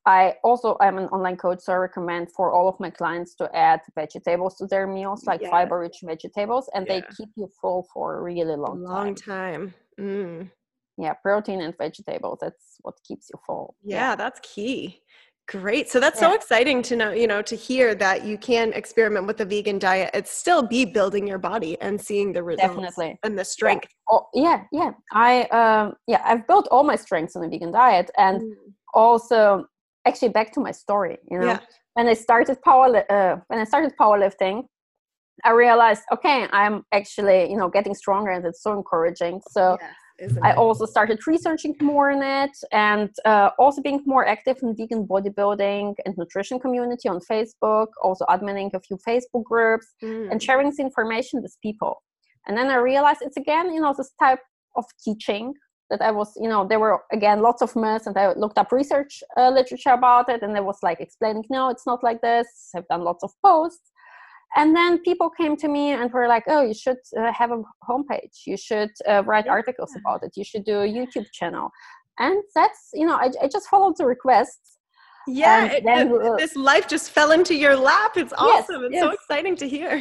I 0.05 0.35
also 0.43 0.77
am 0.81 0.97
an 0.97 1.05
online 1.05 1.37
coach, 1.37 1.61
so 1.61 1.73
I 1.73 1.77
recommend 1.77 2.31
for 2.31 2.51
all 2.51 2.67
of 2.67 2.79
my 2.79 2.91
clients 2.91 3.33
to 3.35 3.49
add 3.55 3.81
vegetables 3.95 4.55
to 4.57 4.67
their 4.67 4.85
meals, 4.85 5.25
like 5.25 5.41
yeah. 5.41 5.49
fiber-rich 5.49 5.97
vegetables, 6.03 6.69
and 6.75 6.85
yeah. 6.85 7.01
they 7.01 7.07
keep 7.17 7.29
you 7.35 7.49
full 7.59 7.87
for 7.91 8.19
a 8.19 8.21
really 8.21 8.55
long, 8.55 8.83
long 8.83 9.15
time. 9.15 9.73
time. 9.73 9.73
Mm. 9.99 10.51
Yeah, 10.97 11.13
protein 11.13 11.61
and 11.61 11.75
vegetables. 11.77 12.37
That's 12.39 12.77
what 12.81 12.95
keeps 13.03 13.29
you 13.33 13.39
full. 13.45 13.75
Yeah, 13.83 14.11
yeah. 14.11 14.15
that's 14.15 14.39
key. 14.43 15.01
Great. 15.47 15.89
So 15.89 15.99
that's 15.99 16.19
so 16.19 16.33
exciting 16.33 16.81
to 16.83 16.95
know, 16.95 17.11
you 17.11 17.27
know, 17.27 17.43
to 17.43 17.55
hear 17.55 17.93
that 17.95 18.25
you 18.25 18.35
can 18.35 18.73
experiment 18.73 19.27
with 19.27 19.37
the 19.37 19.45
vegan 19.45 19.77
diet 19.77 20.09
and 20.15 20.25
still 20.25 20.63
be 20.63 20.85
building 20.85 21.27
your 21.27 21.37
body 21.37 21.79
and 21.81 22.01
seeing 22.01 22.33
the 22.33 22.41
results 22.41 22.73
Definitely. 22.73 23.19
and 23.21 23.37
the 23.37 23.45
strength. 23.45 23.87
Yeah. 23.91 24.15
Oh, 24.15 24.27
yeah, 24.33 24.63
yeah. 24.71 24.91
I 25.13 25.43
um 25.49 25.93
yeah, 26.07 26.23
I've 26.25 26.47
built 26.47 26.67
all 26.71 26.83
my 26.83 26.95
strengths 26.95 27.35
on 27.35 27.43
a 27.43 27.49
vegan 27.49 27.71
diet 27.71 28.09
and 28.17 28.41
mm. 28.41 28.53
also 28.95 29.65
actually 30.05 30.29
back 30.29 30.51
to 30.53 30.59
my 30.59 30.71
story 30.71 31.17
you 31.29 31.39
know 31.39 31.47
yeah. 31.47 31.59
when 31.93 32.07
i 32.07 32.13
started 32.13 32.61
power 32.63 32.87
uh, 33.11 33.37
when 33.47 33.59
i 33.59 33.63
started 33.63 33.91
powerlifting 33.99 34.63
i 35.43 35.51
realized 35.51 36.03
okay 36.11 36.47
i'm 36.51 36.83
actually 36.91 37.49
you 37.49 37.57
know 37.57 37.69
getting 37.69 37.93
stronger 37.93 38.31
and 38.31 38.45
it's 38.45 38.61
so 38.63 38.73
encouraging 38.73 39.41
so 39.49 39.77
yes, 40.19 40.37
i 40.43 40.51
it? 40.51 40.57
also 40.57 40.85
started 40.85 41.19
researching 41.27 41.75
more 41.81 42.11
in 42.11 42.21
it 42.21 42.55
and 42.71 43.09
uh, 43.25 43.49
also 43.59 43.81
being 43.81 44.01
more 44.05 44.25
active 44.25 44.57
in 44.61 44.75
vegan 44.75 45.05
bodybuilding 45.05 45.93
and 46.05 46.17
nutrition 46.17 46.59
community 46.59 47.09
on 47.09 47.19
facebook 47.19 47.87
also 48.01 48.25
adminning 48.25 48.73
a 48.73 48.79
few 48.79 48.97
facebook 48.97 49.43
groups 49.43 49.87
mm. 50.03 50.31
and 50.31 50.41
sharing 50.41 50.69
this 50.69 50.79
information 50.79 51.41
with 51.41 51.55
people 51.61 52.01
and 52.47 52.57
then 52.57 52.69
i 52.69 52.75
realized 52.75 53.19
it's 53.21 53.37
again 53.37 53.73
you 53.73 53.81
know 53.81 53.93
this 53.97 54.11
type 54.19 54.39
of 54.75 54.85
teaching 55.03 55.53
that 55.89 56.01
I 56.01 56.11
was, 56.11 56.33
you 56.35 56.49
know, 56.49 56.65
there 56.67 56.79
were 56.79 57.01
again 57.11 57.41
lots 57.41 57.61
of 57.61 57.75
myths, 57.75 58.07
and 58.07 58.17
I 58.17 58.33
looked 58.33 58.57
up 58.57 58.71
research 58.71 59.23
uh, 59.37 59.49
literature 59.49 59.91
about 59.91 60.29
it, 60.29 60.41
and 60.41 60.55
I 60.57 60.61
was 60.61 60.79
like 60.81 60.99
explaining, 60.99 61.45
no, 61.49 61.69
it's 61.69 61.85
not 61.85 62.03
like 62.03 62.21
this. 62.21 62.71
I've 62.75 62.87
done 62.87 63.01
lots 63.01 63.23
of 63.23 63.31
posts, 63.43 63.91
and 64.55 64.75
then 64.75 64.99
people 64.99 65.29
came 65.29 65.55
to 65.57 65.67
me 65.67 65.91
and 65.91 66.11
were 66.11 66.27
like, 66.27 66.45
oh, 66.47 66.61
you 66.61 66.73
should 66.73 66.97
uh, 67.17 67.31
have 67.31 67.51
a 67.51 67.61
homepage, 67.89 68.45
you 68.45 68.57
should 68.57 68.91
uh, 69.07 69.23
write 69.25 69.47
articles 69.47 69.93
about 69.95 70.23
it, 70.23 70.31
you 70.35 70.43
should 70.43 70.65
do 70.65 70.79
a 70.81 70.87
YouTube 70.87 71.31
channel, 71.31 71.71
and 72.19 72.43
that's, 72.53 72.89
you 72.93 73.05
know, 73.05 73.15
I, 73.15 73.31
I 73.41 73.47
just 73.47 73.67
followed 73.67 73.95
the 73.97 74.05
requests. 74.05 74.74
Yeah, 75.27 75.65
it, 75.65 75.85
uh, 75.85 76.35
this 76.37 76.55
life 76.55 76.87
just 76.87 77.11
fell 77.11 77.31
into 77.31 77.55
your 77.55 77.75
lap. 77.75 78.17
It's 78.17 78.33
awesome. 78.33 78.81
Yes, 78.81 78.85
it's 78.85 78.93
yes. 78.93 79.03
so 79.03 79.09
exciting 79.11 79.55
to 79.57 79.67
hear. 79.67 79.91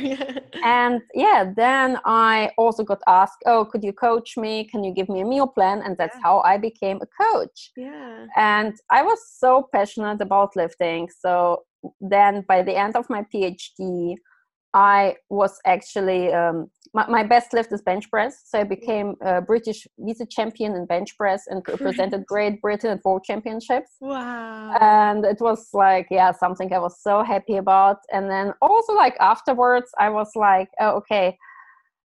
and 0.65 1.01
yeah, 1.15 1.53
then 1.57 1.99
I 2.05 2.51
also 2.59 2.85
got 2.85 3.01
asked, 3.07 3.43
"Oh, 3.47 3.65
could 3.65 3.83
you 3.83 3.93
coach 3.93 4.37
me? 4.37 4.65
Can 4.65 4.85
you 4.85 4.93
give 4.93 5.09
me 5.09 5.21
a 5.21 5.25
meal 5.25 5.47
plan?" 5.47 5.83
And 5.83 5.97
that's 5.97 6.17
yeah. 6.17 6.23
how 6.23 6.41
I 6.41 6.59
became 6.59 7.01
a 7.01 7.25
coach. 7.25 7.71
Yeah. 7.77 8.27
And 8.37 8.75
I 8.91 9.03
was 9.03 9.19
so 9.39 9.69
passionate 9.73 10.21
about 10.21 10.57
lifting. 10.57 11.09
So 11.19 11.65
then, 12.01 12.45
by 12.47 12.63
the 12.63 12.77
end 12.77 12.97
of 12.97 13.09
my 13.09 13.25
PhD, 13.35 14.17
I 14.75 15.17
was 15.31 15.59
actually 15.65 16.33
um, 16.33 16.71
my, 16.95 17.07
my, 17.09 17.25
best 17.25 17.53
lift 17.53 17.73
is 17.73 17.83
bench 17.83 18.09
press. 18.11 18.43
So 18.47 18.59
I 18.59 18.63
mm-hmm. 18.63 18.69
became 18.69 19.15
a 19.21 19.43
British 19.43 19.87
vice 19.99 20.23
champion 20.31 20.75
in 20.75 20.87
bench 20.87 21.17
press 21.17 21.43
and 21.49 21.63
represented 21.69 22.25
Great 22.27 22.63
Britain 22.63 22.91
at 22.91 23.05
World 23.05 23.25
Championships. 23.25 23.91
Wow! 24.01 24.77
And 24.81 25.25
it 25.25 25.39
was 25.41 25.69
like 25.73 26.07
yeah, 26.11 26.33
something 26.33 26.73
I 26.73 26.79
was 26.79 27.03
so 27.03 27.23
happy 27.23 27.57
about. 27.57 27.99
And 28.13 28.31
then 28.31 28.55
also 28.63 28.95
like 28.95 29.17
afterwards, 29.21 29.91
I 29.99 30.09
was 30.11 30.31
like, 30.37 30.69
oh, 30.81 30.93
okay, 30.99 31.37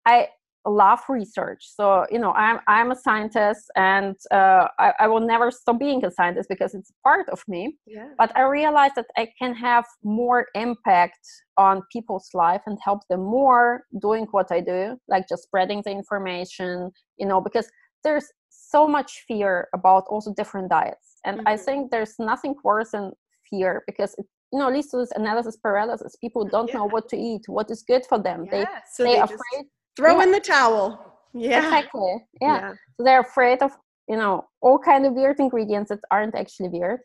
I 0.05 0.29
love 0.67 1.01
research. 1.09 1.69
So 1.75 2.07
you 2.11 2.19
know, 2.19 2.33
I'm 2.33 2.61
I'm 2.69 2.91
a 2.91 2.97
scientist, 2.97 3.71
and 3.77 4.17
uh, 4.31 4.69
I, 4.79 4.93
I 5.01 5.07
will 5.09 5.21
never 5.21 5.51
stop 5.51 5.79
being 5.79 6.05
a 6.05 6.11
scientist 6.11 6.49
because 6.49 6.75
it's 6.75 6.93
part 7.03 7.29
of 7.29 7.43
me. 7.49 7.77
Yeah. 7.87 8.09
But 8.19 8.37
I 8.37 8.43
realized 8.43 8.95
that 8.97 9.07
I 9.17 9.29
can 9.39 9.55
have 9.55 9.85
more 10.03 10.47
impact 10.55 11.19
on 11.57 11.83
people's 11.93 12.29
life 12.35 12.63
and 12.67 12.79
help 12.83 13.01
them 13.09 13.21
more 13.21 13.85
doing 14.01 14.27
what 14.31 14.51
I 14.51 14.61
do, 14.61 14.99
like 15.09 15.29
just 15.29 15.45
spreading 15.45 15.83
the 15.85 15.91
information. 15.91 16.91
You 17.19 17.27
know, 17.27 17.41
because 17.41 17.69
there's 18.05 18.27
so 18.51 18.87
much 18.87 19.25
fear 19.29 19.69
about 19.75 20.05
also 20.09 20.35
different 20.35 20.71
diets, 20.71 21.21
and 21.25 21.39
mm-hmm. 21.39 21.49
I 21.49 21.57
think 21.57 21.91
there's 21.91 22.15
nothing 22.19 22.55
worse 22.65 22.91
than 22.91 23.13
fear 23.49 23.85
because 23.87 24.15
it 24.19 24.27
you 24.53 24.59
know 24.61 24.71
leads 24.71 24.89
to 24.89 24.97
this 24.99 25.11
analysis 25.17 25.57
paralysis 25.57 26.17
people 26.21 26.45
don't 26.45 26.69
yeah. 26.69 26.77
know 26.77 26.85
what 26.85 27.09
to 27.09 27.17
eat 27.17 27.43
what 27.49 27.71
is 27.71 27.83
good 27.83 28.05
for 28.07 28.19
them 28.19 28.45
yeah. 28.45 28.51
they 28.51 28.65
so 28.93 29.03
they, 29.03 29.15
they 29.15 29.21
afraid 29.21 29.67
throw 29.97 30.19
yeah. 30.19 30.23
in 30.25 30.31
the 30.31 30.41
towel 30.41 31.07
yeah 31.35 31.59
exactly 31.59 32.25
yeah. 32.41 32.61
yeah. 32.61 32.73
so 32.97 33.05
they're 33.05 33.21
afraid 33.21 33.63
of 33.63 33.73
you 34.09 34.17
know 34.17 34.47
all 34.61 34.79
kind 34.79 35.07
of 35.07 35.13
weird 35.13 35.39
ingredients 35.39 35.91
that 35.91 36.01
aren't 36.11 36.35
actually 36.35 36.69
weird 36.69 37.01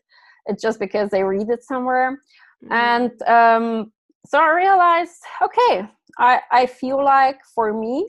it's 0.46 0.62
just 0.62 0.78
because 0.78 1.10
they 1.10 1.22
read 1.22 1.48
it 1.48 1.64
somewhere 1.64 2.20
mm-hmm. 2.64 2.72
and 2.72 3.22
um, 3.22 3.92
so 4.26 4.38
i 4.38 4.50
realized 4.50 5.20
okay 5.42 5.88
i 6.18 6.40
i 6.50 6.66
feel 6.66 7.02
like 7.02 7.40
for 7.54 7.72
me 7.72 8.08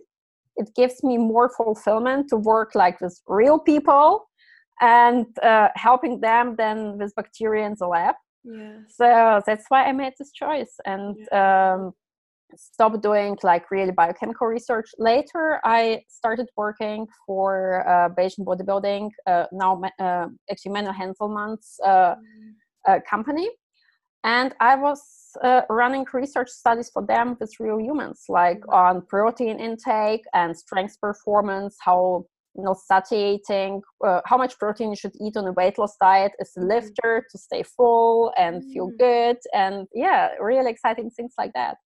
it 0.55 0.69
gives 0.75 1.03
me 1.03 1.17
more 1.17 1.49
fulfillment 1.49 2.29
to 2.29 2.37
work 2.37 2.75
like 2.75 2.99
with 3.01 3.19
real 3.27 3.57
people 3.57 4.29
and 4.81 5.25
uh, 5.41 5.69
helping 5.75 6.19
them 6.19 6.55
than 6.55 6.97
with 6.97 7.13
bacteria 7.15 7.65
in 7.65 7.75
the 7.79 7.87
lab 7.87 8.15
yeah. 8.43 8.77
so 8.87 9.41
that's 9.45 9.65
why 9.69 9.83
i 9.85 9.91
made 9.91 10.13
this 10.19 10.31
choice 10.31 10.75
and 10.85 11.17
yeah. 11.31 11.73
um, 11.73 11.93
stopped 12.57 13.01
doing 13.01 13.37
like 13.43 13.69
really 13.71 13.91
biochemical 13.91 14.47
research. 14.47 14.89
Later, 14.97 15.59
I 15.63 16.01
started 16.07 16.47
working 16.55 17.07
for 17.25 17.87
uh, 17.87 18.09
Bayesian 18.09 18.45
Bodybuilding, 18.45 19.09
uh, 19.27 19.45
now 19.51 19.81
uh, 19.99 20.27
actually 20.51 20.71
Menno 20.71 20.93
Henselmans' 20.93 21.75
uh, 21.85 22.15
mm. 22.87 23.01
company. 23.09 23.49
And 24.25 24.55
I 24.61 24.75
was 24.75 25.01
uh, 25.43 25.61
running 25.69 26.05
research 26.13 26.49
studies 26.49 26.89
for 26.93 27.05
them 27.05 27.35
with 27.39 27.53
real 27.59 27.79
humans, 27.79 28.23
like 28.29 28.61
mm. 28.61 28.73
on 28.73 29.05
protein 29.07 29.59
intake 29.59 30.23
and 30.33 30.57
strength 30.57 30.99
performance, 31.01 31.75
how 31.79 32.25
you 32.55 32.63
know 32.63 32.75
satiating 32.85 33.81
uh, 34.05 34.21
how 34.25 34.37
much 34.37 34.57
protein 34.59 34.89
you 34.89 34.95
should 34.95 35.15
eat 35.19 35.35
on 35.35 35.47
a 35.47 35.51
weight 35.53 35.77
loss 35.77 35.95
diet 35.99 36.31
as 36.39 36.51
a 36.57 36.59
mm. 36.59 36.69
lifter 36.69 37.25
to 37.31 37.37
stay 37.37 37.63
full 37.63 38.31
and 38.37 38.63
feel 38.71 38.91
good 38.99 39.37
and 39.53 39.87
yeah 39.93 40.29
really 40.39 40.69
exciting 40.69 41.09
things 41.09 41.33
like 41.37 41.51
that 41.53 41.77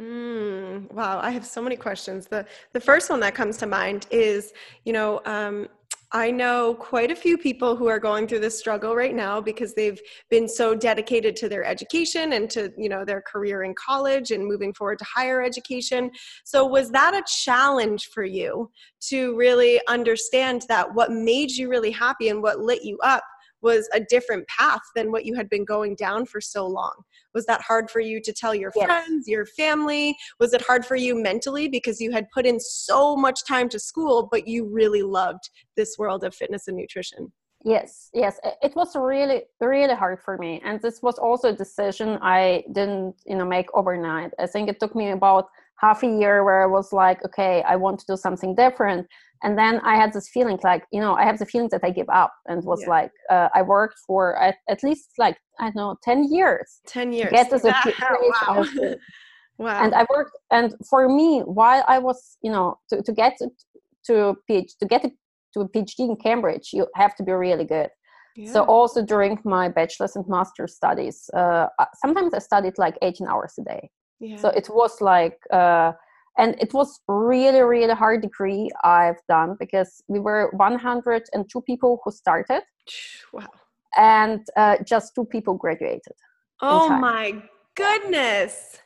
Mm, 0.00 0.90
wow, 0.92 1.20
I 1.22 1.30
have 1.30 1.44
so 1.44 1.60
many 1.60 1.76
questions. 1.76 2.26
The 2.26 2.46
the 2.72 2.80
first 2.80 3.10
one 3.10 3.20
that 3.20 3.34
comes 3.34 3.58
to 3.58 3.66
mind 3.66 4.06
is, 4.10 4.52
you 4.84 4.92
know, 4.92 5.20
um, 5.26 5.68
I 6.14 6.30
know 6.30 6.74
quite 6.74 7.10
a 7.10 7.16
few 7.16 7.38
people 7.38 7.74
who 7.74 7.88
are 7.88 7.98
going 7.98 8.26
through 8.26 8.40
this 8.40 8.58
struggle 8.58 8.94
right 8.94 9.14
now 9.14 9.40
because 9.40 9.72
they've 9.72 10.00
been 10.30 10.46
so 10.46 10.74
dedicated 10.74 11.36
to 11.36 11.48
their 11.48 11.64
education 11.64 12.34
and 12.34 12.50
to, 12.50 12.70
you 12.76 12.90
know, 12.90 13.02
their 13.04 13.22
career 13.22 13.64
in 13.64 13.74
college 13.74 14.30
and 14.30 14.46
moving 14.46 14.74
forward 14.74 14.98
to 14.98 15.06
higher 15.06 15.42
education. 15.42 16.10
So 16.44 16.66
was 16.66 16.90
that 16.90 17.14
a 17.14 17.22
challenge 17.26 18.08
for 18.12 18.24
you 18.24 18.70
to 19.08 19.34
really 19.36 19.80
understand 19.88 20.64
that 20.68 20.94
what 20.94 21.12
made 21.12 21.50
you 21.50 21.70
really 21.70 21.90
happy 21.90 22.28
and 22.28 22.42
what 22.42 22.60
lit 22.60 22.84
you 22.84 22.98
up 23.02 23.24
was 23.62 23.88
a 23.92 24.00
different 24.00 24.46
path 24.48 24.80
than 24.94 25.12
what 25.12 25.24
you 25.24 25.34
had 25.34 25.48
been 25.48 25.64
going 25.64 25.94
down 25.94 26.26
for 26.26 26.40
so 26.40 26.66
long. 26.66 26.92
Was 27.34 27.46
that 27.46 27.62
hard 27.62 27.90
for 27.90 28.00
you 28.00 28.20
to 28.20 28.32
tell 28.32 28.54
your 28.54 28.72
yes. 28.74 28.84
friends 28.84 29.28
your 29.28 29.46
family? 29.46 30.16
Was 30.38 30.52
it 30.52 30.62
hard 30.62 30.84
for 30.84 30.96
you 30.96 31.14
mentally 31.14 31.68
because 31.68 32.00
you 32.00 32.10
had 32.10 32.26
put 32.30 32.46
in 32.46 32.60
so 32.60 33.16
much 33.16 33.46
time 33.46 33.68
to 33.70 33.78
school 33.78 34.28
but 34.30 34.46
you 34.46 34.66
really 34.66 35.02
loved 35.02 35.48
this 35.76 35.96
world 35.98 36.24
of 36.24 36.34
fitness 36.34 36.68
and 36.68 36.76
nutrition? 36.76 37.32
Yes 37.64 38.10
yes. 38.12 38.40
It 38.62 38.74
was 38.74 38.96
really 38.96 39.42
really 39.60 39.94
hard 39.94 40.20
for 40.20 40.36
me. 40.36 40.60
And 40.64 40.80
this 40.82 41.00
was 41.02 41.18
also 41.18 41.48
a 41.50 41.56
decision 41.56 42.18
i 42.20 42.64
didn't 42.72 43.14
you 43.24 43.36
know 43.36 43.44
make 43.46 43.68
overnight. 43.74 44.32
I 44.38 44.46
think 44.46 44.68
it 44.68 44.80
took 44.80 44.94
me 44.94 45.10
about 45.10 45.46
half 45.76 46.02
a 46.04 46.06
year 46.06 46.44
where 46.44 46.62
i 46.62 46.66
was 46.66 46.92
like 46.92 47.24
okay 47.24 47.62
i 47.66 47.74
want 47.74 47.98
to 47.98 48.06
do 48.06 48.16
something 48.16 48.54
different 48.54 49.06
and 49.42 49.58
then 49.58 49.80
i 49.80 49.96
had 49.96 50.12
this 50.12 50.28
feeling 50.28 50.58
like 50.62 50.84
you 50.92 51.00
know 51.00 51.14
i 51.14 51.24
have 51.24 51.38
the 51.38 51.46
feeling 51.46 51.68
that 51.70 51.82
i 51.84 51.90
give 51.90 52.08
up 52.08 52.32
and 52.46 52.64
was 52.64 52.82
yeah. 52.82 52.90
like 52.90 53.10
uh, 53.30 53.48
i 53.54 53.62
worked 53.62 53.96
for 54.06 54.36
at, 54.38 54.56
at, 54.68 54.82
least 54.82 55.10
like 55.18 55.36
i 55.60 55.64
don't 55.64 55.76
know 55.76 55.96
10 56.02 56.32
years 56.32 56.80
10 56.86 57.12
years 57.12 57.30
get 57.30 57.50
wow. 57.62 58.64
wow. 59.58 59.84
and 59.84 59.94
i 59.94 60.06
worked 60.10 60.36
and 60.50 60.74
for 60.88 61.08
me 61.08 61.40
while 61.40 61.84
i 61.88 61.98
was 61.98 62.36
you 62.42 62.50
know 62.50 62.76
to, 62.88 63.02
to 63.02 63.12
get 63.12 63.36
to, 63.38 63.48
to 64.06 64.36
phd 64.50 64.68
to 64.78 64.86
get 64.86 65.02
to 65.52 65.60
a 65.60 65.68
phd 65.68 65.98
in 65.98 66.16
cambridge 66.16 66.70
you 66.72 66.86
have 66.94 67.14
to 67.14 67.22
be 67.22 67.32
really 67.32 67.64
good 67.64 67.88
yeah. 68.36 68.52
So 68.52 68.64
also 68.64 69.02
during 69.02 69.38
my 69.44 69.68
bachelor's 69.68 70.16
and 70.16 70.26
master's 70.26 70.74
studies, 70.74 71.28
uh, 71.34 71.66
sometimes 72.00 72.32
I 72.32 72.38
studied 72.38 72.78
like 72.78 72.96
18 73.02 73.26
hours 73.26 73.54
a 73.58 73.62
day. 73.62 73.90
Yeah. 74.20 74.36
So 74.36 74.48
it 74.48 74.68
was 74.70 75.00
like 75.00 75.36
uh, 75.52 75.92
and 76.38 76.56
it 76.60 76.72
was 76.72 77.00
really 77.08 77.60
really 77.60 77.94
hard 77.94 78.22
degree 78.22 78.70
i've 78.84 79.20
done 79.28 79.56
because 79.58 80.02
we 80.08 80.18
were 80.18 80.50
102 80.56 81.60
people 81.62 82.00
who 82.04 82.10
started 82.10 82.62
wow 83.32 83.46
and 83.96 84.40
uh, 84.56 84.76
just 84.86 85.14
two 85.14 85.24
people 85.24 85.54
graduated 85.54 86.14
oh 86.62 86.88
my 86.88 87.42
goodness 87.74 88.78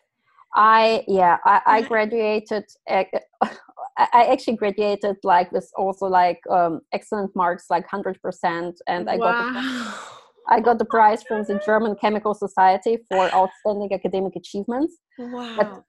i 0.55 1.05
yeah 1.07 1.37
i, 1.45 1.61
I 1.67 1.83
graduated 1.93 2.65
uh, 2.91 3.05
i 3.99 4.27
actually 4.31 4.57
graduated 4.57 5.17
like 5.23 5.51
with 5.53 5.71
also 5.77 6.07
like 6.07 6.41
um, 6.51 6.81
excellent 6.93 7.35
marks 7.37 7.67
like 7.71 7.87
100% 7.89 8.75
and 8.89 9.09
i 9.09 9.17
wow. 9.17 9.33
got 9.33 9.53
the, 9.55 9.95
I 10.49 10.61
got 10.61 10.79
the 10.79 10.85
prize 10.97 11.23
from 11.23 11.43
the 11.45 11.61
German 11.65 11.97
Chemical 11.97 12.35
Society 12.35 12.99
for 13.09 13.33
outstanding 13.35 13.93
academic 13.93 14.37
achievements. 14.37 14.97
Wow. 15.19 15.57
But 15.57 15.83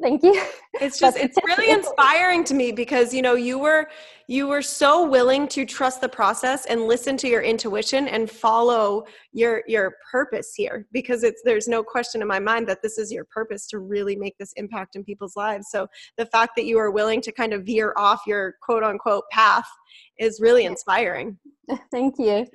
thank 0.00 0.22
you. 0.22 0.40
It's 0.80 0.98
just 0.98 1.16
it's 1.16 1.36
really 1.44 1.70
inspiring 1.70 2.44
to 2.44 2.54
me 2.54 2.72
because 2.72 3.12
you 3.12 3.22
know 3.22 3.34
you 3.34 3.58
were 3.58 3.88
you 4.28 4.46
were 4.46 4.62
so 4.62 5.08
willing 5.08 5.48
to 5.48 5.64
trust 5.64 6.00
the 6.00 6.08
process 6.08 6.66
and 6.66 6.86
listen 6.86 7.16
to 7.16 7.28
your 7.28 7.42
intuition 7.42 8.06
and 8.08 8.30
follow 8.30 9.06
your 9.38 9.62
your 9.66 9.94
purpose 10.10 10.52
here 10.54 10.86
because 10.92 11.22
it's 11.22 11.40
there's 11.44 11.68
no 11.68 11.82
question 11.82 12.20
in 12.20 12.28
my 12.28 12.40
mind 12.40 12.68
that 12.68 12.82
this 12.82 12.98
is 12.98 13.12
your 13.12 13.24
purpose 13.24 13.66
to 13.68 13.78
really 13.78 14.16
make 14.16 14.36
this 14.38 14.52
impact 14.56 14.96
in 14.96 15.04
people's 15.04 15.36
lives. 15.36 15.68
So 15.70 15.86
the 16.16 16.26
fact 16.26 16.52
that 16.56 16.64
you 16.64 16.78
are 16.78 16.90
willing 16.90 17.20
to 17.22 17.32
kind 17.32 17.52
of 17.52 17.64
veer 17.64 17.94
off 17.96 18.22
your 18.26 18.54
quote 18.60 18.82
unquote 18.82 19.24
path 19.30 19.68
is 20.18 20.40
really 20.40 20.64
inspiring. 20.64 21.38
Thank 21.92 22.18
you. 22.18 22.46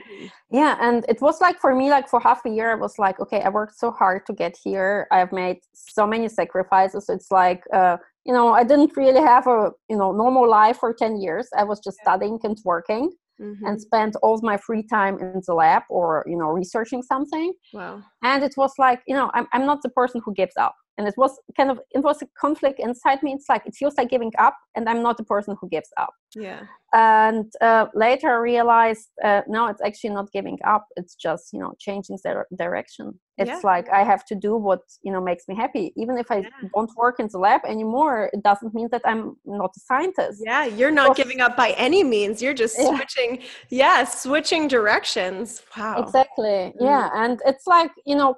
Yeah 0.51 0.77
and 0.81 1.05
it 1.07 1.21
was 1.21 1.39
like 1.39 1.59
for 1.59 1.73
me 1.73 1.89
like 1.89 2.09
for 2.09 2.19
half 2.19 2.45
a 2.45 2.49
year 2.49 2.71
i 2.71 2.75
was 2.75 2.97
like 2.99 3.19
okay 3.19 3.41
i 3.41 3.49
worked 3.49 3.77
so 3.77 3.89
hard 3.91 4.25
to 4.27 4.33
get 4.33 4.57
here. 4.61 5.07
I've 5.11 5.31
made 5.31 5.59
so 5.73 6.05
many 6.05 6.27
sacrifices. 6.27 7.09
It's 7.09 7.31
like 7.31 7.63
uh, 7.73 7.97
you 8.25 8.33
know 8.33 8.53
i 8.53 8.63
didn't 8.63 8.95
really 8.97 9.21
have 9.21 9.47
a 9.47 9.71
you 9.89 9.97
know 9.97 10.11
normal 10.11 10.49
life 10.49 10.77
for 10.77 10.93
10 10.93 11.21
years. 11.21 11.47
I 11.57 11.63
was 11.63 11.79
just 11.79 11.97
studying 12.01 12.39
and 12.43 12.57
working 12.65 13.11
mm-hmm. 13.43 13.65
and 13.65 13.81
spent 13.81 14.15
all 14.23 14.39
my 14.41 14.57
free 14.57 14.83
time 14.83 15.19
in 15.19 15.41
the 15.45 15.53
lab 15.53 15.83
or 15.89 16.23
you 16.27 16.37
know 16.37 16.49
researching 16.49 17.01
something. 17.01 17.53
Wow. 17.73 18.01
And 18.23 18.43
it 18.43 18.53
was 18.57 18.73
like 18.77 19.01
you 19.07 19.15
know 19.15 19.29
i'm, 19.33 19.47
I'm 19.53 19.65
not 19.65 19.81
the 19.81 19.89
person 19.89 20.21
who 20.23 20.33
gives 20.33 20.55
up 20.57 20.75
and 20.97 21.07
it 21.07 21.15
was 21.17 21.39
kind 21.57 21.71
of 21.71 21.79
it 21.91 22.03
was 22.03 22.21
a 22.21 22.27
conflict 22.39 22.79
inside 22.79 23.23
me. 23.23 23.33
It's 23.33 23.49
like 23.49 23.65
it 23.65 23.75
feels 23.75 23.95
like 23.97 24.09
giving 24.09 24.31
up 24.37 24.55
and 24.75 24.87
i'm 24.89 25.01
not 25.01 25.17
the 25.17 25.23
person 25.23 25.55
who 25.59 25.67
gives 25.69 25.89
up. 25.97 26.13
Yeah. 26.35 26.61
And 26.93 27.51
uh, 27.61 27.87
later 27.95 28.29
i 28.29 28.35
realized 28.53 29.09
uh, 29.23 29.41
no 29.47 29.67
it's 29.67 29.81
actually 29.81 30.11
not 30.11 30.31
giving 30.31 30.57
up. 30.65 30.85
It's 30.95 31.15
just 31.15 31.45
you 31.53 31.59
know 31.59 31.73
changing 31.79 32.17
their 32.23 32.45
direction. 32.57 33.19
It's 33.39 33.49
Yeah. 33.49 33.59
like 33.63 33.87
i 33.89 34.03
have 34.03 34.23
to 34.25 34.35
do 34.35 34.55
what 34.55 34.81
you 35.05 35.11
know 35.11 35.21
makes 35.21 35.47
me 35.47 35.55
happy. 35.55 35.85
Even 36.01 36.17
if 36.17 36.29
i 36.29 36.37
Yeah. 36.37 36.69
don't 36.75 36.91
work 36.95 37.19
in 37.19 37.27
the 37.31 37.39
lab 37.39 37.61
anymore 37.65 38.29
it 38.33 38.43
doesn't 38.43 38.73
mean 38.77 38.89
that 38.91 39.01
i'm 39.05 39.35
not 39.45 39.71
a 39.75 39.79
scientist. 39.89 40.37
Yeah 40.45 40.65
you're 40.65 40.91
not 40.91 41.07
Well, 41.09 41.15
giving 41.21 41.41
up 41.41 41.55
by 41.57 41.69
any 41.87 42.03
means. 42.03 42.35
You're 42.43 42.59
just 42.65 42.75
Yeah. 42.77 42.95
switching 42.95 43.31
yeah 43.69 44.03
switching 44.03 44.67
directions. 44.67 45.45
Wow. 45.77 45.95
Exactly. 46.03 46.59
Mm. 46.73 46.73
yeah 46.89 47.09
and 47.23 47.35
it's 47.49 47.65
like 47.75 47.91
you 48.05 48.15
know 48.15 48.35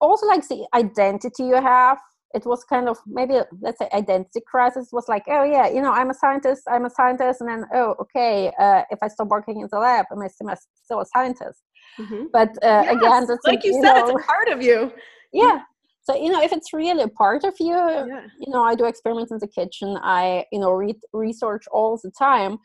also 0.00 0.26
like 0.26 0.46
the 0.48 0.66
identity 0.74 1.44
you 1.44 1.54
have 1.60 1.98
it 2.34 2.46
was 2.46 2.62
kind 2.64 2.88
of 2.88 2.98
maybe 3.06 3.34
let's 3.60 3.78
say 3.78 3.88
identity 3.92 4.40
crisis 4.46 4.90
was 4.92 5.08
like 5.08 5.24
oh 5.28 5.44
yeah 5.44 5.68
you 5.68 5.82
know 5.82 5.92
i'm 5.92 6.10
a 6.10 6.14
scientist 6.14 6.62
i'm 6.70 6.84
a 6.84 6.90
scientist 6.90 7.40
and 7.40 7.50
then 7.50 7.64
oh 7.74 7.94
okay 8.00 8.52
uh, 8.58 8.82
if 8.90 8.98
i 9.02 9.08
stop 9.08 9.28
working 9.28 9.60
in 9.60 9.68
the 9.70 9.78
lab 9.78 10.06
am 10.12 10.22
i 10.22 10.28
still, 10.28 11.00
a- 11.00 11.06
scientist. 11.06 11.62
Mhm. 11.98 12.26
but 12.32 12.50
uh, 12.62 12.82
Yes, 12.84 12.96
again 12.96 13.26
that's 13.26 13.46
like 13.46 13.64
you 13.64 13.74
said 13.74 13.82
know, 13.82 13.96
it's 14.06 14.10
a 14.10 14.26
part 14.26 14.48
of 14.48 14.62
you. 14.62 14.92
Yeah. 15.32 15.60
So 16.02 16.14
you 16.14 16.30
know 16.30 16.42
if 16.42 16.52
it's 16.52 16.72
really 16.72 17.02
a 17.02 17.08
part 17.08 17.44
of 17.44 17.54
you 17.58 17.76
yeah. 17.76 18.26
you 18.38 18.52
know 18.52 18.62
i 18.64 18.74
do 18.74 18.84
experiments 18.84 19.32
in 19.32 19.38
the 19.38 19.48
kitchen. 19.48 19.98
I 20.02 20.44
you 20.52 20.60
know 20.60 20.72
read 20.72 20.96
research 21.12 21.64
all 21.72 21.98
the 22.02 22.12
time. 22.26 22.58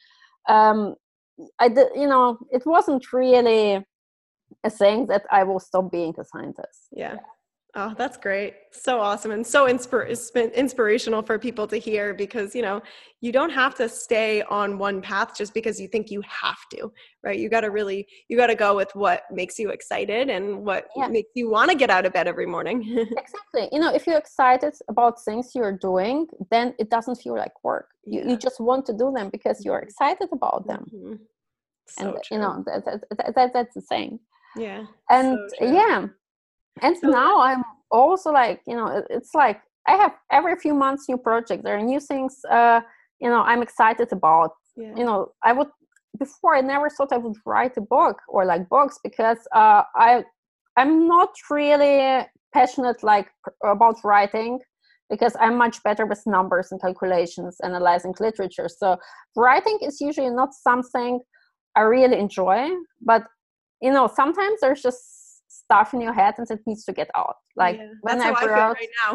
Um 0.47 0.95
i 1.59 1.67
did 1.67 1.87
you 1.95 2.07
know 2.07 2.37
it 2.51 2.63
wasn't 2.65 3.03
really 3.11 3.83
a 4.65 4.69
thing 4.81 5.05
that 5.11 5.23
i 5.31 5.41
will 5.47 5.59
stop 5.69 5.85
being 5.91 6.13
a 6.23 6.25
scientist 6.33 6.81
Yeah. 6.91 7.17
Oh, 7.77 7.93
that's 8.01 8.15
great. 8.27 8.53
So 8.71 9.01
awesome 9.01 9.31
and 9.37 9.45
so 9.45 9.59
inspir- 9.73 10.09
insp- 10.15 10.53
inspirational 10.63 11.21
for 11.29 11.35
people 11.47 11.67
to 11.73 11.77
hear 11.87 12.05
because, 12.13 12.49
you 12.57 12.61
know, 12.67 12.77
you 13.25 13.31
don't 13.37 13.49
have 13.63 13.73
to 13.81 13.85
stay 13.89 14.31
on 14.59 14.67
one 14.87 14.97
path 15.01 15.29
just 15.41 15.51
because 15.53 15.75
you 15.81 15.87
think 15.93 16.05
you 16.15 16.21
have 16.43 16.61
to, 16.73 16.81
right? 17.25 17.37
You 17.37 17.47
got 17.55 17.63
to 17.67 17.71
really, 17.79 17.99
you 18.29 18.37
got 18.43 18.47
to 18.47 18.55
go 18.65 18.71
with 18.81 18.91
what 19.03 19.23
makes 19.39 19.55
you 19.61 19.67
excited 19.77 20.25
and 20.35 20.43
what 20.69 20.83
Yeah. 20.95 21.09
makes 21.17 21.31
you 21.39 21.45
want 21.55 21.67
to 21.71 21.75
get 21.83 21.89
out 21.95 22.05
of 22.07 22.13
bed 22.17 22.27
every 22.33 22.45
morning. 22.55 22.77
exactly 23.25 23.63
you 23.73 23.79
know 23.83 23.91
if 23.97 24.01
you're 24.07 24.21
excited 24.25 24.73
about 24.93 25.13
things 25.27 25.45
you're 25.57 25.77
doing 25.89 26.17
then 26.53 26.65
it 26.83 26.87
doesn't 26.95 27.17
feel 27.23 27.35
like 27.43 27.55
work 27.71 27.87
you, 28.11 28.19
Yeah. 28.21 28.27
you 28.29 28.35
just 28.47 28.59
want 28.69 28.83
to 28.89 28.93
do 29.03 29.07
them 29.17 29.27
because 29.35 29.57
you're 29.65 29.83
excited 29.87 30.29
about 30.39 30.61
them 30.71 30.83
Mhm. 30.95 31.17
So 31.95 32.01
and 32.01 32.13
you 32.31 32.39
know 32.43 32.55
that, 32.67 32.79
that, 32.85 32.99
that, 33.17 33.35
that 33.37 33.49
that's 33.55 33.75
the 33.79 33.85
thing 33.93 34.11
yeah. 34.57 34.83
and 35.09 35.37
so 35.59 35.65
yeah 35.65 36.07
and 36.81 36.97
So- 36.97 37.09
now 37.09 37.39
i'm 37.41 37.63
also 37.91 38.31
like 38.31 38.61
you 38.67 38.75
know 38.75 39.03
it's 39.09 39.33
like 39.33 39.61
i 39.87 39.93
have 39.95 40.13
every 40.31 40.55
few 40.55 40.73
months 40.73 41.05
new 41.09 41.17
projects 41.17 41.63
there 41.63 41.77
are 41.77 41.81
new 41.81 41.99
things 41.99 42.39
uh 42.49 42.81
you 43.19 43.29
know 43.29 43.41
i'm 43.41 43.61
excited 43.61 44.09
about 44.11 44.51
Yeah. 44.75 44.93
you 44.99 45.05
know 45.05 45.19
i 45.43 45.51
would 45.53 45.69
before 46.19 46.55
i 46.55 46.61
never 46.61 46.89
thought 46.89 47.13
i 47.13 47.17
would 47.17 47.37
write 47.45 47.77
a 47.77 47.81
book 47.81 48.17
or 48.27 48.45
like 48.45 48.67
books 48.69 48.99
because 49.03 49.39
uh 49.53 49.83
i 49.95 50.23
i'm 50.77 51.07
not 51.07 51.31
really 51.49 52.25
passionate 52.53 53.03
like 53.03 53.27
pr- 53.43 53.67
about 53.67 53.97
writing 54.03 54.59
because 55.09 55.35
i'm 55.39 55.55
much 55.57 55.77
better 55.83 56.05
with 56.05 56.21
numbers 56.25 56.71
and 56.71 56.81
calculations 56.81 57.57
analyzing 57.63 58.13
literature 58.19 58.67
so 58.81 58.97
writing 59.35 59.77
is 59.81 60.01
usually 60.01 60.29
not 60.41 60.53
something 60.53 61.19
i 61.75 61.81
really 61.81 62.17
enjoy 62.17 62.69
but 63.01 63.23
you 63.81 63.91
know 63.91 64.07
sometimes 64.13 64.59
there's 64.61 64.81
just 64.81 65.01
stuff 65.47 65.93
in 65.93 66.01
your 66.01 66.13
head 66.13 66.33
and 66.37 66.49
it 66.51 66.59
needs 66.67 66.83
to 66.83 66.91
get 66.93 67.09
out 67.15 67.35
like 67.55 67.77
Yeah, 67.77 67.87
when 68.01 68.19
that's 68.19 68.25
i 68.25 68.33
how 68.33 68.35
I 68.35 68.39
feel 68.41 68.75
right 68.81 68.89
now. 69.03 69.11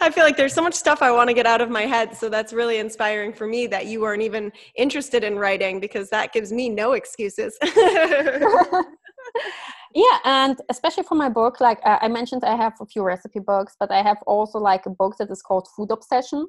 I 0.06 0.10
feel 0.10 0.24
like 0.24 0.36
there's 0.36 0.54
so 0.54 0.62
much 0.62 0.74
stuff 0.74 1.02
I 1.02 1.12
want 1.12 1.28
to 1.28 1.34
get 1.34 1.46
out 1.46 1.60
of 1.60 1.70
my 1.70 1.82
head. 1.82 2.16
So 2.16 2.28
that's 2.28 2.52
really 2.52 2.78
inspiring 2.78 3.32
for 3.32 3.46
me 3.46 3.68
that 3.68 3.86
you 3.86 4.00
weren't 4.00 4.22
even 4.22 4.50
interested 4.76 5.22
in 5.22 5.38
writing 5.38 5.78
because 5.78 6.10
that 6.10 6.32
gives 6.32 6.52
me 6.52 6.68
no 6.68 6.92
excuses. 6.92 7.56
yeah 9.94 10.18
and 10.24 10.60
especially 10.70 11.02
for 11.02 11.14
my 11.16 11.28
book 11.28 11.60
like 11.60 11.78
i 11.84 12.08
mentioned 12.08 12.42
i 12.44 12.56
have 12.56 12.72
a 12.80 12.86
few 12.86 13.02
recipe 13.02 13.40
books 13.40 13.74
but 13.78 13.90
i 13.90 14.00
have 14.02 14.16
also 14.26 14.58
like 14.58 14.86
a 14.86 14.90
book 14.90 15.14
that 15.18 15.30
is 15.30 15.42
called 15.42 15.68
food 15.76 15.90
obsession 15.90 16.46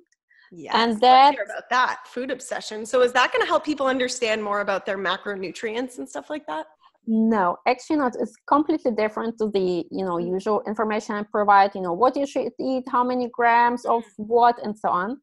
yeah 0.51 0.71
And 0.82 0.99
that- 1.01 1.34
about 1.34 1.69
that 1.69 1.97
food 2.13 2.30
obsession. 2.32 2.86
So 2.86 3.01
is 3.01 3.12
that 3.13 3.32
going 3.32 3.41
to 3.41 3.47
help 3.47 3.63
people 3.65 3.88
understand 3.88 4.43
more 4.43 4.62
about 4.62 4.86
their 4.86 4.97
macronutrients 4.97 5.97
and 5.97 6.08
stuff 6.08 6.30
like 6.30 6.45
that? 6.47 6.65
No 7.08 7.58
actually 7.68 7.96
not 7.98 8.14
it's 8.20 8.36
completely 8.48 8.92
different 8.92 9.38
to 9.38 9.50
the 9.50 9.86
you 9.92 10.06
know 10.06 10.18
Mm. 10.18 10.34
usual 10.36 10.62
information 10.68 11.16
i 11.16 11.24
provide 11.24 11.74
you 11.74 11.82
know 11.82 11.94
what 11.94 12.16
you 12.16 12.26
should 12.26 12.52
eat 12.60 12.84
how 12.88 13.04
many 13.04 13.28
grams 13.34 13.86
of 13.86 14.04
Mm. 14.20 14.28
what 14.28 14.60
and 14.64 14.78
so 14.78 14.90
on 14.90 15.20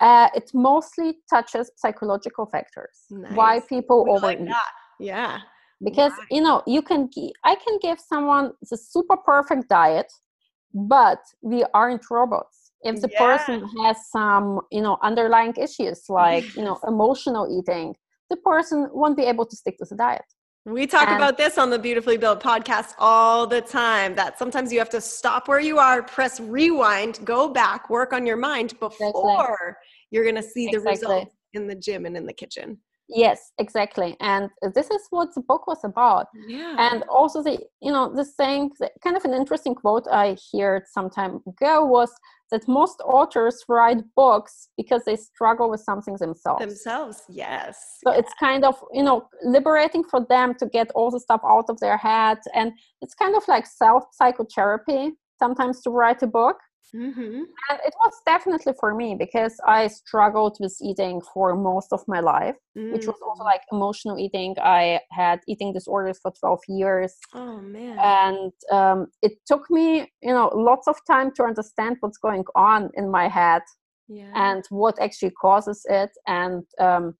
uh, 0.00 0.28
it 0.34 0.50
mostly 0.54 1.18
touches 1.28 1.70
psychological 1.76 2.46
factors 2.46 3.06
why 3.10 3.60
people 3.68 4.04
We 4.04 4.10
overeat 4.12 4.48
like. 4.48 4.56
Yeah. 4.98 5.40
because 5.82 6.12
you 6.30 6.40
know 6.40 6.62
you 6.66 6.82
can 6.82 7.08
i 7.44 7.54
can 7.54 7.78
give 7.82 7.98
someone 8.00 8.52
the 8.70 8.76
super 8.76 9.16
perfect 9.16 9.68
diet 9.68 10.10
but 10.74 11.18
we 11.42 11.64
aren't 11.74 12.02
robots 12.10 12.72
if 12.82 13.00
the 13.00 13.08
Yeah. 13.08 13.36
person 13.36 13.68
has 13.84 13.96
some 14.10 14.60
you 14.70 14.80
know 14.80 14.96
underlying 15.02 15.54
issues 15.56 16.04
like 16.08 16.44
you 16.56 16.64
know 16.64 16.78
emotional 16.86 17.46
eating 17.58 17.94
the 18.30 18.36
person 18.36 18.88
won't 18.92 19.16
be 19.16 19.24
able 19.24 19.44
to 19.46 19.56
stick 19.56 19.76
to 19.78 19.84
the 19.84 19.96
diet 19.96 20.24
We 20.66 20.86
talk 20.86 21.08
And- 21.08 21.16
about 21.16 21.38
this 21.38 21.56
on 21.56 21.70
the 21.70 21.78
Beautifully 21.78 22.18
Built 22.18 22.42
podcast 22.42 22.94
all 22.98 23.46
the 23.46 23.62
time 23.62 24.14
that 24.16 24.38
sometimes 24.38 24.72
you 24.72 24.78
have 24.78 24.90
to 24.90 25.00
stop 25.00 25.48
where 25.48 25.60
you 25.60 25.78
are, 25.78 26.02
press 26.02 26.38
rewind, 26.38 27.18
go 27.24 27.48
back, 27.48 27.88
work 27.88 28.12
on 28.12 28.26
your 28.26 28.36
mind 28.36 28.78
before 28.78 29.78
you're 30.10 30.24
going 30.24 30.34
to 30.36 30.42
see 30.42 30.66
the 30.66 30.76
Exactly. 30.78 30.90
results 31.08 31.36
in 31.54 31.66
the 31.66 31.74
gym 31.74 32.04
and 32.04 32.16
in 32.16 32.26
the 32.26 32.32
kitchen. 32.32 32.78
Yes 33.12 33.52
exactly 33.58 34.16
and 34.20 34.50
this 34.74 34.90
is 34.90 35.02
what 35.10 35.28
the 35.34 35.40
book 35.40 35.66
was 35.66 35.82
about 35.84 36.26
Yeah. 36.46 36.76
and 36.78 37.02
also 37.04 37.42
the 37.42 37.58
you 37.80 37.92
know 37.92 38.14
the 38.14 38.24
thing 38.24 38.70
the, 38.78 38.90
kind 39.02 39.16
of 39.16 39.24
an 39.24 39.34
interesting 39.34 39.74
quote 39.74 40.06
i 40.10 40.36
heard 40.52 40.82
some 40.86 41.10
time 41.10 41.40
ago 41.46 41.84
was 41.84 42.10
that 42.50 42.66
most 42.66 43.00
authors 43.04 43.64
write 43.68 44.02
books 44.16 44.68
because 44.76 45.02
they 45.04 45.16
struggle 45.16 45.70
with 45.70 45.80
something 45.80 46.16
themselves 46.16 46.60
themselves, 46.64 47.22
yes. 47.28 47.98
so 48.04 48.12
it's 48.12 48.32
kind 48.40 48.64
of 48.64 48.74
you 48.92 49.02
know 49.02 49.28
liberating 49.42 50.04
for 50.04 50.24
them 50.28 50.54
to 50.54 50.66
get 50.66 50.90
all 50.94 51.10
the 51.10 51.20
stuff 51.20 51.40
out 51.44 51.66
of 51.68 51.78
their 51.80 51.96
head 51.96 52.38
and 52.54 52.72
it's 53.02 53.14
kind 53.14 53.34
of 53.36 53.42
like 53.48 53.66
self 53.66 54.04
psychotherapy 54.12 55.12
sometimes 55.38 55.80
to 55.82 55.90
write 55.90 56.22
a 56.22 56.26
book 56.26 56.56
hmm 56.92 57.42
and 57.68 57.78
it 57.84 57.94
was 58.02 58.12
definitely 58.26 58.72
for 58.80 58.94
me 58.94 59.14
because 59.14 59.54
i 59.66 59.86
struggled 59.86 60.56
with 60.60 60.76
eating 60.82 61.20
for 61.32 61.54
most 61.56 61.92
of 61.92 62.00
my 62.08 62.20
life 62.20 62.56
which 62.92 63.06
was 63.06 63.16
Mm. 63.20 63.26
also 63.28 63.44
like 63.44 63.62
emotional 63.72 64.18
eating 64.18 64.54
i 64.62 65.00
had 65.10 65.38
eating 65.46 65.72
disorders 65.72 66.18
for 66.22 66.32
12 66.40 66.60
years 66.68 67.12
Oh 67.34 67.60
man. 67.60 67.98
and 67.98 68.52
um, 68.78 69.06
it 69.22 69.32
took 69.46 69.70
me 69.70 69.86
you 70.22 70.32
know 70.36 70.48
lots 70.54 70.86
of 70.88 70.96
time 71.06 71.30
to 71.36 71.44
understand 71.44 71.96
what's 72.00 72.18
going 72.18 72.44
on 72.54 72.90
in 72.94 73.10
my 73.10 73.28
head 73.28 73.62
yeah. 74.08 74.32
and 74.34 74.64
what 74.70 75.00
actually 75.00 75.30
causes 75.32 75.80
it 75.88 76.10
and 76.26 76.64
um, 76.80 77.14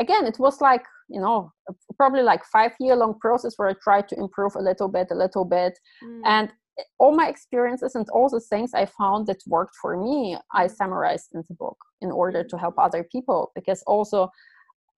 again 0.00 0.26
it 0.26 0.38
was 0.38 0.60
like 0.60 0.84
you 1.08 1.20
know 1.20 1.52
probably 1.96 2.22
like 2.22 2.42
five 2.52 2.72
year 2.80 2.96
long 2.96 3.14
process 3.20 3.54
where 3.56 3.68
i 3.70 3.74
tried 3.82 4.08
to 4.08 4.16
improve 4.18 4.54
a 4.56 4.62
little 4.70 4.88
bit 4.88 5.08
a 5.10 5.14
little 5.24 5.44
bit 5.44 5.74
Mm. 6.02 6.22
and 6.24 6.48
all 6.98 7.14
my 7.14 7.28
experiences 7.28 7.94
and 7.94 8.08
all 8.10 8.28
the 8.28 8.40
things 8.40 8.72
i 8.74 8.84
found 8.84 9.26
that 9.26 9.40
worked 9.46 9.74
for 9.80 9.96
me 9.96 10.36
i 10.52 10.66
summarized 10.66 11.28
in 11.34 11.42
the 11.48 11.54
book 11.54 11.76
in 12.00 12.10
order 12.10 12.42
to 12.42 12.56
help 12.58 12.74
other 12.78 13.04
people 13.12 13.52
because 13.54 13.82
also 13.86 14.28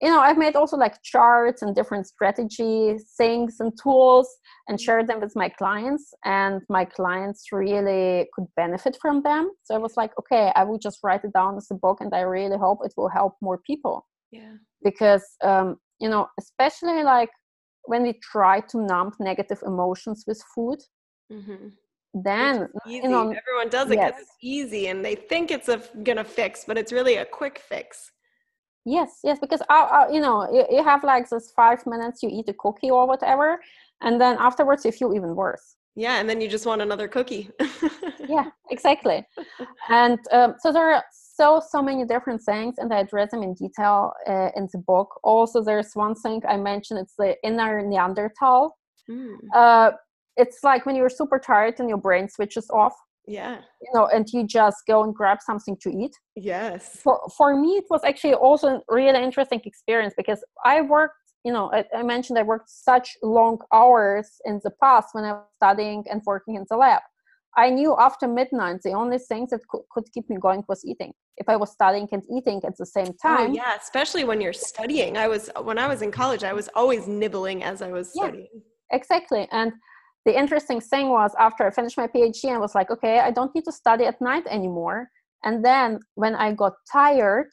you 0.03 0.09
know 0.09 0.21
i've 0.21 0.39
made 0.39 0.57
also 0.57 0.77
like 0.77 1.03
charts 1.03 1.63
and 1.63 1.75
different 1.75 2.07
strategy 2.07 2.97
things 3.17 3.57
and 3.61 3.73
tools 3.83 4.29
and 4.69 4.81
shared 4.81 5.07
them 5.07 5.21
with 5.21 5.35
my 5.35 5.49
clients 5.49 6.13
and 6.25 6.61
my 6.69 6.85
clients 6.85 7.47
really 7.53 8.27
could 8.35 8.47
benefit 8.57 8.97
from 9.01 9.23
them. 9.23 9.51
So 9.65 9.75
i 9.75 9.79
was 9.79 9.97
like 9.97 10.13
okay 10.19 10.53
i 10.55 10.65
will 10.65 10.79
just 10.79 11.01
write 11.03 11.25
it 11.25 11.33
down 11.33 11.57
as 11.57 11.69
a 11.71 11.75
book 11.75 11.99
and 12.01 12.15
i 12.15 12.21
really 12.21 12.59
hope 12.59 12.81
it 12.85 12.95
will 12.97 13.09
help 13.09 13.35
more 13.41 13.59
people. 13.67 14.07
Yeah. 14.33 14.55
because 14.83 15.25
um, 15.43 15.77
you 16.01 16.09
know 16.11 16.27
especially 16.39 17.03
like 17.05 17.31
when 17.85 18.03
we 18.03 18.15
try 18.33 18.61
to 18.61 18.85
numb 18.85 19.13
negative 19.21 19.63
emotions 19.65 20.25
with 20.27 20.43
food 20.55 20.81
hmm 21.31 21.69
then 22.15 22.69
you 22.87 23.03
know 23.03 23.31
Everyone 23.43 23.69
does 23.69 23.91
it 23.91 23.99
because 24.01 24.15
yes. 24.15 24.23
it's 24.23 24.37
easy 24.43 24.87
and 24.89 25.05
they 25.05 25.15
think 25.15 25.51
it's 25.51 25.69
a 25.69 25.83
gonna 26.03 26.25
fix, 26.25 26.65
but 26.67 26.79
it's 26.79 26.93
really 26.93 27.17
a 27.17 27.25
quick 27.25 27.59
fix. 27.59 28.13
yes 28.85 29.11
yes 29.25 29.39
because 29.41 29.63
I, 29.69 29.79
I, 29.99 30.11
you 30.15 30.21
know 30.21 30.37
you, 30.53 30.65
you 30.77 30.83
have 30.85 31.03
like 31.05 31.29
this 31.29 31.51
five 31.51 31.85
minutes 31.87 32.23
you 32.23 32.31
eat 32.33 32.49
a 32.49 32.55
cookie 32.55 32.91
or 32.91 33.07
whatever 33.07 33.61
and 34.05 34.21
then 34.21 34.37
afterwards 34.39 34.85
you 34.85 34.93
feel 34.93 35.13
even 35.15 35.35
worse 35.35 35.77
Yeah, 35.97 36.21
and 36.21 36.29
then 36.29 36.41
you 36.43 36.49
just 36.49 36.67
want 36.67 36.83
another 36.83 37.09
cookie. 37.09 37.45
yeah 38.29 38.47
exactly 38.71 39.19
and 39.89 40.19
um, 40.33 40.55
so 40.63 40.73
there 40.73 40.89
are 40.95 41.03
so 41.39 41.61
so 41.75 41.83
many 41.83 42.05
different 42.05 42.41
things 42.51 42.75
and 42.79 42.93
i 42.95 42.99
address 43.01 43.31
them 43.33 43.43
in 43.43 43.55
detail 43.55 44.13
uh, 44.33 44.51
in 44.59 44.65
the 44.73 44.79
book 44.93 45.09
also 45.23 45.63
there's 45.63 45.93
one 45.95 46.15
thing 46.15 46.41
i 46.49 46.57
mentioned 46.57 46.99
it's 47.03 47.17
the 47.19 47.31
inner 47.49 47.83
neanderthal 47.83 48.77
Mm. 49.09 49.37
uh, 49.55 49.93
it's 50.37 50.59
like 50.63 50.85
when 50.87 50.97
you're 50.97 51.09
super 51.21 51.39
tired 51.39 51.75
and 51.81 51.89
your 51.89 51.99
brain 52.07 52.29
switches 52.29 52.69
off 52.71 52.95
Yeah. 53.29 53.57
You 53.85 53.91
know, 53.95 54.07
and 54.15 54.25
you 54.35 54.41
just 54.61 54.79
go 54.93 54.97
and 55.05 55.13
grab 55.21 55.39
something 55.49 55.77
to 55.85 55.89
eat. 56.03 56.15
Yes. 56.53 56.83
For 57.05 57.17
for 57.39 57.49
me, 57.63 57.71
it 57.83 57.87
was 57.95 58.03
actually 58.11 58.35
also 58.47 58.67
a 58.77 58.81
really 58.99 59.23
interesting 59.29 59.61
experience 59.71 60.15
because 60.23 60.41
I 60.75 60.77
worked. 60.97 61.15
You 61.47 61.53
know, 61.57 61.67
I, 61.79 61.81
I 62.01 62.03
mentioned 62.15 62.37
I 62.39 62.47
worked 62.53 62.71
such 62.91 63.07
long 63.41 63.57
hours 63.79 64.29
in 64.49 64.55
the 64.65 64.73
past 64.85 65.09
when 65.15 65.25
I 65.31 65.33
was 65.39 65.47
studying 65.61 66.01
and 66.11 66.19
working 66.33 66.55
in 66.59 66.65
the 66.71 66.77
lab. 66.85 67.03
I 67.65 67.67
knew 67.77 67.91
after 68.09 68.25
midnight 68.41 68.79
the 68.89 68.95
only 69.03 69.19
thing 69.29 69.43
that 69.51 69.61
could, 69.71 69.85
could 69.93 70.07
keep 70.15 70.27
me 70.33 70.37
going 70.47 70.63
was 70.73 70.81
eating. 70.93 71.13
If 71.43 71.47
I 71.55 71.57
was 71.63 71.71
studying 71.79 72.09
and 72.15 72.23
eating 72.37 72.59
at 72.69 72.75
the 72.81 72.89
same 72.97 73.11
time 73.25 73.39
Oh, 73.41 73.45
time, 73.47 73.55
yeah, 73.61 73.75
especially 73.85 74.25
when 74.31 74.39
you're 74.43 74.61
studying. 74.73 75.13
I 75.25 75.27
was 75.35 75.43
when 75.69 75.79
I 75.85 75.87
was 75.93 76.01
in 76.07 76.11
college, 76.23 76.43
I 76.53 76.55
was 76.61 76.67
always 76.81 77.03
nibbling 77.23 77.59
as 77.71 77.79
I 77.89 77.91
was 77.99 78.07
Yeah. 78.15 78.25
studying. 78.25 78.55
exactly. 78.99 79.43
And 79.61 79.71
the 80.27 80.37
interesting 80.37 80.81
thing 80.81 81.09
was 81.09 81.33
after 81.39 81.65
I 81.65 81.71
finished 81.71 81.97
my 81.97 82.09
PhD, 82.09 82.53
I 82.53 82.59
was 82.59 82.75
like, 82.75 82.91
okay, 82.91 83.21
I 83.21 83.31
don't 83.31 83.55
need 83.55 83.65
to 83.65 83.73
study 83.73 84.05
at 84.05 84.21
night 84.21 84.45
anymore. 84.51 85.09
And 85.45 85.65
then 85.65 86.01
when 86.17 86.35
I 86.35 86.53
got 86.53 86.75
tired, 86.93 87.49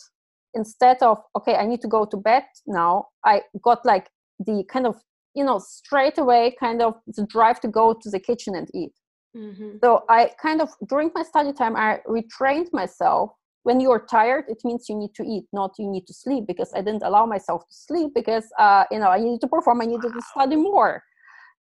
instead 0.56 0.98
of 1.04 1.20
okay, 1.38 1.56
I 1.56 1.66
need 1.66 1.82
to 1.82 1.88
go 1.88 2.06
to 2.06 2.18
bed 2.18 2.46
now, 2.66 3.06
I 3.24 3.44
got 3.62 3.86
like 3.86 4.10
the 4.40 4.64
kind 4.68 4.88
of 4.88 4.96
you 5.36 5.44
know 5.44 5.60
straight 5.60 6.18
away 6.18 6.56
kind 6.60 6.82
of 6.82 6.96
the 7.08 7.26
drive 7.28 7.60
to 7.62 7.68
go 7.68 7.94
to 7.94 8.10
the 8.10 8.20
kitchen 8.20 8.56
and 8.56 8.68
eat. 8.74 8.94
Mm-hmm. 9.38 9.78
So 9.84 10.04
I 10.10 10.32
kind 10.42 10.60
of 10.60 10.70
during 10.90 11.12
my 11.14 11.24
study 11.24 11.54
time 11.54 11.76
I 11.76 12.00
retrained 12.08 12.74
myself. 12.74 13.32
When 13.62 13.80
you're 13.80 14.06
tired, 14.12 14.46
it 14.50 14.58
means 14.66 14.90
you 14.90 14.98
need 14.98 15.14
to 15.16 15.24
eat, 15.24 15.46
not 15.54 15.72
you 15.80 15.90
need 15.90 16.06
to 16.08 16.14
sleep. 16.14 16.48
Because 16.48 16.74
I 16.76 16.82
didn't 16.82 17.04
allow 17.04 17.26
myself 17.26 17.62
to 17.70 17.76
sleep 17.88 18.12
because 18.16 18.46
uh, 18.58 18.86
you 18.92 19.00
know 19.00 19.10
I 19.10 19.20
needed 19.20 19.42
to 19.42 19.48
perform, 19.48 19.82
I 19.82 19.86
needed 19.86 20.12
to 20.12 20.22
study 20.34 20.56
more, 20.56 21.04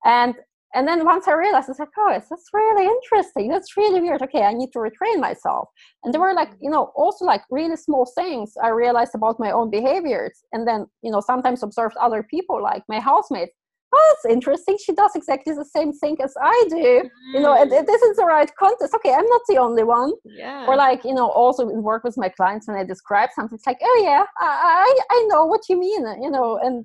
and 0.04 0.34
and 0.74 0.88
then 0.88 1.04
once 1.04 1.28
I 1.28 1.34
realized, 1.34 1.68
it's 1.68 1.78
like, 1.78 1.88
oh, 1.98 2.12
it's 2.12 2.28
that's 2.28 2.48
really 2.52 2.86
interesting. 2.86 3.48
That's 3.48 3.76
really 3.76 4.00
weird. 4.00 4.22
Okay, 4.22 4.42
I 4.42 4.52
need 4.52 4.72
to 4.72 4.78
retrain 4.78 5.20
myself. 5.20 5.68
And 6.04 6.12
there 6.12 6.20
were 6.20 6.34
like 6.34 6.52
you 6.60 6.70
know 6.70 6.92
also 6.96 7.24
like 7.24 7.42
really 7.50 7.76
small 7.76 8.10
things 8.14 8.54
I 8.62 8.68
realized 8.68 9.14
about 9.14 9.40
my 9.40 9.50
own 9.50 9.70
behaviors, 9.70 10.44
and 10.52 10.66
then 10.66 10.86
you 11.02 11.10
know 11.10 11.20
sometimes 11.20 11.62
observed 11.62 11.96
other 12.00 12.22
people 12.22 12.62
like 12.62 12.82
my 12.88 13.00
housemates. 13.00 13.52
Oh, 13.94 14.14
it's 14.16 14.32
interesting. 14.32 14.78
She 14.82 14.94
does 14.94 15.14
exactly 15.14 15.54
the 15.54 15.66
same 15.66 15.92
thing 15.92 16.16
as 16.22 16.34
I 16.40 16.64
do 16.70 17.10
you 17.34 17.40
know 17.40 17.60
and, 17.60 17.70
and 17.72 17.86
this 17.86 18.02
is 18.02 18.16
the 18.16 18.24
right 18.24 18.50
context 18.58 18.94
okay 18.94 19.12
i'm 19.12 19.26
not 19.26 19.40
the 19.48 19.56
only 19.56 19.84
one 19.84 20.12
yeah. 20.24 20.66
or 20.66 20.76
like 20.76 21.04
you 21.04 21.14
know 21.14 21.28
also 21.30 21.66
work 21.66 22.04
with 22.04 22.16
my 22.16 22.28
clients 22.28 22.68
when 22.68 22.76
i 22.76 22.84
describe 22.84 23.30
something 23.34 23.56
it's 23.56 23.66
like 23.66 23.78
oh 23.82 24.00
yeah 24.04 24.24
i 24.38 24.46
i, 24.86 25.00
I 25.10 25.26
know 25.28 25.46
what 25.46 25.62
you 25.68 25.78
mean 25.78 26.04
you 26.22 26.30
know 26.30 26.58
and 26.62 26.84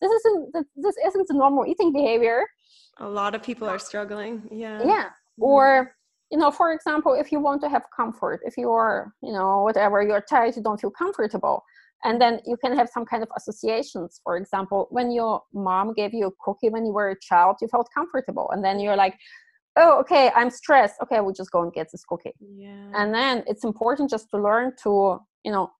this 0.00 0.10
isn't 0.12 0.52
this 0.76 0.96
isn't 1.06 1.28
the 1.28 1.34
normal 1.34 1.66
eating 1.66 1.92
behavior 1.92 2.44
a 2.98 3.08
lot 3.08 3.34
of 3.34 3.42
people 3.42 3.68
are 3.68 3.78
struggling. 3.78 4.34
Yeah. 4.50 4.78
yeah 4.94 5.08
Mhm. 5.40 5.48
or 5.50 5.64
you 6.30 6.38
know 6.38 6.50
for 6.50 6.68
example 6.76 7.12
if 7.22 7.26
you 7.32 7.38
want 7.40 7.60
to 7.62 7.68
have 7.74 7.84
comfort 8.00 8.38
if 8.48 8.54
you're 8.62 9.12
you 9.26 9.32
know 9.36 9.50
whatever 9.66 9.96
you're 10.08 10.24
tired 10.34 10.54
you 10.56 10.62
don't 10.62 10.80
feel 10.84 10.90
comfortable 11.02 11.58
and 12.04 12.14
then 12.22 12.32
you 12.50 12.56
can 12.62 12.72
have 12.80 12.88
some 12.96 13.04
kind 13.10 13.22
of 13.22 13.30
associations 13.38 14.10
for 14.24 14.36
example 14.42 14.80
when 14.96 15.10
your 15.18 15.32
mom 15.68 15.86
gave 16.00 16.12
you 16.18 16.26
a 16.32 16.36
cookie 16.44 16.70
when 16.74 16.84
you 16.86 16.92
were 16.98 17.10
a 17.10 17.20
child 17.30 17.56
you 17.62 17.68
felt 17.68 17.88
comfortable 17.98 18.46
and 18.52 18.60
then 18.64 18.76
you're 18.82 18.96
like 19.04 19.16
oh 19.80 19.92
okay 20.02 20.24
i'm 20.38 20.50
stressed 20.50 20.96
okay 21.02 21.18
we'll 21.20 21.32
just 21.42 21.50
go 21.56 21.62
and 21.62 21.72
get 21.78 21.86
this 21.92 22.04
cookie 22.10 22.34
Yeah. 22.64 22.90
and 22.98 23.08
then 23.18 23.34
it's 23.50 23.64
important 23.64 24.10
just 24.16 24.26
to 24.32 24.36
learn 24.48 24.66
to 24.84 24.90
you 25.46 25.52
know 25.54 25.70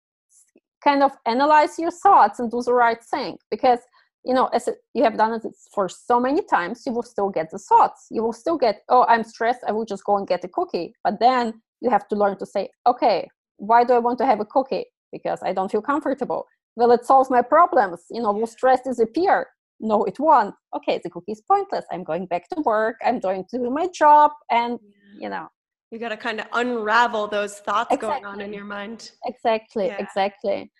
kind 0.88 1.02
of 1.02 1.12
analyze 1.26 1.78
your 1.78 1.90
thoughts 2.04 2.36
and 2.40 2.50
do 2.50 2.60
the 2.62 2.74
right 2.74 3.02
thing 3.12 3.32
because 3.50 3.80
you 4.24 4.34
know 4.34 4.46
as 4.48 4.68
you 4.94 5.02
have 5.02 5.16
done 5.16 5.32
it 5.32 5.42
for 5.74 5.88
so 5.88 6.20
many 6.20 6.42
times 6.42 6.82
you 6.86 6.92
will 6.92 7.02
still 7.02 7.30
get 7.30 7.50
the 7.50 7.58
thoughts. 7.58 8.06
You 8.10 8.22
will 8.22 8.32
still 8.32 8.56
get 8.56 8.82
oh 8.88 9.04
i'm 9.08 9.24
stressed 9.24 9.60
i 9.66 9.72
will 9.72 9.84
just 9.84 10.04
go 10.04 10.16
and 10.16 10.26
get 10.26 10.44
a 10.44 10.48
cookie. 10.48 10.94
But 11.04 11.18
then 11.20 11.60
you 11.80 11.90
have 11.90 12.06
to 12.08 12.16
learn 12.16 12.38
to 12.38 12.46
say 12.46 12.68
okay 12.86 13.28
why 13.56 13.84
do 13.84 13.92
i 13.94 13.98
want 13.98 14.18
to 14.18 14.26
have 14.26 14.40
a 14.40 14.44
cookie? 14.44 14.86
Because 15.10 15.40
i 15.42 15.52
don't 15.52 15.70
feel 15.70 15.82
comfortable. 15.82 16.46
Will 16.76 16.92
it 16.92 17.04
solve 17.04 17.28
my 17.30 17.42
problems. 17.42 18.04
You 18.10 18.22
know 18.22 18.32
will 18.32 18.46
stress 18.46 18.80
disappear? 18.82 19.46
No 19.80 20.04
it 20.04 20.18
won't. 20.18 20.54
Okay 20.76 21.00
the 21.02 21.10
cookie 21.10 21.32
is 21.32 21.42
pointless. 21.42 21.84
I'm 21.90 22.04
going 22.04 22.26
back 22.26 22.48
to 22.50 22.60
work. 22.62 22.96
I'm 23.04 23.18
going 23.18 23.44
to 23.50 23.58
do 23.58 23.70
my 23.70 23.88
job. 23.88 24.30
And 24.50 24.78
you 25.18 25.28
know. 25.28 25.48
You 25.90 25.98
got 25.98 26.08
to 26.08 26.16
kind 26.16 26.40
of 26.40 26.46
unravel 26.54 27.28
those 27.28 27.58
thoughts 27.58 27.94
going 27.98 28.24
on 28.24 28.40
in 28.40 28.50
your 28.52 28.64
mind. 28.64 29.10
exactly 29.26 29.86
Yeah. 29.88 29.98
exactly. 29.98 30.70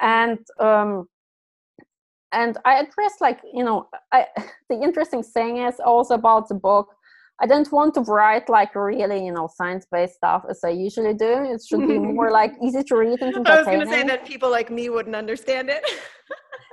And 0.00 0.38
um 0.58 1.06
and 2.32 2.58
i 2.64 2.74
addressed 2.80 3.20
like 3.20 3.40
you 3.52 3.64
know 3.64 3.88
i 4.12 4.26
the 4.70 4.80
interesting 4.80 5.22
thing 5.22 5.58
is 5.58 5.80
also 5.84 6.14
about 6.14 6.48
the 6.48 6.54
book 6.54 6.88
i 7.40 7.46
didn't 7.46 7.70
want 7.72 7.94
to 7.94 8.00
write 8.02 8.48
like 8.48 8.74
really 8.74 9.24
you 9.24 9.32
know 9.32 9.48
science-based 9.54 10.14
stuff 10.14 10.44
as 10.48 10.60
i 10.64 10.68
usually 10.68 11.14
do 11.14 11.32
it 11.44 11.60
should 11.66 11.86
be 11.86 11.98
more 12.18 12.30
like 12.30 12.52
easy 12.62 12.82
to 12.82 12.96
read 12.96 13.20
and 13.20 13.36
I 13.46 13.58
was 13.58 13.66
going 13.66 13.80
to 13.80 13.86
say 13.86 14.02
that 14.04 14.24
people 14.26 14.50
like 14.50 14.70
me 14.70 14.88
wouldn't 14.88 15.16
understand 15.16 15.70
it. 15.70 15.84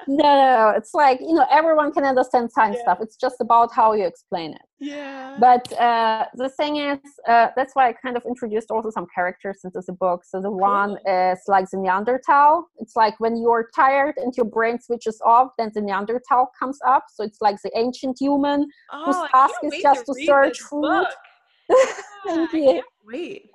no, 0.07 0.23
no, 0.23 0.73
it's 0.75 0.93
like 0.93 1.19
you 1.19 1.33
know 1.33 1.45
everyone 1.51 1.91
can 1.91 2.03
understand 2.05 2.51
science 2.51 2.77
Yeah. 2.77 2.83
stuff 2.83 2.97
it's 3.01 3.17
just 3.17 3.37
about 3.41 3.73
how 3.73 3.93
you 3.93 4.05
explain 4.05 4.53
it 4.53 4.61
yeah. 4.79 5.37
but 5.39 5.71
uh, 5.73 6.25
the 6.35 6.49
thing 6.49 6.77
is 6.77 6.99
uh, 7.27 7.49
that's 7.55 7.75
why 7.75 7.89
i 7.89 7.93
kind 7.93 8.15
of 8.15 8.23
introduced 8.25 8.71
also 8.71 8.89
some 8.89 9.07
characters 9.13 9.59
into 9.63 9.81
the 9.85 9.93
book 9.93 10.23
so 10.23 10.41
the 10.41 10.51
one 10.51 10.97
is 11.05 11.39
like 11.47 11.69
the 11.71 11.77
neanderthal 11.77 12.67
it's 12.77 12.95
like 12.95 13.19
when 13.19 13.35
you're 13.41 13.69
tired 13.75 14.15
and 14.17 14.33
your 14.37 14.45
brain 14.45 14.79
switches 14.79 15.19
off 15.25 15.49
then 15.57 15.71
the 15.73 15.81
neanderthal 15.81 16.47
comes 16.57 16.79
up 16.87 17.05
so 17.13 17.23
it's 17.23 17.41
like 17.41 17.57
the 17.63 17.71
ancient 17.75 18.17
human 18.19 18.67
oh, 18.93 19.27
I 19.33 19.47
task 19.47 19.55
is 19.63 19.73
just 19.81 20.05
to 20.05 20.13
read 20.15 20.25
search 20.25 20.59
food. 20.61 21.05
Thank 22.25 22.53
you. 22.53 22.81
wait. 23.05 23.49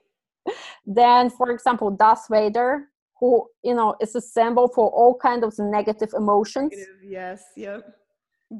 then 0.86 1.30
for 1.30 1.50
example 1.50 1.90
darth 1.90 2.26
vader 2.30 2.88
who 3.22 3.46
you 3.62 3.74
know 3.74 3.94
is 4.00 4.14
a 4.16 4.20
symbol 4.20 4.66
for 4.74 4.86
all 4.90 5.14
kind 5.28 5.44
of 5.44 5.54
negative 5.58 6.10
emotions 6.22 6.72
Negative, 6.72 7.02
yes. 7.04 7.42
Yep. 7.56 7.82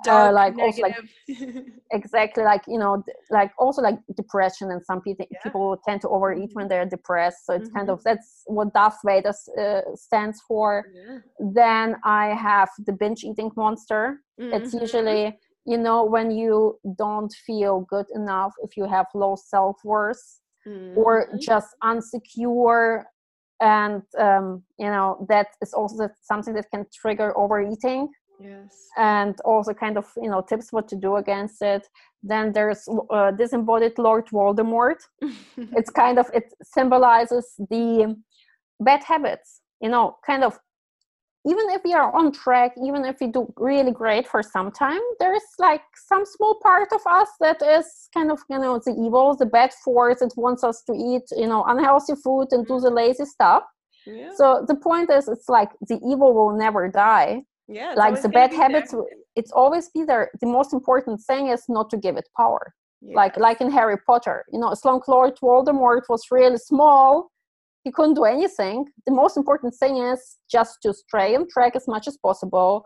Dark, 0.05 0.35
like, 0.35 0.59
also, 0.59 0.81
like, 0.83 0.95
exactly 1.93 2.43
like 2.45 2.63
you 2.67 2.79
know 2.79 3.03
like 3.31 3.51
also 3.59 3.83
like 3.83 3.99
depression 4.17 4.71
and 4.71 4.83
some 4.83 5.01
people 5.03 5.27
Yeah. 5.31 5.39
people 5.45 5.77
tend 5.87 6.01
to 6.01 6.09
overeat 6.09 6.51
when 6.55 6.67
they're 6.69 6.87
depressed 6.97 7.45
so 7.45 7.53
it's 7.53 7.71
kind 7.77 7.89
Mhm. 7.89 7.93
of 7.93 8.01
that's 8.07 8.29
what 8.47 8.73
darth 8.73 8.99
vader 9.05 9.35
uh, 9.61 9.83
stands 9.95 10.41
for 10.49 10.87
yeah. 10.95 11.19
then 11.61 11.97
i 12.05 12.27
have 12.49 12.71
the 12.87 12.93
binge 13.01 13.23
eating 13.25 13.51
monster 13.57 14.03
it's 14.57 14.73
Mhm. 14.73 14.81
usually 14.85 15.39
you 15.73 15.77
know 15.77 15.99
when 16.15 16.31
you 16.31 16.79
don't 17.05 17.33
feel 17.47 17.75
good 17.95 18.07
enough 18.15 18.53
if 18.67 18.71
you 18.79 18.87
have 18.97 19.07
low 19.15 19.35
self-worth 19.37 20.25
or 20.95 21.27
Mhm. 21.33 21.41
just 21.49 21.71
unsecure 21.91 23.05
and 23.63 24.03
um, 24.19 24.63
you 24.79 24.91
know 24.91 25.25
that 25.29 25.49
is 25.63 25.73
also 25.73 26.09
something 26.21 26.55
that 26.55 26.71
can 26.71 26.85
trigger 26.93 27.33
overeating. 27.39 28.09
Yes. 28.41 28.89
and 28.97 29.41
also 29.45 29.73
kind 29.73 29.97
of 29.97 30.07
you 30.17 30.29
know 30.29 30.43
tips 30.43 30.73
what 30.73 30.89
to 30.89 30.97
do 30.97 31.17
against 31.17 31.63
it. 31.63 31.87
Then 32.25 32.53
there's 32.53 32.89
uh, 33.11 33.31
disembodied 33.31 33.99
lord 33.99 34.27
voldemort. 34.27 35.01
It's 35.79 35.91
kind 35.91 36.19
of 36.19 36.27
it 36.35 36.53
symbolizes 36.63 37.55
the 37.71 38.17
bad 38.81 39.05
habits 39.05 39.61
you 39.81 39.89
know 39.89 40.17
kind 40.27 40.43
of 40.45 40.59
even 41.45 41.71
if 41.71 41.83
we 41.85 41.93
are 41.93 42.15
on 42.15 42.31
track 42.33 42.73
even 42.85 43.05
if 43.05 43.17
we 43.21 43.27
do 43.27 43.53
really 43.57 43.91
great 43.91 44.27
for 44.27 44.43
some 44.43 44.71
time 44.71 45.01
there's 45.19 45.43
like 45.59 45.83
some 46.09 46.25
small 46.25 46.59
part 46.63 46.89
of 46.93 47.01
us 47.07 47.29
that 47.41 47.61
is 47.63 48.09
kind 48.15 48.31
of 48.31 48.39
you 48.49 48.59
know 48.59 48.81
the 48.85 48.93
evil 48.93 49.35
the 49.35 49.47
bad 49.47 49.73
force 49.85 50.21
that 50.21 50.33
wants 50.37 50.63
us 50.63 50.83
to 50.83 50.93
eat 50.93 51.23
you 51.37 51.47
know 51.47 51.65
unhealthy 51.65 52.15
food 52.23 52.49
and 52.53 52.67
do 52.67 52.79
the 52.81 52.91
lazy 52.91 53.25
stuff 53.25 53.65
yeah. 54.07 54.31
so 54.35 54.65
the 54.69 54.75
point 54.75 55.11
is 55.11 55.29
it's 55.29 55.49
like 55.49 55.71
the 55.89 55.99
evil 56.07 56.33
will 56.35 56.57
never 56.57 56.89
die 56.89 57.43
yeah. 57.69 57.95
like 57.97 58.21
the 58.21 58.29
bad 58.29 58.53
habits 58.53 58.93
there. 58.93 59.03
it's 59.37 59.53
always 59.53 59.89
be 59.91 60.05
there 60.05 60.31
the 60.41 60.47
most 60.47 60.73
important 60.73 61.21
thing 61.21 61.49
is 61.49 61.65
not 61.69 61.91
to 61.91 61.97
give 61.97 62.17
it 62.17 62.29
power 62.37 62.73
like 63.15 63.33
Yes. 63.33 63.41
like 63.41 63.61
in 63.61 63.71
harry 63.71 63.97
potter 64.07 64.45
you 64.53 64.61
know 64.61 64.71
as 64.71 64.85
long 64.85 65.01
as 65.03 65.09
lord 65.09 65.37
voldemort 65.43 66.03
was 66.09 66.23
really 66.31 66.57
small 66.57 67.32
he 67.85 67.91
couldn't 67.93 68.15
do 68.15 68.25
anything. 68.25 68.87
The 69.07 69.13
most 69.13 69.37
important 69.37 69.75
thing 69.75 69.97
is 69.99 70.39
just 70.51 70.79
to 70.83 70.95
stray 70.95 71.35
on 71.35 71.49
track 71.49 71.75
as 71.77 71.87
much 71.89 72.07
as 72.09 72.17
possible 72.19 72.85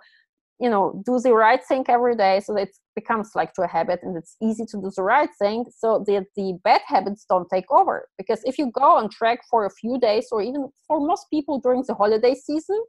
you 0.58 0.70
know 0.70 1.02
do 1.04 1.18
the 1.20 1.32
right 1.32 1.62
thing 1.64 1.84
every 1.88 2.16
day 2.16 2.40
so 2.40 2.54
that 2.54 2.62
it 2.62 2.76
becomes 2.94 3.30
like 3.34 3.52
to 3.52 3.62
a 3.62 3.66
habit 3.66 4.00
and 4.02 4.16
it's 4.16 4.36
easy 4.42 4.64
to 4.64 4.78
do 4.80 4.90
the 4.96 5.02
right 5.02 5.28
thing 5.38 5.64
so 5.76 6.02
that 6.06 6.24
the 6.34 6.58
bad 6.64 6.80
habits 6.86 7.26
don't 7.28 7.48
take 7.52 7.70
over. 7.70 8.08
Because 8.16 8.40
if 8.44 8.56
you 8.58 8.70
go 8.72 8.96
on 8.96 9.10
track 9.10 9.40
for 9.50 9.66
a 9.66 9.70
few 9.70 9.98
days 9.98 10.28
or 10.32 10.40
even 10.40 10.68
for 10.86 10.98
most 11.00 11.26
people 11.30 11.60
during 11.60 11.84
the 11.86 11.94
holiday 11.94 12.34
season 12.34 12.82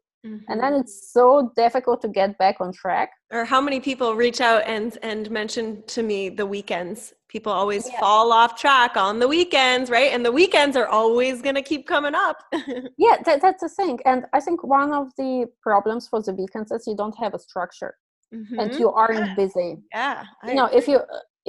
and 0.50 0.62
then 0.62 0.74
Mhm. 0.74 0.82
it's 0.82 1.14
so 1.14 1.52
difficult 1.56 2.02
to 2.02 2.10
get 2.10 2.38
back 2.38 2.60
on 2.60 2.72
track. 2.74 3.12
Or 3.32 3.46
how 3.46 3.62
many 3.62 3.80
people 3.80 4.16
reach 4.16 4.42
out 4.42 4.64
and 4.66 4.98
and 5.02 5.30
mention 5.30 5.84
to 5.96 6.04
me 6.04 6.30
the 6.30 6.46
weekends 6.46 7.14
people 7.28 7.52
always 7.52 7.90
Yeah. 7.90 8.00
fall 8.00 8.32
off 8.32 8.56
track 8.60 8.96
on 8.98 9.20
the 9.20 9.28
weekends 9.28 9.90
right 9.90 10.12
and 10.14 10.26
the 10.26 10.32
weekends 10.32 10.76
are 10.78 10.88
always 10.88 11.42
going 11.42 11.56
to 11.56 11.62
keep 11.62 11.88
coming 11.88 12.16
up 12.16 12.38
yeah 12.98 13.18
that, 13.26 13.42
that's 13.42 13.62
the 13.62 13.70
thing 13.70 14.00
and 14.06 14.26
i 14.34 14.40
think 14.40 14.64
one 14.64 14.92
of 14.94 15.08
the 15.18 15.46
problems 15.62 16.08
for 16.08 16.22
the 16.22 16.34
weekends 16.34 16.72
is 16.72 16.86
you 16.88 16.96
don't 16.96 17.18
have 17.18 17.34
a 17.34 17.40
structure 17.40 17.96
and 18.32 18.72
Mhm. 18.72 18.80
you 18.80 18.92
aren't 18.92 19.28
Yeah. 19.28 19.36
busy 19.36 19.78
yeah 19.94 20.24
I 20.44 20.50
you 20.50 20.56
know 20.56 20.66
if 20.80 20.88
you 20.88 21.00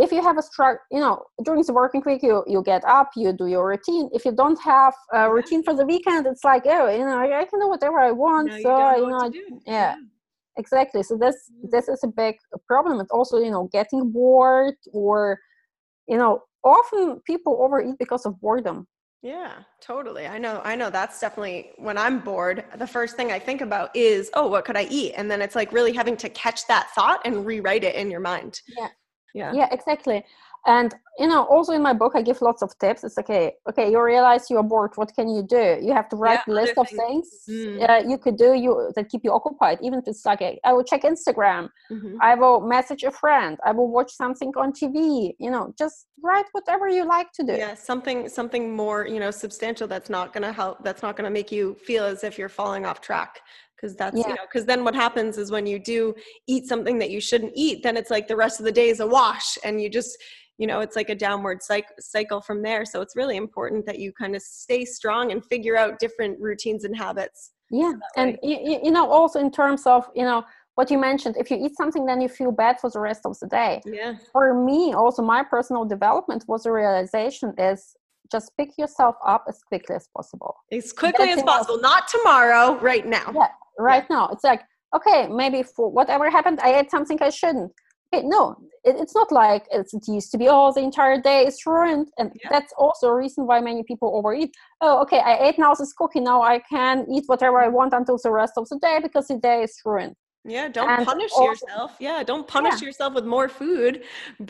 if 0.01 0.13
you 0.13 0.23
have 0.23 0.39
a 0.39 0.43
structure, 0.43 0.83
you 0.93 1.01
know, 1.01 1.25
during 1.43 1.63
the 1.63 1.73
working 1.73 2.03
week, 2.07 2.23
you 2.23 2.45
you 2.47 2.63
get 2.63 2.85
up, 2.85 3.11
you 3.17 3.33
do 3.33 3.49
your 3.49 3.67
routine. 3.67 4.09
If 4.13 4.25
you 4.25 4.33
don't 4.33 4.61
have 4.61 4.95
a 5.13 5.29
routine 5.29 5.65
for 5.65 5.75
the 5.75 5.85
weekend, 5.85 6.25
it's 6.27 6.45
like, 6.45 6.63
oh, 6.67 6.89
you 6.89 7.05
know, 7.05 7.19
I 7.19 7.45
can 7.51 7.59
do 7.59 7.69
whatever 7.69 7.99
I 7.99 8.13
want. 8.13 8.47
No, 8.49 8.59
so 8.63 8.69
know 8.69 8.95
you 8.95 9.09
know, 9.09 9.61
yeah, 9.67 9.97
exactly. 10.57 11.03
So 11.03 11.17
this 11.17 11.51
Mm. 11.53 11.71
this 11.73 11.89
is 11.89 12.01
a 12.05 12.09
big 12.09 12.37
problem. 12.69 13.01
It's 13.01 13.11
also 13.11 13.39
you 13.39 13.51
know 13.51 13.69
getting 13.73 14.11
bored 14.13 14.77
or 14.93 15.41
you 16.09 16.17
know 16.17 16.43
often 16.65 17.21
people 17.27 17.59
overeat 17.61 17.97
because 17.99 18.27
of 18.27 18.41
boredom. 18.41 18.87
Yeah, 19.23 19.55
totally. 19.81 20.29
I 20.29 20.39
know. 20.39 20.61
I 20.65 20.77
know 20.77 20.91
that's 20.91 21.21
definitely 21.21 21.71
when 21.77 21.99
I'm 21.99 22.21
bored, 22.21 22.65
the 22.77 22.87
first 22.87 23.17
thing 23.17 23.33
I 23.33 23.39
think 23.39 23.63
about 23.63 23.95
is, 23.97 24.31
oh, 24.35 24.47
what 24.47 24.65
could 24.65 24.77
I 24.77 24.87
eat? 24.91 25.15
And 25.17 25.29
then 25.29 25.43
it's 25.43 25.57
like 25.57 25.73
really 25.73 25.93
having 25.93 26.17
to 26.19 26.29
catch 26.29 26.67
that 26.69 26.91
thought 26.95 27.21
and 27.25 27.45
rewrite 27.45 27.83
it 27.83 27.97
in 27.97 28.11
your 28.13 28.21
mind. 28.21 28.61
Yeah. 28.77 28.89
Yeah. 29.35 29.53
yeah 29.53 29.69
exactly 29.71 30.25
and 30.67 30.95
you 31.19 31.27
know 31.27 31.45
also 31.45 31.73
in 31.73 31.83
my 31.83 31.93
book 31.93 32.13
i 32.15 32.23
give 32.23 32.41
lots 32.43 32.63
of 32.63 32.71
tips. 32.79 33.05
It's 33.05 33.19
okay. 33.19 33.53
Okay 33.69 33.91
you 33.91 34.01
realize 34.03 34.51
you're 34.51 34.63
bored. 34.63 34.93
What 34.97 35.11
can 35.15 35.29
you 35.29 35.43
do? 35.43 35.79
You 35.81 35.93
have 35.93 36.09
to 36.11 36.17
write 36.17 36.41
Yeah, 36.47 36.53
a 36.53 36.59
list 36.61 36.75
of 36.77 36.89
things. 36.89 37.01
things 37.03 37.27
Mm. 37.49 37.89
uh, 37.89 38.03
you 38.11 38.19
could 38.19 38.37
do 38.37 38.51
you 38.55 38.93
that 38.95 39.09
keep 39.09 39.23
you 39.25 39.33
occupied 39.33 39.79
even 39.83 39.99
if 40.01 40.07
it's 40.07 40.25
like 40.31 40.43
a, 40.43 40.59
i 40.65 40.73
will 40.75 40.85
check 40.91 41.03
instagram. 41.03 41.63
Mhm. 41.93 42.15
i 42.31 42.33
will 42.35 42.61
message 42.61 43.03
a 43.05 43.11
friend. 43.23 43.59
I 43.69 43.73
will 43.77 43.91
watch 43.97 44.11
something 44.23 44.51
on 44.63 44.69
tv 44.73 44.97
you 45.45 45.51
know 45.55 45.65
just 45.83 45.97
write 46.23 46.47
whatever 46.53 46.87
you 46.89 47.05
like 47.17 47.31
to 47.39 47.43
do. 47.51 47.55
Yeah, 47.65 47.75
something 47.75 48.19
something 48.29 48.65
more, 48.83 49.01
you 49.15 49.21
know, 49.21 49.31
substantial 49.31 49.87
that's 49.93 50.11
not 50.17 50.27
going 50.35 50.43
to 50.51 50.53
help 50.53 50.75
that's 50.87 51.03
not 51.07 51.13
going 51.17 51.25
to 51.31 51.35
make 51.41 51.51
you 51.59 51.65
feel 51.89 52.05
as 52.05 52.25
if 52.29 52.33
you're 52.39 52.49
falling 52.61 52.85
off 52.89 53.01
track. 53.01 53.33
Because 53.75 53.95
that's, 54.01 54.17
you 54.17 54.25
Yeah. 54.27 54.35
know, 54.39 54.47
cuz 54.53 54.65
then 54.71 54.81
what 54.87 54.95
happens 55.05 55.39
is 55.43 55.47
when 55.57 55.67
you 55.73 55.79
do 55.79 56.01
eat 56.53 56.65
something 56.73 56.97
that 57.03 57.11
you 57.15 57.21
shouldn't 57.29 57.53
eat, 57.55 57.77
then 57.85 57.97
it's 58.01 58.11
like 58.17 58.27
the 58.27 58.37
rest 58.45 58.57
of 58.61 58.65
the 58.69 58.73
day 58.81 58.89
is 58.95 59.01
a 59.01 59.07
wash 59.07 59.49
and 59.65 59.81
you 59.83 59.89
just 59.89 60.13
you 60.59 60.67
know 60.67 60.81
it's 60.81 60.97
like 60.97 61.09
a 61.09 61.15
downward 61.15 61.61
cycle 62.01 62.41
from 62.41 62.63
there. 62.63 62.85
So 62.85 63.01
it's 63.01 63.17
really 63.17 63.37
important 63.37 63.87
that 63.87 63.99
you 63.99 64.13
kind 64.13 64.37
of 64.37 64.43
stay 64.43 64.85
strong 64.85 65.33
and 65.33 65.45
figure 65.45 65.77
out 65.77 65.99
different 65.99 66.39
routines 66.41 66.85
and 66.85 66.97
habits. 66.97 67.53
Yeah 67.71 67.93
and 68.17 68.39
you, 68.43 68.81
you 68.85 68.91
know 68.91 69.11
also 69.11 69.39
in 69.39 69.51
terms 69.51 69.87
of 69.87 70.09
you 70.15 70.25
know 70.25 70.43
what 70.75 70.91
you 70.91 70.99
mentioned 70.99 71.37
if 71.39 71.51
you 71.51 71.59
eat 71.65 71.77
something 71.77 72.07
then 72.07 72.21
you 72.21 72.29
feel 72.29 72.53
bad 72.53 72.81
for 72.81 72.91
the 72.91 73.01
rest 73.01 73.23
of 73.25 73.39
the 73.41 73.47
day. 73.47 73.81
Yeah. 73.85 74.15
For 74.33 74.55
me 74.55 74.95
also 74.95 75.23
my 75.23 75.43
personal 75.43 75.85
development 75.85 76.45
was 76.49 76.67
a 76.67 76.73
realization 76.73 77.55
is 77.59 77.95
just 78.31 78.53
pick 78.59 78.71
yourself 78.77 79.17
up 79.27 79.45
as 79.49 79.63
quickly 79.63 79.97
as 79.97 80.07
possible. 80.15 80.55
As 80.71 80.93
quickly 80.93 81.27
That's 81.27 81.39
as 81.39 81.45
possible. 81.45 81.81
Not 81.81 82.09
tomorrow 82.09 82.79
right 82.81 83.07
now. 83.07 83.33
Yeah. 83.35 83.49
right 83.79 84.05
now. 84.11 84.29
It's 84.33 84.45
like 84.45 84.63
okay 84.95 85.29
maybe 85.29 85.63
for 85.63 85.91
whatever 85.91 86.31
happened 86.31 86.59
i 86.63 86.79
ate 86.79 86.91
something 86.91 87.19
i 87.23 87.31
shouldn't 87.31 87.73
okay 88.13 88.25
no 88.27 88.57
it, 88.85 88.97
it's 88.99 89.15
not 89.15 89.31
like 89.33 89.67
it's, 89.71 89.93
it 89.95 90.07
used 90.09 90.31
to 90.31 90.39
be 90.39 90.47
oh 90.49 90.73
the 90.73 90.81
entire 90.81 91.21
day 91.21 91.47
is 91.47 91.59
ruined 91.67 92.09
and 92.19 92.33
Yeah. 92.43 92.49
that's 92.51 92.73
also 92.79 93.09
a 93.09 93.15
reason 93.15 93.47
why 93.47 93.61
many 93.61 93.83
people 93.83 94.09
overeat 94.17 94.51
oh 94.81 95.01
okay 95.03 95.21
i 95.21 95.35
ate 95.49 95.59
now 95.59 95.75
this 95.75 95.93
cookie 95.93 96.21
now 96.21 96.43
i 96.43 96.61
can 96.61 97.07
eat 97.13 97.25
whatever 97.27 97.59
i 97.61 97.69
want 97.69 97.93
until 97.93 98.19
the 98.23 98.31
rest 98.31 98.55
of 98.57 98.69
the 98.69 98.79
day 98.79 98.99
because 99.03 99.27
the 99.29 99.37
day 99.39 99.63
is 99.63 99.75
ruined 99.85 100.15
Yeah, 100.57 100.69
don't 100.77 100.89
And 100.93 101.05
punish 101.13 101.33
also- 101.35 101.49
yourself. 101.51 101.91
Yeah, 102.09 102.19
don't 102.31 102.47
punish 102.57 102.79
yourself 102.87 103.11
with 103.19 103.27
more 103.37 103.49
food. 103.61 103.93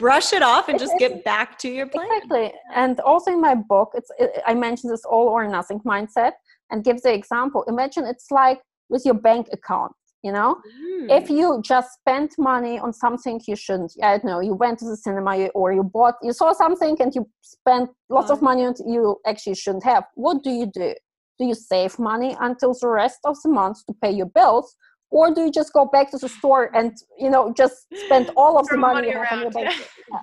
Brush 0.05 0.29
it 0.39 0.43
off 0.53 0.65
and 0.71 0.77
just 0.85 0.95
get 1.05 1.13
back 1.33 1.49
to 1.63 1.69
your 1.79 1.89
plan. 1.93 2.07
Exactly. 2.07 2.47
And 2.83 2.95
also 3.11 3.29
in 3.37 3.41
my 3.49 3.55
book, 3.73 3.89
it's 3.99 4.11
it, 4.23 4.29
I 4.51 4.55
mentioned 4.67 4.91
this 4.95 5.05
all 5.15 5.27
or 5.37 5.43
nothing 5.59 5.79
mindset 5.93 6.33
and 6.71 6.77
give 6.89 6.99
the 7.07 7.13
example. 7.21 7.61
Imagine 7.75 8.03
it's 8.13 8.29
like 8.43 8.59
with 8.93 9.03
your 9.09 9.19
bank 9.29 9.45
account, 9.59 9.93
you 10.23 10.33
know? 10.33 10.57
Mm. 10.57 11.11
If 11.23 11.31
you 11.31 11.61
just 11.65 11.91
spent 12.01 12.35
money 12.39 12.79
on 12.79 12.93
something 12.93 13.41
you 13.47 13.57
shouldn't, 13.57 13.93
I 14.03 14.19
don't 14.19 14.25
know, 14.25 14.41
you 14.41 14.55
went 14.55 14.79
to 14.81 14.87
the 14.87 14.97
cinema 14.97 15.37
you- 15.37 15.53
or 15.55 15.73
you 15.73 15.83
bought, 15.83 16.17
you 16.23 16.33
saw 16.33 16.53
something 16.53 16.97
and 17.01 17.15
you 17.15 17.29
spent 17.43 17.91
lots 18.09 18.31
of 18.31 18.39
Uh. 18.43 18.45
money 18.51 18.65
on 18.67 18.75
you 18.87 19.17
actually 19.27 19.55
shouldn't 19.55 19.85
have. 19.85 20.05
What 20.15 20.43
do 20.43 20.51
you 20.51 20.67
do? 20.67 20.95
Do 21.39 21.45
you 21.45 21.55
save 21.55 21.99
money 21.99 22.37
until 22.41 22.73
the 22.81 22.89
rest 22.89 23.21
of 23.25 23.37
the 23.43 23.49
month 23.61 23.79
to 23.87 23.93
pay 24.03 24.11
your 24.11 24.27
bills? 24.27 24.75
Or 25.11 25.33
do 25.35 25.41
you 25.45 25.51
just 25.61 25.73
go 25.73 25.85
back 25.87 26.11
to 26.11 26.19
the 26.19 26.29
store 26.29 26.65
and 26.79 26.93
you 27.17 27.31
know 27.31 27.53
just 27.63 27.77
spend 28.07 28.27
all 28.37 28.59
of 28.59 28.67
the 28.69 28.77
money, 28.77 28.95
money 28.95 29.09
you 29.13 29.19
have 29.23 29.33
on 29.39 29.43
your 29.43 29.51
bank? 29.53 29.71
Yeah. 30.13 30.21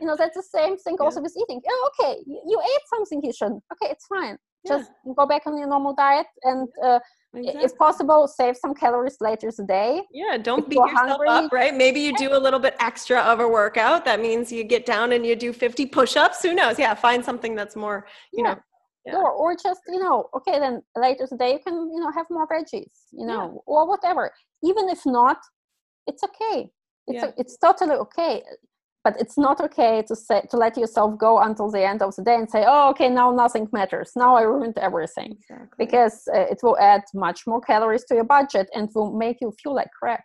You 0.00 0.06
know 0.06 0.14
that's 0.20 0.36
the 0.36 0.42
same 0.58 0.76
thing 0.76 0.96
Yeah. 0.98 1.04
also 1.06 1.20
with 1.22 1.34
eating. 1.42 1.60
Oh, 1.72 1.90
okay, 1.90 2.22
you, 2.26 2.38
you 2.50 2.58
ate 2.72 2.84
something 2.94 3.18
you 3.28 3.32
shouldn't. 3.32 3.62
Okay, 3.72 3.90
it's 3.94 4.06
fine. 4.06 4.36
Yeah. 4.64 4.70
Just 4.78 4.90
go 5.16 5.24
back 5.26 5.42
on 5.46 5.56
your 5.58 5.66
normal 5.68 5.94
diet 5.94 6.26
and 6.44 6.68
uh, 6.84 7.00
Exactly. 7.34 7.62
if 7.64 7.76
possible 7.76 8.26
save 8.26 8.56
some 8.56 8.72
calories 8.74 9.16
later 9.20 9.50
today 9.50 10.02
Yeah, 10.10 10.38
don't 10.38 10.60
if 10.60 10.68
beat 10.70 10.76
yourself 10.78 11.08
hungry- 11.10 11.28
up, 11.28 11.52
right? 11.52 11.74
Maybe 11.74 12.00
you 12.00 12.16
do 12.16 12.34
a 12.34 12.38
little 12.38 12.58
bit 12.58 12.74
extra 12.80 13.20
of 13.20 13.40
a 13.40 13.46
workout. 13.46 14.04
That 14.06 14.18
means 14.20 14.50
you 14.50 14.64
get 14.64 14.86
down 14.86 15.12
and 15.12 15.26
you 15.26 15.36
do 15.36 15.52
50 15.52 15.84
push-ups. 15.86 16.42
Who 16.42 16.54
knows? 16.54 16.78
Yeah, 16.78 16.94
find 16.94 17.22
something 17.22 17.54
that's 17.54 17.76
more, 17.76 18.06
you 18.32 18.44
Yeah. 18.44 18.54
know. 18.54 18.60
Yeah. 19.06 19.16
or 19.16 19.30
or 19.30 19.56
just 19.56 19.80
you 19.88 20.00
know 20.00 20.28
okay 20.34 20.58
then 20.58 20.82
later 20.96 21.26
today 21.26 21.52
you 21.52 21.60
can 21.66 21.76
you 21.94 21.98
know 22.02 22.10
have 22.10 22.26
more 22.28 22.46
veggies 22.46 22.92
you 23.12 23.26
Yeah. 23.26 23.32
know 23.36 23.62
or 23.64 23.86
whatever 23.88 24.30
even 24.62 24.90
if 24.90 25.00
not 25.06 25.38
it's 26.06 26.22
okay 26.28 26.70
it's 27.06 27.22
Yeah. 27.24 27.30
it's 27.38 27.56
totally 27.56 27.94
okay 28.04 28.44
but 29.08 29.20
it's 29.20 29.38
not 29.38 29.60
okay 29.60 30.02
to 30.08 30.14
say 30.14 30.42
to 30.50 30.56
let 30.56 30.76
yourself 30.76 31.18
go 31.18 31.38
until 31.40 31.70
the 31.70 31.82
end 31.92 32.02
of 32.02 32.14
the 32.16 32.22
day 32.22 32.34
and 32.34 32.48
say 32.50 32.64
oh 32.66 32.90
okay 32.90 33.08
now 33.08 33.30
nothing 33.30 33.66
matters 33.72 34.12
now 34.16 34.36
i 34.36 34.42
ruined 34.42 34.76
everything 34.78 35.30
Exactly. 35.40 35.76
because 35.84 36.16
uh, 36.34 36.40
it 36.52 36.58
will 36.62 36.78
add 36.78 37.02
much 37.14 37.46
more 37.46 37.60
calories 37.60 38.04
to 38.04 38.14
your 38.14 38.24
budget 38.24 38.68
and 38.74 38.88
will 38.94 39.12
make 39.12 39.38
you 39.40 39.50
feel 39.62 39.74
like 39.80 39.90
crap 40.00 40.24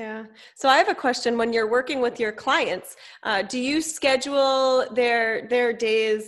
Yeah. 0.00 0.22
So 0.60 0.64
I 0.74 0.76
have 0.82 0.90
a 0.96 1.00
question. 1.06 1.30
When 1.40 1.50
you're 1.54 1.70
working 1.78 1.98
with 2.06 2.16
your 2.24 2.34
clients, 2.44 2.88
uh, 3.28 3.40
do 3.54 3.58
you 3.70 3.76
schedule 3.96 4.66
their 5.00 5.22
their 5.54 5.70
days 5.88 6.22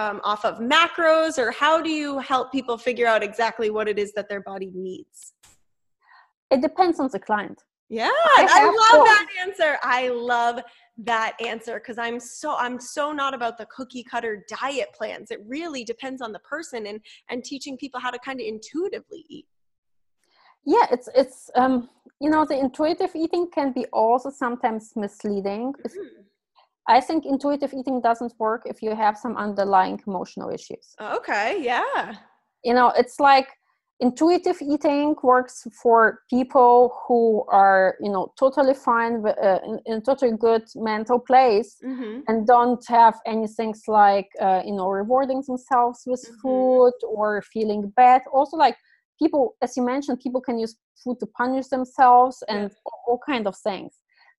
um, 0.00 0.16
off 0.30 0.42
of 0.50 0.54
macros, 0.74 1.34
or 1.42 1.48
how 1.62 1.74
do 1.86 1.90
you 2.02 2.10
help 2.32 2.44
people 2.58 2.76
figure 2.88 3.08
out 3.12 3.22
exactly 3.30 3.68
what 3.76 3.86
it 3.92 3.98
is 4.04 4.10
that 4.16 4.26
their 4.32 4.42
body 4.52 4.70
needs? 4.88 5.18
it 6.54 6.60
depends 6.68 6.96
on 7.02 7.08
the 7.14 7.22
client 7.28 7.58
Yeah, 7.88 8.10
I 8.40 8.42
I, 8.60 8.62
love 8.82 8.98
to- 8.98 9.08
that 9.12 9.26
answer. 9.44 9.70
I 9.98 10.02
love 10.34 10.56
that 10.98 11.36
answer 11.44 11.74
because 11.74 11.98
I'm 11.98 12.18
so 12.18 12.56
I'm 12.56 12.80
so 12.80 13.12
not 13.12 13.34
about 13.34 13.58
the 13.58 13.66
cookie 13.66 14.02
cutter 14.02 14.44
diet 14.48 14.88
plans. 14.94 15.30
It 15.30 15.40
really 15.46 15.84
depends 15.84 16.22
on 16.22 16.32
the 16.32 16.38
person 16.40 16.86
and 16.86 17.00
and 17.28 17.44
teaching 17.44 17.76
people 17.76 18.00
how 18.00 18.10
to 18.10 18.18
kind 18.18 18.40
of 18.40 18.46
intuitively 18.46 19.24
eat. 19.28 19.46
yeah 20.64 20.86
it's 20.90 21.08
it's 21.14 21.50
um 21.54 21.88
you 22.20 22.30
know 22.30 22.44
the 22.44 22.58
intuitive 22.58 23.12
eating 23.14 23.46
can 23.56 23.72
be 23.72 23.84
also 23.92 24.30
sometimes 24.30 24.92
misleading 24.96 25.72
Mm-hmm. 25.72 26.22
i 26.96 26.98
think 27.06 27.20
intuitive 27.34 27.72
eating 27.78 28.00
doesn't 28.08 28.32
work 28.38 28.62
if 28.72 28.78
you 28.84 28.90
have 29.04 29.16
some 29.24 29.34
underlying 29.36 30.00
emotional 30.06 30.48
issues 30.58 30.86
Okay, 31.18 31.48
yeah. 31.70 32.14
you 32.68 32.74
know 32.78 32.88
it's 33.00 33.18
like 33.30 33.48
intuitive 34.00 34.60
eating 34.60 35.14
works 35.22 35.66
for 35.82 36.20
people 36.28 36.94
who 37.06 37.44
are 37.48 37.96
you 38.00 38.10
know 38.10 38.32
totally 38.38 38.74
fine 38.74 39.24
uh, 39.26 39.58
in, 39.64 39.80
in 39.86 40.02
totally 40.02 40.36
good 40.36 40.62
mental 40.74 41.18
place 41.18 41.76
Mm-hmm. 41.84 42.20
and 42.28 42.46
don't 42.46 42.84
have 42.88 43.14
any 43.26 43.46
things 43.46 43.82
like 43.88 44.28
uh, 44.40 44.62
you 44.64 44.74
know 44.74 44.88
rewarding 44.88 45.42
themselves 45.46 46.02
with 46.06 46.22
Mhm. 46.22 46.38
food 46.42 46.94
or 47.16 47.42
feeling 47.42 47.92
bad 47.96 48.22
also 48.32 48.56
like 48.56 48.76
people 49.18 49.56
as 49.62 49.76
you 49.76 49.82
mentioned 49.82 50.20
people 50.20 50.40
can 50.40 50.58
use 50.58 50.76
food 51.02 51.18
to 51.20 51.26
punish 51.26 51.68
themselves 51.68 52.42
and 52.48 52.70
all 53.06 53.18
kind 53.26 53.46
of 53.46 53.56
things 53.56 53.92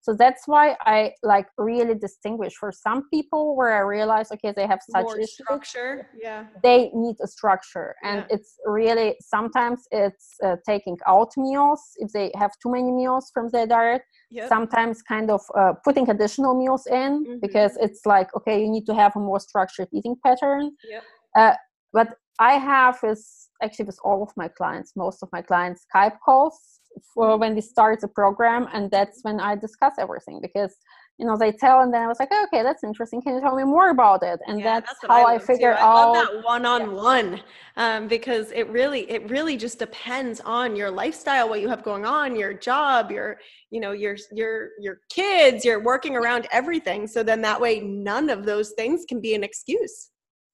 so 0.08 0.16
that's 0.24 0.43
why 0.53 0.66
i 0.93 1.12
like 1.34 1.47
really 1.58 1.95
distinguish 2.08 2.53
for 2.62 2.72
some 2.86 2.99
people 3.14 3.43
where 3.58 3.74
i 3.80 3.84
realize 3.97 4.32
okay 4.32 4.53
they 4.55 4.68
have 4.74 4.80
such 4.95 5.03
More 5.12 5.22
structure. 5.38 5.91
Yeah. 6.26 6.41
they 6.64 6.80
need 7.03 7.18
a 7.22 7.28
structure 7.28 7.89
and 8.10 8.20
Yeah. 8.22 8.36
it's 8.36 8.51
really 8.80 9.10
sometimes 9.36 9.80
it's 9.91 10.28
uh, 10.47 10.55
taking 10.72 10.97
out 11.14 11.32
meals 11.38 11.82
if 12.03 12.10
they 12.18 12.28
have 12.41 12.51
too 12.62 12.72
many 12.78 12.91
meals 13.01 13.26
from 13.34 13.45
their 13.53 13.68
diet 13.78 14.03
Yep. 14.30 14.47
sometimes 14.53 14.95
kind 15.14 15.30
of 15.36 15.41
uh, 15.60 15.74
putting 15.86 16.05
additional 16.16 16.53
meals 16.64 16.84
in 17.01 17.12
Mhm. 17.26 17.39
because 17.45 17.74
it's 17.86 18.01
like 18.14 18.30
okay 18.38 18.58
you 18.64 18.70
need 18.76 18.86
to 18.91 18.95
have 19.01 19.14
a 19.16 19.20
more 19.30 19.39
structured 19.49 19.89
eating 19.97 20.16
pattern 20.26 20.64
Yep. 20.93 21.03
uh, 21.39 21.55
but 21.97 22.08
i 22.51 22.53
have 22.72 22.97
is 23.14 23.49
actually 23.64 23.86
with 23.91 23.99
all 24.08 24.20
of 24.28 24.32
my 24.41 24.47
clients 24.60 24.89
most 24.95 25.20
of 25.24 25.30
my 25.36 25.41
clients 25.41 25.80
skype 25.88 26.18
calls 26.26 26.76
for 27.13 27.37
when 27.37 27.55
we 27.55 27.61
start 27.61 27.99
the 28.01 28.07
program 28.07 28.67
and 28.73 28.89
that's 28.91 29.19
when 29.23 29.39
i 29.39 29.55
discuss 29.55 29.93
everything 29.99 30.39
because 30.41 30.75
you 31.17 31.25
know 31.25 31.35
they 31.37 31.51
tell 31.51 31.81
and 31.81 31.93
then 31.93 32.01
i 32.01 32.07
was 32.07 32.19
like 32.19 32.31
okay 32.45 32.63
that's 32.63 32.83
interesting 32.83 33.21
can 33.21 33.35
you 33.35 33.41
tell 33.41 33.55
me 33.55 33.63
more 33.63 33.89
about 33.89 34.21
it 34.23 34.39
and 34.47 34.59
Yeah, 34.59 34.79
that's, 34.81 35.01
what 35.01 35.11
how 35.11 35.25
i, 35.27 35.37
too. 35.37 35.45
figure 35.45 35.73
I 35.75 35.81
out 35.81 36.13
love 36.13 36.13
that 36.13 36.43
one-on-one 36.43 37.41
um, 37.77 38.07
because 38.07 38.51
it 38.51 38.67
really, 38.69 39.09
it 39.09 39.29
really 39.29 39.55
just 39.55 39.77
depends 39.77 40.41
on 40.41 40.75
your 40.75 40.89
lifestyle, 40.89 41.47
what 41.47 41.61
you 41.61 41.69
have 41.69 41.83
going 41.83 42.05
on, 42.05 42.35
your 42.35 42.51
job, 42.53 43.11
your, 43.11 43.37
you 43.69 43.79
know, 43.79 43.91
your 43.91 44.17
your 44.31 44.69
your 44.79 45.01
kids. 45.09 45.63
You're 45.63 45.83
working 45.83 46.15
around 46.15 46.47
everything, 46.51 47.05
so 47.07 47.21
then 47.21 47.41
that 47.41 47.61
way, 47.61 47.79
none 47.79 48.29
of 48.31 48.45
those 48.45 48.71
things 48.71 49.05
can 49.07 49.21
be 49.21 49.35
an 49.35 49.43
excuse. 49.43 50.09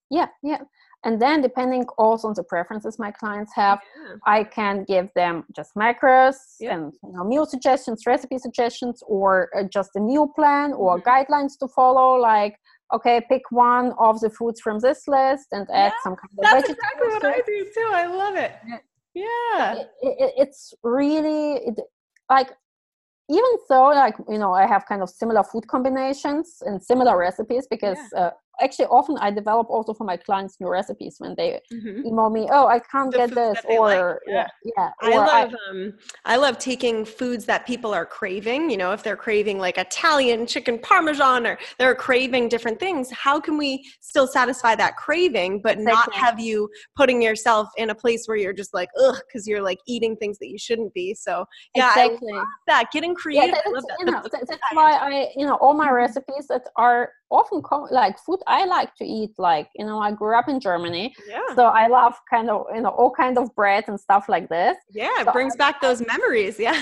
yeah 0.09 0.27
yeah 0.43 0.59
and 1.05 1.21
then 1.21 1.41
depending 1.41 1.83
also 1.97 2.27
on 2.29 2.33
the 2.35 2.43
preferences 2.43 2.97
my 2.99 3.11
clients 3.11 3.51
have 3.55 3.79
Yeah. 3.81 4.15
i 4.35 4.43
can 4.57 4.75
give 4.93 5.07
them 5.15 5.35
just 5.55 5.71
macros 5.75 6.37
Yeah. 6.59 6.73
and 6.73 6.93
you 7.03 7.11
know, 7.13 7.23
meal 7.23 7.45
suggestions 7.45 7.99
recipe 8.05 8.37
suggestions 8.47 9.03
or 9.07 9.49
uh, 9.57 9.63
just 9.77 9.91
a 9.95 9.99
meal 10.09 10.27
plan 10.37 10.67
or 10.73 10.91
Mhm. 10.99 11.03
guidelines 11.11 11.53
to 11.61 11.67
follow 11.79 12.09
like 12.31 12.55
okay 12.95 13.17
pick 13.31 13.43
one 13.51 13.87
of 14.07 14.19
the 14.23 14.29
foods 14.37 14.59
from 14.65 14.77
this 14.79 15.07
list 15.07 15.47
and 15.55 15.65
add 15.71 15.91
Yeah, 15.93 16.03
some 16.05 16.15
kind 16.19 16.29
of 16.31 16.37
That's 16.41 16.67
vegetables 16.67 16.77
exactly 16.77 17.07
what 17.13 17.25
I 17.37 17.41
do 17.53 17.59
too. 17.75 17.89
I 18.03 18.05
love 18.21 18.35
it. 18.45 18.51
Yeah. 18.67 18.79
Yeah. 19.25 19.73
it, 19.79 19.87
it, 20.25 20.31
it's 20.43 20.73
really 20.83 21.41
it, 21.69 21.75
like 22.29 22.49
even 23.29 23.53
so 23.69 23.77
like 24.03 24.15
you 24.33 24.37
know 24.43 24.53
i 24.53 24.65
have 24.73 24.83
kind 24.91 25.01
of 25.05 25.09
similar 25.21 25.43
food 25.51 25.65
combinations 25.67 26.47
and 26.67 26.75
similar 26.83 27.15
recipes 27.17 27.65
because 27.75 28.01
uh, 28.21 28.31
actually 28.61 28.85
often 28.85 29.17
i 29.19 29.31
develop 29.31 29.67
also 29.69 29.93
for 29.93 30.03
my 30.03 30.17
clients 30.17 30.59
new 30.59 30.67
recipes 30.67 31.15
when 31.19 31.33
they 31.35 31.59
Mhm. 31.71 32.05
email 32.05 32.29
me 32.29 32.47
oh 32.51 32.67
i 32.67 32.79
can't 32.79 33.11
The 33.11 33.17
get 33.19 33.35
this 33.35 33.59
they 33.67 33.79
like, 33.79 33.99
or 33.99 34.21
yeah. 34.27 34.47
yeah 34.77 34.91
I 35.01 35.11
or 35.17 35.25
love 35.25 35.55
um 35.69 35.93
I 36.25 36.35
love 36.37 36.57
taking 36.57 37.03
foods 37.03 37.45
that 37.45 37.65
people 37.67 37.93
are 37.93 38.05
craving, 38.05 38.69
you 38.69 38.77
know, 38.77 38.91
if 38.93 39.03
they're 39.03 39.17
craving 39.17 39.57
like 39.59 39.77
Italian 39.77 40.45
chicken 40.47 40.79
parmesan 40.79 41.45
or 41.45 41.57
they're 41.77 41.95
craving 41.95 42.47
different 42.49 42.79
things, 42.79 43.11
how 43.11 43.39
can 43.39 43.57
we 43.57 43.83
still 43.99 44.27
satisfy 44.27 44.75
that 44.75 44.95
craving 44.95 45.61
but 45.61 45.79
not 45.79 46.13
have 46.13 46.39
you 46.39 46.69
putting 46.95 47.21
yourself 47.21 47.67
in 47.77 47.89
a 47.89 47.95
place 47.95 48.25
where 48.27 48.37
you're 48.37 48.53
just 48.53 48.73
like 48.73 48.89
ugh 49.03 49.17
cuz 49.31 49.47
you're 49.47 49.61
like 49.61 49.79
eating 49.87 50.15
things 50.15 50.37
that 50.39 50.49
you 50.49 50.57
shouldn't 50.57 50.93
be. 50.93 51.13
So, 51.13 51.45
yeah, 51.75 51.89
exactly 51.89 52.31
I 52.33 52.37
love 52.37 52.47
that 52.67 52.91
getting 52.93 53.11
yeah 53.11 53.15
creative. 53.23 53.55
I 53.65 53.69
love 53.69 53.73
that's, 53.73 53.85
that. 53.87 53.99
you 53.99 54.05
know 54.05 54.21
that's 54.31 54.61
why 54.73 54.91
i 54.93 55.31
you 55.35 55.45
know 55.45 55.55
all 55.55 55.73
my 55.73 55.89
Mhm. 55.89 55.95
recipes 56.05 56.47
that 56.47 56.69
are 56.77 57.11
often 57.33 57.61
like 57.91 58.15
food 58.25 58.39
i 58.47 58.65
like 58.65 58.91
to 58.95 59.05
eat 59.05 59.31
like 59.37 59.67
you 59.75 59.85
know 59.85 59.99
i 59.99 60.11
grew 60.11 60.35
up 60.39 60.47
in 60.47 60.59
germany 60.59 61.05
yeah. 61.27 61.55
so 61.55 61.63
i 61.65 61.87
love 61.87 62.13
kind 62.29 62.49
of 62.49 62.65
you 62.75 62.81
know 62.81 62.89
all 62.89 63.11
kind 63.11 63.37
of 63.37 63.53
bread 63.55 63.83
and 63.87 63.99
stuff 63.99 64.25
like 64.29 64.47
this 64.49 64.77
Yeah, 64.91 65.09
it 65.21 65.25
so 65.25 65.31
brings 65.37 65.55
back 65.63 65.75
those 65.81 65.99
memories. 66.13 66.55
Yeah. 66.59 66.79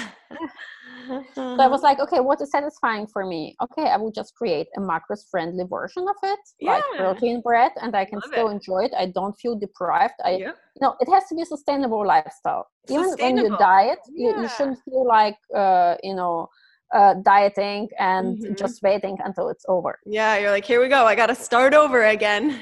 So 1.36 1.58
I 1.60 1.68
was 1.68 1.82
like, 1.82 2.00
okay, 2.00 2.20
what 2.20 2.42
is 2.42 2.52
satisfying 2.52 3.08
for 3.08 3.26
me? 3.26 3.56
Okay, 3.64 3.88
I 3.90 3.98
will 3.98 4.12
just 4.12 4.36
create 4.36 4.68
a 4.78 4.80
macros 4.80 5.24
friendly 5.30 5.66
version 5.70 6.06
of 6.08 6.16
it, 6.24 6.40
like 6.62 6.84
protein 6.96 7.42
bread, 7.42 7.72
and 7.82 7.96
I 7.96 8.06
can 8.06 8.20
Love 8.22 8.32
still 8.32 8.48
it. 8.50 8.52
enjoy 8.58 8.82
it. 8.86 8.94
I 8.98 9.08
don't 9.08 9.36
feel 9.42 9.56
deprived. 9.58 10.14
I, 10.24 10.32
Yep. 10.32 10.56
you 10.76 10.82
know, 10.82 10.96
it 11.00 11.10
has 11.12 11.24
to 11.30 11.36
be 11.36 11.42
a 11.42 11.46
sustainable 11.46 12.06
lifestyle. 12.06 12.68
Even 12.90 13.10
when 13.24 13.38
you 13.38 13.50
diet, 13.58 14.00
you, 14.22 14.30
you 14.42 14.48
shouldn't 14.56 14.80
feel 14.86 15.06
like, 15.08 15.38
uh, 15.56 15.96
you 16.04 16.16
know, 16.16 16.48
uh, 16.94 17.14
dieting 17.16 17.90
and 18.00 18.38
Mhm. 18.38 18.58
just 18.58 18.82
waiting 18.84 19.18
until 19.24 19.50
it's 19.50 19.66
over. 19.68 20.00
Yeah, 20.06 20.38
you're 20.38 20.52
like, 20.52 20.66
here 20.66 20.82
we 20.82 20.88
go. 20.90 21.06
I 21.06 21.16
got 21.16 21.28
to 21.28 21.36
start 21.36 21.74
over 21.74 22.04
again. 22.04 22.60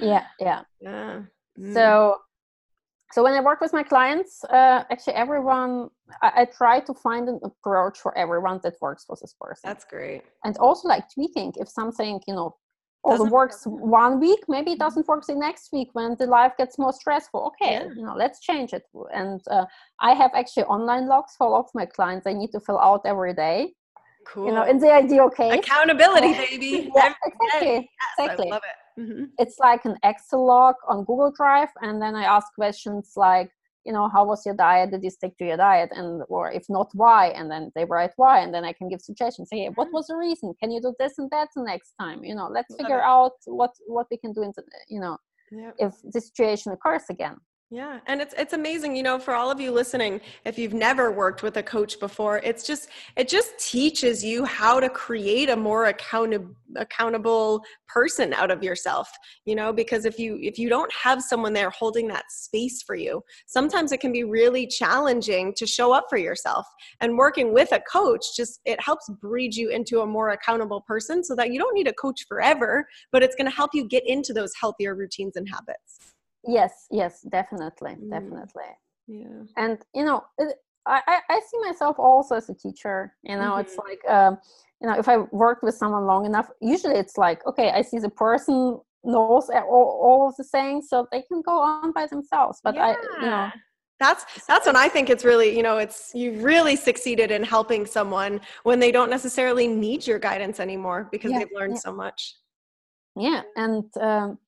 Yeah, 0.00 0.24
yeah. 0.40 0.62
Yeah. 0.80 1.22
Mm. 1.58 1.72
So, 1.72 2.18
so 3.12 3.22
when 3.22 3.32
I 3.34 3.40
work 3.40 3.60
with 3.60 3.72
my 3.72 3.82
clients, 3.82 4.44
uh, 4.44 4.84
actually 4.90 5.14
everyone, 5.14 5.88
I, 6.22 6.30
I 6.42 6.44
try 6.44 6.80
to 6.80 6.92
find 6.94 7.28
an 7.28 7.40
approach 7.42 7.98
for 7.98 8.16
everyone 8.16 8.60
that 8.62 8.74
works 8.80 9.04
for 9.04 9.16
this 9.20 9.34
person. 9.40 9.62
that's 9.68 9.84
great. 9.84 10.22
and 10.44 10.56
also 10.58 10.86
like 10.88 11.04
tweaking 11.14 11.52
if 11.56 11.68
something 11.68 12.20
you 12.28 12.34
know 12.34 12.56
also 13.06 13.18
Doesn't 13.24 13.30
works 13.40 13.66
work. 13.66 13.80
one 14.02 14.14
week 14.26 14.42
maybe 14.54 14.70
it 14.72 14.78
Mhm. 14.78 14.84
doesn't 14.86 15.06
work 15.10 15.22
the 15.26 15.34
next 15.46 15.64
week 15.76 15.88
when 15.98 16.10
the 16.20 16.26
life 16.38 16.52
gets 16.60 16.74
more 16.84 16.92
stressful 17.02 17.40
okay 17.50 17.72
Yeah. 17.74 17.88
you 17.96 18.04
know 18.06 18.14
let's 18.22 18.38
change 18.48 18.70
it 18.78 18.84
and 19.20 19.40
uh, 19.54 19.64
i 20.08 20.10
have 20.20 20.32
actually 20.40 20.66
online 20.76 21.04
logs 21.12 21.32
for 21.36 21.44
all 21.48 21.60
of 21.64 21.70
my 21.80 21.86
clients 21.96 22.24
i 22.26 22.34
need 22.40 22.50
to 22.56 22.60
fill 22.66 22.80
out 22.88 23.02
every 23.12 23.34
day 23.46 23.58
Cool. 24.30 24.46
you 24.46 24.52
know 24.56 24.64
in 24.72 24.76
the 24.84 24.90
ideal 25.02 25.28
case 25.40 25.58
Accountability, 25.60 26.32
baby. 26.46 26.70
yeah, 26.96 27.12
exactly. 27.30 27.78
Yes, 28.00 28.10
exactly. 28.18 28.48
I 28.50 28.54
love 28.56 28.66
it. 28.72 28.78
Mhm. 29.02 29.22
it's 29.42 29.58
like 29.68 29.82
an 29.90 29.96
excel 30.10 30.42
log 30.52 30.74
on 30.90 30.96
google 31.08 31.30
drive 31.40 31.72
and 31.86 31.94
then 32.02 32.14
i 32.22 32.24
ask 32.36 32.46
questions 32.62 33.04
like 33.28 33.50
you 33.86 33.92
know 33.92 34.08
how 34.08 34.24
was 34.24 34.44
your 34.44 34.56
diet? 34.56 34.90
Did 34.90 35.04
you 35.04 35.10
stick 35.10 35.36
to 35.38 35.44
your 35.46 35.56
diet? 35.56 35.90
And 35.92 36.22
or 36.28 36.50
if 36.50 36.64
not 36.68 36.88
why? 36.92 37.28
And 37.28 37.50
then 37.50 37.70
they 37.74 37.84
write 37.84 38.14
why 38.16 38.40
and 38.40 38.52
then 38.52 38.64
i 38.64 38.72
can 38.72 38.88
give 38.88 39.00
suggestions. 39.00 39.48
Say 39.50 39.58
hey, 39.60 39.70
what 39.74 39.86
mm-hmm. 39.86 39.94
was 39.96 40.06
the 40.08 40.16
reason? 40.16 40.54
Can 40.60 40.70
you 40.70 40.80
do 40.80 40.92
this 40.98 41.14
and 41.18 41.30
that 41.30 41.48
the 41.54 41.62
next 41.62 41.94
time? 42.00 42.24
You 42.24 42.34
know 42.34 42.48
let's 42.56 42.74
figure 42.74 43.02
out 43.14 43.36
what 43.46 43.72
what 43.86 44.06
we 44.10 44.16
can 44.16 44.32
do 44.32 44.42
in 44.42 44.52
the, 44.56 44.62
you 44.88 45.00
know 45.00 45.16
if 45.78 45.92
the 46.12 46.20
situation 46.20 46.72
occurs 46.72 47.04
again 47.10 47.36
Yeah, 47.68 47.98
and 48.06 48.20
it's 48.20 48.32
it's 48.38 48.52
amazing, 48.52 48.94
you 48.94 49.02
know, 49.02 49.18
for 49.18 49.34
all 49.34 49.50
of 49.50 49.60
you 49.60 49.72
listening, 49.72 50.20
if 50.44 50.56
you've 50.56 50.72
never 50.72 51.10
worked 51.10 51.42
with 51.42 51.56
a 51.56 51.64
coach 51.64 51.98
before, 51.98 52.38
it's 52.44 52.64
just 52.64 52.90
it 53.16 53.26
just 53.26 53.58
teaches 53.58 54.22
you 54.24 54.44
how 54.44 54.78
to 54.78 54.88
create 54.88 55.50
a 55.50 55.56
more 55.56 55.86
accountable 55.86 56.54
accountable 56.76 57.64
person 57.88 58.32
out 58.34 58.52
of 58.52 58.62
yourself, 58.62 59.10
you 59.46 59.56
know, 59.56 59.72
because 59.72 60.04
if 60.04 60.16
you 60.16 60.38
if 60.40 60.60
you 60.60 60.68
don't 60.68 60.92
have 60.92 61.20
someone 61.20 61.52
there 61.52 61.70
holding 61.70 62.06
that 62.06 62.30
space 62.30 62.82
for 62.82 62.94
you, 62.94 63.20
sometimes 63.46 63.90
it 63.90 63.98
can 63.98 64.12
be 64.12 64.22
really 64.22 64.68
challenging 64.68 65.52
to 65.56 65.66
show 65.66 65.92
up 65.92 66.04
for 66.08 66.18
yourself. 66.18 66.68
And 67.00 67.18
working 67.18 67.52
with 67.52 67.72
a 67.72 67.80
coach 67.90 68.22
just 68.36 68.60
it 68.64 68.80
helps 68.80 69.10
breed 69.20 69.56
you 69.56 69.70
into 69.70 70.02
a 70.02 70.06
more 70.06 70.28
accountable 70.28 70.82
person 70.82 71.24
so 71.24 71.34
that 71.34 71.50
you 71.50 71.58
don't 71.58 71.74
need 71.74 71.88
a 71.88 71.94
coach 71.94 72.26
forever, 72.28 72.86
but 73.10 73.24
it's 73.24 73.34
going 73.34 73.50
to 73.50 73.56
help 73.56 73.72
you 73.74 73.88
get 73.88 74.04
into 74.06 74.32
those 74.32 74.52
healthier 74.60 74.94
routines 74.94 75.34
and 75.34 75.48
habits. 75.48 76.15
Yes 76.44 76.86
yes 76.90 77.22
definitely 77.30 77.96
Mm. 78.02 78.10
definitely 78.10 78.70
Yeah. 79.06 79.42
and 79.56 79.78
you 79.94 80.04
know 80.04 80.24
it, 80.38 80.56
I, 80.88 81.20
I 81.28 81.40
see 81.50 81.58
myself 81.66 81.98
also 81.98 82.36
as 82.36 82.48
a 82.48 82.54
teacher 82.54 83.14
you 83.22 83.36
know 83.36 83.56
it's 83.56 83.76
Mm-hmm. 83.76 83.88
like 83.90 84.08
um 84.08 84.38
you 84.80 84.88
know 84.88 84.98
if 84.98 85.08
i 85.08 85.16
work 85.32 85.62
with 85.62 85.74
someone 85.74 86.06
long 86.06 86.26
enough 86.26 86.48
usually 86.60 86.94
it's 86.94 87.16
like 87.18 87.44
okay 87.46 87.70
i 87.70 87.82
see 87.82 87.98
the 87.98 88.10
person 88.10 88.78
knows 89.04 89.48
all, 89.50 90.00
all 90.02 90.28
of 90.28 90.36
the 90.36 90.44
things 90.44 90.88
so 90.88 91.06
they 91.10 91.22
can 91.22 91.42
go 91.42 91.58
on 91.60 91.92
by 91.92 92.06
themselves 92.06 92.60
but 92.62 92.76
i 92.78 92.96
you 93.20 93.30
know 93.30 93.50
that's 93.98 94.24
that's 94.46 94.66
when 94.66 94.76
i 94.76 94.88
think 94.88 95.08
it's 95.10 95.24
really 95.24 95.56
you 95.56 95.62
know 95.62 95.78
it's 95.78 96.12
you 96.14 96.32
really 96.40 96.76
succeeded 96.76 97.30
in 97.30 97.42
helping 97.42 97.86
someone 97.86 98.40
when 98.64 98.78
they 98.78 98.92
don't 98.92 99.10
necessarily 99.10 99.66
need 99.66 100.06
your 100.06 100.18
guidance 100.18 100.60
anymore 100.60 101.08
because 101.10 101.30
Yeah, 101.32 101.38
they've 101.38 101.52
learned 101.52 101.74
yeah. 101.74 101.80
so 101.80 101.92
much 101.92 102.36
yeah 103.16 103.42
and 103.56 103.84
um 104.00 104.38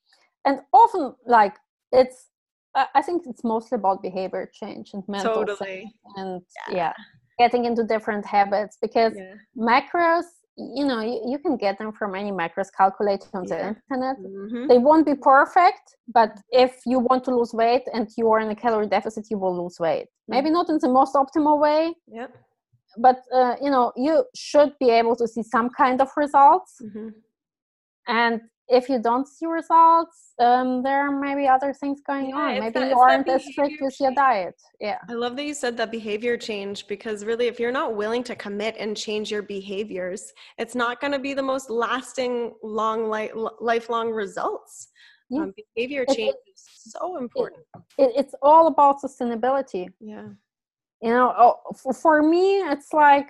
and 0.45 0.61
often 0.72 1.14
like 1.26 1.57
it's 1.93 2.26
I 2.74 3.03
think 3.03 3.24
it's 3.26 3.43
mostly 3.43 3.76
about 3.76 4.03
behavior 4.03 4.49
change 4.53 4.91
and 4.95 5.03
mental 5.09 5.45
totally 5.47 5.93
and 6.16 6.43
Yeah. 6.68 6.74
yeah. 6.76 6.93
getting 7.39 7.64
into 7.64 7.82
different 7.82 8.24
habits 8.26 8.76
because 8.80 9.14
yeah. 9.16 9.34
macros 9.57 10.26
you 10.57 10.84
know 10.84 11.01
you, 11.01 11.18
you 11.32 11.39
can 11.39 11.57
get 11.57 11.78
them 11.78 11.93
from 11.93 12.14
any 12.14 12.30
macros 12.30 12.70
calculator 12.76 13.28
on 13.34 13.45
the 13.47 13.57
Yeah. 13.57 13.68
internet 13.72 14.16
Mhm. 14.18 14.68
they 14.68 14.78
won't 14.86 15.07
be 15.07 15.14
perfect 15.14 15.86
but 16.18 16.30
if 16.64 16.72
you 16.91 16.99
want 17.09 17.24
to 17.24 17.32
lose 17.39 17.53
weight 17.55 17.84
and 17.95 18.05
you 18.18 18.30
are 18.32 18.41
in 18.45 18.51
a 18.51 18.59
calorie 18.62 18.89
deficit 18.97 19.24
you 19.30 19.39
will 19.43 19.57
lose 19.62 19.76
weight 19.80 20.09
maybe 20.28 20.51
not 20.51 20.68
in 20.68 20.78
the 20.84 20.89
most 20.99 21.14
optimal 21.22 21.57
way 21.66 21.80
yep 22.18 22.30
but 23.07 23.18
uh, 23.39 23.55
you 23.64 23.70
know 23.74 23.93
you 24.07 24.14
should 24.34 24.72
be 24.84 24.89
able 25.01 25.14
to 25.16 25.26
see 25.34 25.43
some 25.55 25.68
kind 25.82 25.99
of 26.05 26.09
results 26.24 26.72
Mhm. 26.86 27.09
and 28.20 28.41
if 28.69 28.89
you 28.89 28.99
don't 29.01 29.27
see 29.27 29.47
results 29.47 30.35
um, 30.41 30.83
there 30.83 31.11
may 31.11 31.35
be 31.35 31.47
other 31.49 31.73
things 31.73 32.01
going 32.07 32.29
Yeah, 32.31 32.37
on 32.37 32.61
maybe 32.61 32.79
that- 32.81 32.91
you 32.91 32.99
aren't 32.99 33.29
as 33.29 33.45
strict 33.45 33.81
with 33.81 33.99
your 34.01 34.12
diet 34.14 34.55
yeah 34.81 34.99
I 35.09 35.14
love 35.14 35.37
that 35.37 35.45
you 35.45 35.55
said 35.55 35.77
that 35.79 35.91
behavior 35.91 36.37
change 36.37 36.87
because 36.87 37.25
really, 37.25 37.47
if 37.47 37.59
you're 37.59 37.73
not 37.73 37.97
willing 37.97 38.23
to 38.25 38.35
commit 38.37 38.77
and 38.79 38.97
change 38.97 39.31
your 39.31 39.43
behaviors, 39.43 40.33
it's 40.59 40.75
not 40.75 41.01
going 41.01 41.12
to 41.12 41.19
be 41.19 41.35
the 41.35 41.43
most 41.43 41.71
lasting, 41.71 42.53
long, 42.62 43.11
li- 43.11 43.33
lifelong 43.61 44.11
results. 44.11 44.89
Yeah. 45.31 45.43
Um, 45.43 45.55
behavior 45.75 46.05
change 46.07 46.35
is 46.55 46.62
so 46.97 47.16
important. 47.19 47.62
it, 47.99 48.12
it's 48.16 48.35
all 48.43 48.66
about 48.69 48.97
sustainability 49.03 49.89
Yeah. 50.01 50.29
you 51.03 51.11
know 51.11 51.35
oh, 51.39 51.55
for, 51.81 51.93
for 51.93 52.23
me 52.23 52.47
it's 52.61 52.93
like 52.93 53.29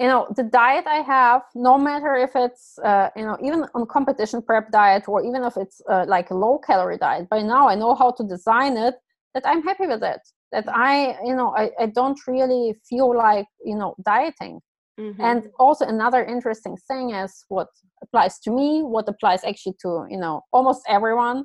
you 0.00 0.06
know 0.06 0.26
the 0.34 0.42
diet 0.42 0.86
i 0.86 1.00
have 1.16 1.42
no 1.54 1.76
matter 1.76 2.16
if 2.16 2.30
it's 2.34 2.78
uh, 2.90 3.08
you 3.14 3.24
know 3.26 3.36
even 3.44 3.66
on 3.74 3.86
competition 3.86 4.40
prep 4.40 4.72
diet 4.72 5.04
or 5.06 5.22
even 5.22 5.44
if 5.44 5.54
it's 5.56 5.80
uh, 5.90 6.04
like 6.08 6.30
a 6.30 6.34
low 6.34 6.58
calorie 6.58 6.96
diet 6.96 7.28
by 7.28 7.40
now 7.42 7.68
i 7.68 7.74
know 7.74 7.94
how 7.94 8.10
to 8.10 8.24
design 8.24 8.76
it 8.78 8.94
that 9.34 9.44
i'm 9.46 9.62
happy 9.62 9.86
with 9.86 10.02
it 10.02 10.22
that 10.52 10.64
i 10.68 11.16
you 11.24 11.34
know 11.36 11.54
i, 11.54 11.70
I 11.78 11.86
don't 11.86 12.18
really 12.26 12.74
feel 12.88 13.14
like 13.14 13.46
you 13.64 13.76
know 13.76 13.94
dieting 14.04 14.60
Mhm. 14.98 15.24
and 15.28 15.42
also 15.58 15.86
another 15.86 16.22
interesting 16.24 16.76
thing 16.88 17.10
is 17.22 17.32
what 17.48 17.68
applies 18.02 18.38
to 18.40 18.50
me 18.50 18.82
what 18.82 19.08
applies 19.08 19.42
actually 19.44 19.76
to 19.82 19.90
you 20.10 20.18
know 20.18 20.42
almost 20.52 20.82
everyone 20.96 21.44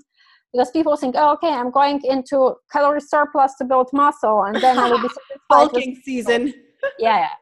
because 0.51 0.71
people 0.71 0.97
think 0.97 1.15
oh, 1.17 1.33
okay 1.35 1.53
i'm 1.59 1.71
going 1.71 2.01
into 2.03 2.37
calorie 2.73 2.99
surplus 3.13 3.51
to 3.59 3.63
build 3.63 3.89
muscle 3.93 4.43
and 4.47 4.57
then 4.65 4.77
i 4.77 4.87
will 4.91 5.03
be 5.07 5.11
bulking 5.49 5.95
season. 6.03 6.53
yeah, 6.99 7.17
yeah. 7.25 7.35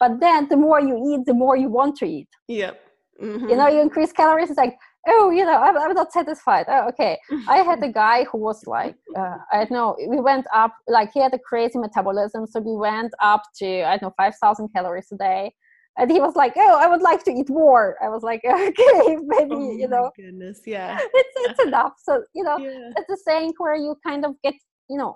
But 0.00 0.20
then 0.20 0.48
the 0.48 0.56
more 0.56 0.80
you 0.80 0.96
eat, 1.14 1.26
the 1.26 1.34
more 1.34 1.56
you 1.56 1.68
want 1.68 1.96
to 1.96 2.06
eat. 2.06 2.28
Yep. 2.48 2.80
You 3.20 3.56
know, 3.56 3.66
you 3.68 3.80
increase 3.80 4.12
calories. 4.12 4.48
It's 4.48 4.58
like, 4.58 4.76
oh, 5.08 5.30
you 5.30 5.44
know, 5.44 5.56
I'm, 5.60 5.76
I'm 5.76 5.92
not 5.94 6.12
satisfied. 6.12 6.66
Oh, 6.68 6.86
okay. 6.90 7.18
I 7.48 7.58
had 7.58 7.82
a 7.82 7.90
guy 7.90 8.24
who 8.30 8.38
was 8.38 8.64
like, 8.66 8.94
uh, 9.16 9.36
I 9.52 9.58
don't 9.58 9.72
know, 9.72 9.96
we 10.08 10.20
went 10.20 10.46
up, 10.54 10.72
like 10.86 11.10
he 11.12 11.20
had 11.20 11.34
a 11.34 11.38
crazy 11.38 11.78
metabolism. 11.78 12.46
So 12.46 12.60
we 12.60 12.76
went 12.76 13.12
up 13.20 13.42
to, 13.58 13.82
I 13.84 13.96
don't 13.96 14.02
know, 14.02 14.14
5,000 14.16 14.68
calories 14.74 15.08
a 15.12 15.16
day. 15.16 15.52
and 16.00 16.08
he 16.12 16.20
was 16.26 16.36
like 16.42 16.52
oh 16.64 16.74
i 16.84 16.86
would 16.92 17.02
like 17.10 17.22
to 17.26 17.32
eat 17.38 17.50
more 17.50 17.86
i 18.04 18.08
was 18.14 18.22
like 18.30 18.42
okay 18.58 19.16
maybe 19.34 19.56
Oh 19.60 19.72
you 19.82 19.88
know 19.94 20.04
goodness, 20.20 20.58
yeah. 20.74 20.90
it's 21.20 21.34
it's 21.46 21.62
enough 21.68 21.94
so 22.06 22.12
you 22.36 22.44
know 22.46 22.56
Yeah. 22.66 22.90
it's 22.98 23.10
a 23.16 23.16
saying 23.28 23.52
where 23.62 23.74
you 23.86 23.92
kind 24.08 24.22
of 24.28 24.32
get 24.44 24.54
you 24.92 24.96
know 25.00 25.12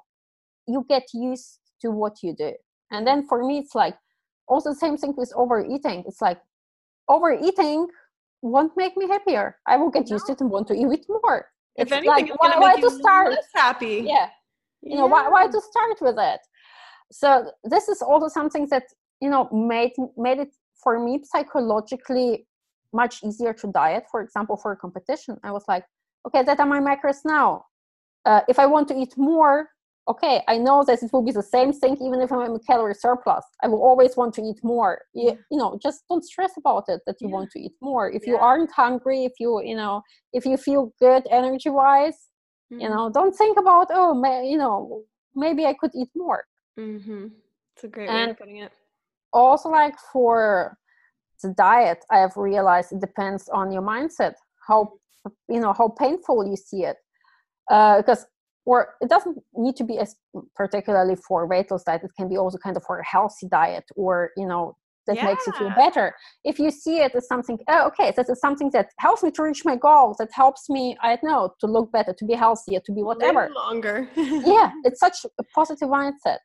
you 0.73 0.81
get 0.95 1.05
used 1.15 1.51
to 1.83 1.89
what 2.01 2.15
you 2.25 2.33
do 2.47 2.51
and 2.93 3.03
then 3.09 3.19
for 3.31 3.39
me 3.49 3.55
it's 3.63 3.77
like 3.83 3.97
also 4.53 4.71
the 4.71 4.77
same 4.87 4.97
thing 4.97 5.15
with 5.17 5.33
overeating. 5.35 6.05
It's 6.07 6.21
like 6.21 6.41
overeating 7.09 7.87
won't 8.43 8.73
make 8.77 8.97
me 8.97 9.07
happier. 9.09 9.57
I 9.67 9.77
will 9.77 9.91
get 9.91 10.11
used 10.11 10.27
to 10.27 10.33
it 10.33 10.41
and 10.41 10.51
want 10.51 10.67
to 10.69 10.75
eat 10.75 11.07
more. 11.25 11.47
If 11.77 11.85
It's 11.85 11.93
anything, 11.93 12.09
like, 12.11 12.29
it's 12.29 12.37
why, 12.39 12.59
why 12.59 12.77
to 12.77 12.91
start 12.91 13.31
less 13.31 13.49
happy. 13.55 14.03
yeah. 14.05 14.29
You 14.83 14.97
know 14.97 15.07
why, 15.07 15.29
why 15.29 15.47
to 15.47 15.61
start 15.61 15.97
with 16.01 16.19
it? 16.19 16.41
So 17.13 17.51
this 17.65 17.89
is 17.89 18.03
also 18.03 18.29
something 18.29 18.67
that 18.71 18.85
you 19.21 19.31
know 19.31 19.49
made 19.53 19.93
made 20.17 20.39
it 20.45 20.53
for 20.83 20.99
me 20.99 21.13
psychologically 21.33 22.47
much 22.93 23.15
easier 23.23 23.53
to 23.61 23.67
diet 23.73 24.05
for 24.11 24.21
example 24.21 24.57
for 24.57 24.73
a 24.73 24.77
competition. 24.77 25.39
I 25.45 25.53
was 25.53 25.65
like 25.69 25.85
okay 26.27 26.43
that 26.43 26.59
are 26.61 26.67
my 26.67 26.81
macros 26.81 27.21
now. 27.25 27.65
Uh, 28.25 28.41
if 28.53 28.59
i 28.65 28.67
want 28.75 28.87
to 28.89 28.95
eat 29.03 29.13
more 29.17 29.69
okay 30.09 30.43
i 30.49 30.59
know 30.59 30.83
that 30.85 31.03
it 31.03 31.13
will 31.13 31.23
be 31.23 31.31
the 31.33 31.43
same 31.43 31.73
thing 31.73 31.97
even 32.01 32.21
if 32.21 32.33
i'm 32.33 32.41
in 32.43 32.53
a 32.57 32.59
calorie 32.61 32.95
surplus 32.95 33.45
i 33.63 33.69
will 33.69 33.83
always 33.83 34.17
want 34.17 34.35
to 34.35 34.43
eat 34.43 34.59
more 34.63 35.03
you, 35.15 35.29
Yeah. 35.29 35.35
you 35.51 35.59
know 35.59 35.79
just 35.83 36.03
don't 36.09 36.25
stress 36.25 36.53
about 36.57 36.85
it 36.89 37.01
that 37.07 37.17
you 37.21 37.29
Yeah. 37.29 37.35
want 37.37 37.51
to 37.53 37.61
eat 37.61 37.73
more 37.81 38.11
if 38.11 38.27
you 38.27 38.37
aren't 38.37 38.71
hungry 38.73 39.25
if 39.25 39.33
you 39.39 39.63
you 39.63 39.77
know 39.77 40.03
if 40.33 40.45
you 40.45 40.57
feel 40.57 40.93
good 40.99 41.23
energy 41.31 41.71
wise 41.71 42.19
you 42.71 42.79
Mm-hmm. 42.79 42.95
know 42.95 43.11
don't 43.11 43.37
think 43.37 43.59
about 43.59 43.87
oh 43.91 44.15
may, 44.15 44.49
you 44.49 44.57
know 44.59 45.03
maybe 45.35 45.67
i 45.67 45.75
could 45.75 45.93
eat 45.95 46.09
more 46.17 46.45
Mm-hmm. 46.79 47.27
It's 47.75 47.85
a 47.85 47.89
great 47.89 48.09
way 48.09 48.25
of 48.31 48.39
putting 48.39 48.57
it. 48.57 48.73
also 49.33 49.69
like 49.69 49.95
for 50.13 50.77
the 51.43 51.55
diet 51.57 52.05
i 52.11 52.19
have 52.19 52.37
realized 52.37 52.93
it 52.93 53.01
depends 53.01 53.49
on 53.51 53.71
your 53.73 53.83
mindset 53.83 54.35
how 54.67 54.93
you 55.49 55.61
know 55.61 55.73
how 55.73 55.89
painful 55.89 56.47
you 56.49 56.57
see 56.57 56.85
it 56.85 56.97
uh, 57.71 57.97
because 57.99 58.27
or 58.65 58.95
it 59.01 59.09
doesn't 59.09 59.39
need 59.55 59.77
to 59.77 59.85
be 59.85 59.99
as 59.99 60.15
particularly 60.55 61.17
for 61.17 61.47
weight 61.47 61.71
loss 61.71 61.85
diet 61.85 62.03
it 62.05 62.11
can 62.19 62.29
be 62.29 62.37
also 62.37 62.59
kind 62.59 62.77
of 62.77 62.83
for 62.85 62.99
a 62.99 63.07
healthy 63.07 63.49
diet 63.49 63.85
or 63.97 64.31
you 64.37 64.47
know 64.47 64.77
that 65.07 65.23
makes 65.25 65.47
you 65.47 65.53
feel 65.55 65.71
better. 65.71 66.15
If 66.45 66.59
you 66.59 66.71
see 66.71 66.99
it 66.99 67.15
as 67.15 67.27
something 67.27 67.59
oh 67.69 67.87
okay 67.89 68.13
this 68.17 68.29
is 68.29 68.41
something 68.41 68.71
that 68.73 68.89
helps 68.99 69.23
me 69.23 69.31
to 69.33 69.43
reach 69.43 69.65
my 69.65 69.77
goals 69.77 70.17
that 70.19 70.29
helps 70.33 70.71
me 70.71 70.97
i 71.03 71.17
don't 71.17 71.25
know 71.25 71.53
to 71.61 71.67
look 71.67 71.91
better 71.93 72.15
to 72.17 72.25
be 72.25 72.35
healthier 72.35 72.81
to 72.85 72.93
be 72.93 73.03
whatever. 73.03 73.43
Live 73.43 73.55
longer. 73.55 74.09
yeah 74.17 74.71
it's 74.85 75.01
such 75.01 75.19
a 75.25 75.43
positive 75.55 75.89
mindset 75.89 76.39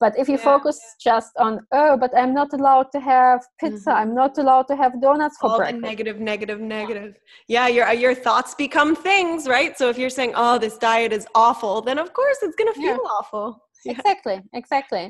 but 0.00 0.12
if 0.22 0.26
you 0.28 0.38
Yeah. 0.38 0.50
focus 0.52 0.78
just 1.08 1.32
on 1.46 1.52
oh 1.80 1.92
but 2.02 2.10
i'm 2.20 2.32
not 2.40 2.50
allowed 2.58 2.88
to 2.94 3.00
have 3.00 3.38
pizza. 3.60 3.90
Mhm. 3.90 3.96
i'm 4.00 4.14
not 4.22 4.32
allowed 4.42 4.66
to 4.70 4.76
have 4.82 4.92
donuts 5.06 5.36
for 5.38 5.46
all 5.50 5.56
the 5.58 5.62
breakfast. 5.64 5.82
negative 5.90 6.18
negative 6.32 6.60
negative. 6.60 7.10
Yeah 7.56 7.66
your 7.76 7.86
your 8.04 8.14
thoughts 8.26 8.52
become 8.66 8.90
things 9.08 9.38
right? 9.56 9.72
So 9.80 9.84
if 9.92 9.96
you're 10.00 10.16
saying 10.18 10.32
oh 10.44 10.56
this 10.64 10.76
diet 10.88 11.12
is 11.18 11.24
awful 11.46 11.74
then 11.88 11.98
of 12.04 12.08
course 12.20 12.38
it's 12.44 12.56
going 12.60 12.72
to 12.74 12.78
Yeah. 12.80 12.86
feel 12.94 13.02
awful. 13.18 13.46
Yeah. 13.84 13.92
Exactly 13.96 14.36
exactly. 14.60 15.04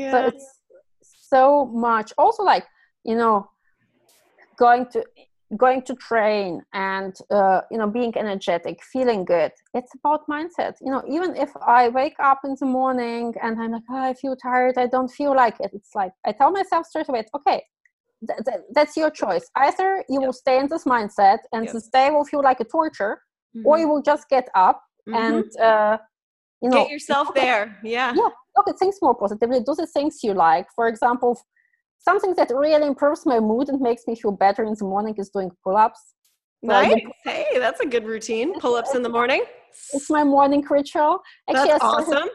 Yeah. 0.00 0.10
So 0.12 0.16
it's 0.30 0.46
so 1.34 1.42
much. 1.88 2.08
Also 2.22 2.42
like 2.52 2.64
you 3.10 3.16
know 3.22 3.34
going 4.64 4.82
to 4.94 4.98
going 5.56 5.80
to 5.82 5.94
train 5.94 6.60
and 6.72 7.14
uh, 7.30 7.60
you 7.70 7.78
know 7.78 7.86
being 7.86 8.12
energetic 8.16 8.82
feeling 8.82 9.24
good 9.24 9.52
it's 9.74 9.92
about 9.94 10.26
mindset. 10.28 10.74
You 10.80 10.90
know 10.90 11.02
even 11.08 11.36
if 11.36 11.50
i 11.66 11.88
wake 11.88 12.16
up 12.18 12.40
in 12.44 12.56
the 12.58 12.66
morning 12.66 13.32
and 13.42 13.60
i'm 13.60 13.72
like 13.72 13.82
oh, 13.90 13.96
i 14.10 14.14
feel 14.14 14.34
tired 14.34 14.76
i 14.76 14.86
don't 14.86 15.08
feel 15.08 15.34
like 15.36 15.56
it 15.60 15.70
it's 15.72 15.94
like 15.94 16.12
i 16.26 16.32
tell 16.32 16.50
myself 16.50 16.86
straight 16.86 17.08
away 17.08 17.24
okay 17.36 17.62
th- 18.26 18.40
th- 18.46 18.64
that's 18.74 18.96
your 18.96 19.10
choice. 19.10 19.46
Either 19.56 20.02
you 20.08 20.20
will 20.20 20.32
stay 20.32 20.58
in 20.58 20.68
this 20.68 20.84
mindset 20.84 21.38
and 21.52 21.64
Yep. 21.66 21.72
this 21.74 21.88
day 21.88 22.10
will 22.10 22.24
feel 22.24 22.42
like 22.42 22.60
a 22.60 22.64
torture 22.64 23.20
or 23.64 23.78
you 23.78 23.88
will 23.88 24.02
just 24.02 24.28
get 24.28 24.48
up 24.54 24.82
Mhm. 25.08 25.16
and 25.20 25.56
uh, 25.60 25.98
you 26.62 26.68
know 26.70 26.82
get 26.84 26.90
yourself 26.90 27.32
there 27.34 27.78
yeah. 27.84 28.12
Yeah 28.14 28.30
look 28.56 28.68
at 28.68 28.78
things 28.78 28.96
more 29.02 29.14
positively 29.14 29.60
do 29.60 29.74
the 29.74 29.86
things 29.86 30.20
you 30.22 30.32
like. 30.32 30.66
For 30.74 30.88
example 30.88 31.38
something 31.98 32.34
that 32.34 32.50
really 32.50 32.86
improves 32.86 33.26
my 33.26 33.40
mood 33.40 33.68
and 33.68 33.80
makes 33.80 34.02
me 34.06 34.14
feel 34.14 34.32
better 34.32 34.64
in 34.64 34.74
the 34.78 34.84
morning 34.84 35.14
is 35.18 35.30
doing 35.30 35.50
pull-ups. 35.62 36.00
So 36.64 36.68
nice. 36.68 36.94
do- 36.94 37.10
hey 37.24 37.58
that's 37.58 37.80
a 37.80 37.86
good 37.86 38.04
routine. 38.06 38.58
Pull-ups 38.60 38.94
in 38.94 39.02
the 39.02 39.08
morning. 39.08 39.44
it's 39.92 40.10
my 40.10 40.24
morning 40.24 40.64
ritual. 40.68 41.20
Actually 41.48 41.68
that's 41.68 41.84
I, 41.84 41.88
started, 41.88 42.12
awesome. 42.12 42.28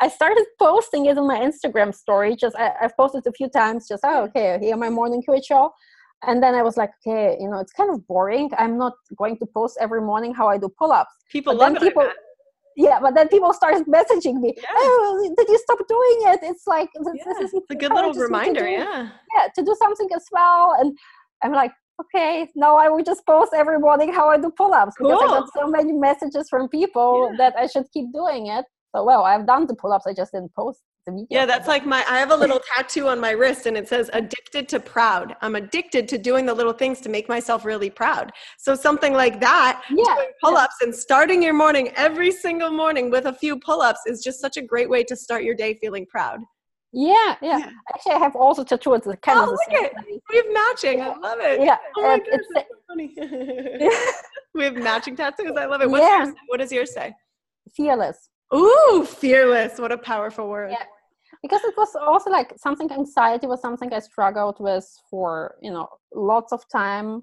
I 0.00 0.08
started 0.08 0.46
posting 0.58 1.06
it 1.06 1.18
on 1.18 1.26
my 1.26 1.38
instagram 1.40 1.94
story. 1.94 2.34
Just 2.34 2.56
I, 2.56 2.72
i've 2.82 2.96
posted 2.96 3.26
a 3.26 3.32
few 3.32 3.48
times 3.48 3.88
just 3.88 4.02
oh 4.04 4.24
okay 4.24 4.58
here 4.60 4.76
my 4.76 4.90
morning 4.90 5.22
ritual. 5.28 5.72
And 6.26 6.42
then 6.42 6.54
i 6.54 6.62
was 6.62 6.76
like 6.76 6.90
okay 6.98 7.36
you 7.40 7.48
know 7.50 7.58
it's 7.58 7.72
kind 7.72 7.90
of 7.92 8.06
boring. 8.06 8.50
I'm 8.58 8.76
not 8.78 8.94
going 9.16 9.36
to 9.38 9.46
post 9.46 9.76
every 9.80 10.00
morning 10.00 10.32
how 10.34 10.48
i 10.48 10.56
do 10.58 10.68
pull-ups. 10.78 11.14
People 11.30 11.52
But 11.52 11.60
love 11.60 11.74
it 11.76 11.82
people-. 11.82 12.10
Yeah 12.86 12.98
but 13.04 13.12
then 13.16 13.26
people 13.34 13.52
start 13.60 13.74
messaging 13.96 14.36
me. 14.44 14.50
Yeah. 14.56 14.82
oh 14.84 15.34
did 15.38 15.48
you 15.54 15.58
stop 15.66 15.80
doing 15.96 16.18
it? 16.32 16.40
It's 16.50 16.66
like 16.74 16.88
this, 17.04 17.14
Yeah, 17.18 17.24
this 17.28 17.38
is 17.44 17.50
it's 17.58 17.70
a 17.74 17.78
good 17.82 17.92
little 17.96 18.10
encourages 18.12 18.16
me 18.16 18.26
to 18.28 18.34
reminder 18.34 18.64
do- 18.68 18.76
yeah. 18.78 19.00
Yeah 19.34 19.46
to 19.56 19.60
do 19.68 19.74
something 19.84 20.08
as 20.18 20.26
well 20.36 20.62
and 20.80 20.88
i'm 21.42 21.54
like 21.62 21.72
okay 22.02 22.30
now 22.64 22.72
i 22.84 22.86
will 22.92 23.04
just 23.12 23.22
post 23.32 23.50
every 23.62 23.78
morning 23.86 24.10
how 24.18 24.26
i 24.34 24.36
do 24.44 24.50
pull-ups 24.60 24.94
because 24.98 25.20
i 25.24 25.26
got 25.36 25.46
so 25.58 25.64
many 25.76 25.92
messages 26.08 26.44
from 26.52 26.62
people 26.78 27.10
Yeah. 27.30 27.36
that 27.40 27.52
i 27.62 27.66
should 27.72 27.86
keep 27.96 28.06
doing 28.20 28.42
it. 28.58 28.64
So 28.94 29.04
well 29.10 29.22
i've 29.30 29.46
done 29.52 29.64
the 29.70 29.76
pull-ups 29.82 30.06
i 30.10 30.14
just 30.20 30.30
didn't 30.34 30.54
post 30.60 30.80
video 31.12 31.26
Yeah, 31.30 31.46
that's 31.46 31.68
like 31.68 31.84
my. 31.86 32.04
I 32.08 32.18
have 32.18 32.30
a 32.30 32.36
little 32.36 32.60
tattoo 32.76 33.08
on 33.08 33.20
my 33.20 33.30
wrist, 33.30 33.66
and 33.66 33.76
it 33.76 33.88
says 33.88 34.10
"addicted 34.12 34.68
to 34.70 34.80
proud." 34.80 35.36
I'm 35.42 35.56
addicted 35.56 36.08
to 36.08 36.18
doing 36.18 36.46
the 36.46 36.54
little 36.54 36.72
things 36.72 37.00
to 37.02 37.08
make 37.08 37.28
myself 37.28 37.64
really 37.64 37.90
proud. 37.90 38.30
So 38.58 38.74
something 38.74 39.12
like 39.12 39.40
that, 39.40 39.82
Yeah, 39.90 40.14
doing 40.14 40.28
pull-ups 40.42 40.76
and 40.82 40.94
starting 40.94 41.42
your 41.42 41.54
morning 41.54 41.90
every 41.96 42.30
single 42.32 42.70
morning 42.70 43.10
with 43.10 43.26
a 43.26 43.32
few 43.32 43.58
pull-ups 43.60 44.00
is 44.06 44.22
just 44.22 44.40
such 44.40 44.56
a 44.56 44.62
great 44.62 44.88
way 44.88 45.02
to 45.04 45.16
start 45.16 45.42
your 45.44 45.54
day 45.54 45.74
feeling 45.80 46.06
proud. 46.06 46.40
yeah 46.92 47.36
yeah 47.42 47.58
Yeah. 47.58 47.70
actually 47.94 48.12
i 48.12 48.18
have 48.26 48.34
also 48.44 48.64
tattoos 48.64 49.02
kind 49.26 49.38
Oh, 49.38 49.42
of 49.42 49.48
the 49.50 49.58
look 49.60 49.84
at 49.84 49.92
way. 49.94 50.20
We 50.30 50.36
have 50.40 50.50
matching. 50.60 51.02
I 51.02 51.08
love 51.26 51.38
it. 51.40 51.60
yeah 51.60 51.76
Oh 51.96 52.02
my 52.02 52.08
and 52.14 52.22
gosh, 52.22 52.32
it's 52.36 52.48
that's 52.54 52.68
so 52.70 52.78
funny. 52.88 53.08
we 54.54 54.64
have 54.64 54.76
matching 54.76 55.14
tattoos. 55.14 55.52
I 55.56 55.66
love 55.66 55.82
it. 55.82 55.90
What's 55.90 56.06
Yeah. 56.06 56.24
yours, 56.24 56.34
what 56.48 56.58
does 56.60 56.72
yours 56.72 56.92
say? 56.94 57.14
fearless 57.76 58.30
Ooh, 58.54 59.06
fearless. 59.06 59.78
What 59.78 59.92
a 59.92 59.98
powerful 59.98 60.48
word. 60.48 60.70
Yeah. 60.70 60.84
Because 61.42 61.62
it 61.64 61.74
was 61.76 61.94
also 61.94 62.30
like 62.30 62.52
something 62.56 62.90
anxiety 62.92 63.46
was 63.46 63.60
something 63.60 63.92
i 63.92 63.98
struggled 63.98 64.56
with 64.60 64.86
for 65.10 65.54
you 65.62 65.70
know 65.70 65.86
lots 66.14 66.52
of 66.52 66.62
time 66.70 67.22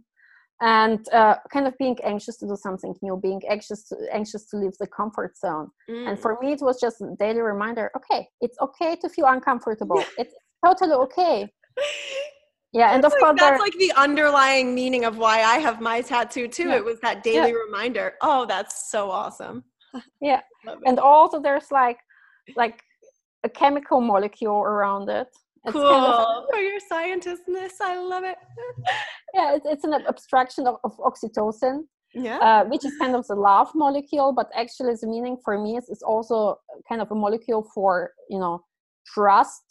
and 0.61 0.99
uh, 1.11 1.35
kind 1.51 1.67
of 1.67 1.77
being 1.77 1.97
anxious 2.03 2.37
to 2.37 2.47
do 2.47 2.55
something 2.55 2.93
new 3.01 3.17
being 3.21 3.41
anxious 3.49 3.89
to 3.89 3.95
anxious 4.11 4.45
to 4.49 4.57
leave 4.57 4.71
the 4.79 4.87
comfort 4.87 5.37
zone 5.37 5.69
and 5.89 6.17
Mm. 6.17 6.21
for 6.21 6.37
me 6.41 6.53
it 6.53 6.61
was 6.61 6.79
just 6.79 7.01
a 7.01 7.13
daily 7.19 7.41
reminder 7.41 7.91
okay 7.97 8.27
it's 8.41 8.57
okay 8.61 8.95
to 9.01 9.09
feel 9.09 9.25
uncomfortable 9.27 10.03
it's 10.17 10.33
totally 10.65 10.93
okay 10.93 11.37
yeah 12.73 12.93
and 12.93 13.03
of 13.05 13.11
That's 13.11 13.21
like, 13.21 13.37
course 13.37 13.39
that's 13.39 13.61
like 13.61 13.77
the 13.85 13.91
underlying 13.97 14.73
meaning 14.73 15.03
of 15.05 15.17
why 15.17 15.41
I 15.43 15.57
have 15.59 15.81
my 15.81 16.01
tattoo 16.01 16.47
too. 16.47 16.69
Yeah. 16.69 16.77
It 16.77 16.85
was 16.85 16.99
that 17.01 17.23
daily 17.23 17.53
reminder. 17.53 18.13
Oh, 18.21 18.45
that's 18.45 18.91
so 18.91 19.09
awesome. 19.11 19.63
Yeah. 20.21 20.41
And 20.87 20.99
also 20.99 21.39
there's 21.39 21.69
like 21.71 21.99
like 22.55 22.77
a 23.47 23.49
chemical 23.61 23.99
molecule 24.01 24.59
around 24.73 25.05
it 25.19 25.29
It's 25.65 25.73
cool 25.73 25.89
kind 25.89 26.05
of- 26.11 26.45
for 26.51 26.59
your 26.69 26.79
scientistness. 26.91 27.73
I 27.91 27.93
love 28.11 28.23
it. 28.31 28.37
yeah 29.37 29.47
it's, 29.55 29.65
it's 29.73 29.83
an 29.89 29.93
abstraction 30.13 30.63
of, 30.69 30.75
of 30.87 30.93
oxytocin 31.09 31.75
Yeah. 32.27 32.39
uh, 32.47 32.63
which 32.71 32.83
is 32.89 32.93
kind 33.03 33.13
of 33.19 33.23
the 33.31 33.35
love 33.49 33.69
molecule, 33.85 34.29
but 34.39 34.47
actually 34.63 34.93
the 35.01 35.07
meaning 35.15 35.35
for 35.45 35.53
me 35.65 35.71
is, 35.79 35.85
is 35.95 36.01
also 36.11 36.37
kind 36.89 37.01
of 37.03 37.07
a 37.15 37.17
molecule 37.25 37.63
for 37.75 37.91
you 38.33 38.39
know 38.43 38.55
trust. 39.15 39.63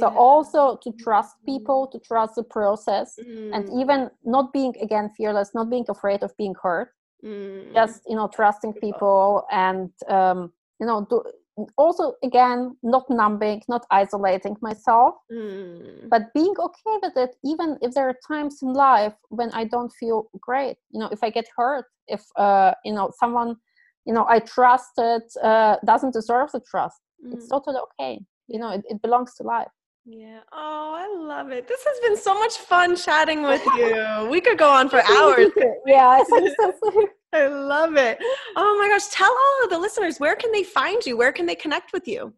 So 0.00 0.06
also 0.28 0.62
to 0.84 0.90
trust 1.04 1.32
people, 1.50 1.80
to 1.92 1.98
trust 2.10 2.32
the 2.38 2.46
process, 2.56 3.08
and 3.54 3.62
Mm, 3.68 3.80
even 3.80 3.98
not 4.34 4.46
being 4.58 4.72
again 4.86 5.06
fearless, 5.16 5.48
not 5.58 5.66
being 5.74 5.86
afraid 5.94 6.20
of 6.26 6.30
being 6.42 6.54
hurt, 6.64 6.88
mm. 7.28 7.72
just 7.78 7.96
you 8.10 8.16
know 8.18 8.28
trusting 8.38 8.72
people 8.86 9.24
and 9.66 9.90
um, 10.16 10.38
you 10.80 10.86
know 10.88 10.98
do, 11.10 11.16
also 11.76 12.14
again 12.22 12.76
not 12.82 13.04
numbing, 13.10 13.62
not 13.68 13.84
isolating 13.90 14.56
myself 14.60 15.14
Mm. 15.30 16.08
but 16.12 16.22
being 16.34 16.54
okay 16.58 16.96
with 17.02 17.16
it 17.24 17.32
even 17.44 17.76
if 17.82 17.92
there 17.94 18.08
are 18.08 18.16
times 18.32 18.54
in 18.62 18.72
life 18.72 19.14
when 19.38 19.50
i 19.52 19.62
don't 19.64 19.92
feel 20.00 20.18
great 20.48 20.76
you 20.92 20.98
know 21.00 21.08
if 21.16 21.20
i 21.22 21.30
get 21.38 21.46
hurt 21.56 21.84
if 22.06 22.22
uh 22.36 22.72
you 22.86 22.92
know 22.96 23.10
someone 23.20 23.50
you 24.06 24.14
know 24.14 24.24
i 24.28 24.38
trusted 24.38 25.22
uh 25.42 25.76
doesn't 25.84 26.14
deserve 26.14 26.48
the 26.52 26.60
trust 26.70 27.00
it's 27.32 27.46
Mm. 27.46 27.50
totally 27.54 27.80
okay 27.88 28.14
you 28.52 28.58
know 28.60 28.70
it, 28.76 28.82
it 28.92 28.98
belongs 29.02 29.34
to 29.36 29.42
life 29.42 29.72
Yeah. 30.06 30.40
Oh, 30.52 30.94
I 31.02 31.06
love 31.32 31.48
it. 31.52 31.68
This 31.68 31.82
has 31.88 31.98
been 32.06 32.16
so 32.16 32.32
much 32.42 32.56
fun 32.70 32.96
chatting 32.96 33.40
with 33.42 33.64
you. 33.78 33.92
we 34.32 34.40
could 34.40 34.56
go 34.64 34.70
on 34.78 34.88
for 34.88 35.00
hours. 35.16 35.50
yeah 35.86 36.22
i 37.32 37.38
think 37.38 37.50
so 37.50 37.54
I 37.54 37.58
love 37.58 37.96
it. 37.96 38.18
Oh 38.56 38.78
my 38.80 38.88
gosh. 38.88 39.08
Tell 39.08 39.30
all 39.30 39.64
of 39.64 39.70
the 39.70 39.78
listeners 39.78 40.18
where 40.18 40.36
can 40.36 40.52
they 40.52 40.64
find 40.64 41.04
you? 41.04 41.16
Where 41.16 41.32
can 41.32 41.46
they 41.46 41.54
connect 41.54 41.92
with 41.92 42.08
you? 42.08 42.32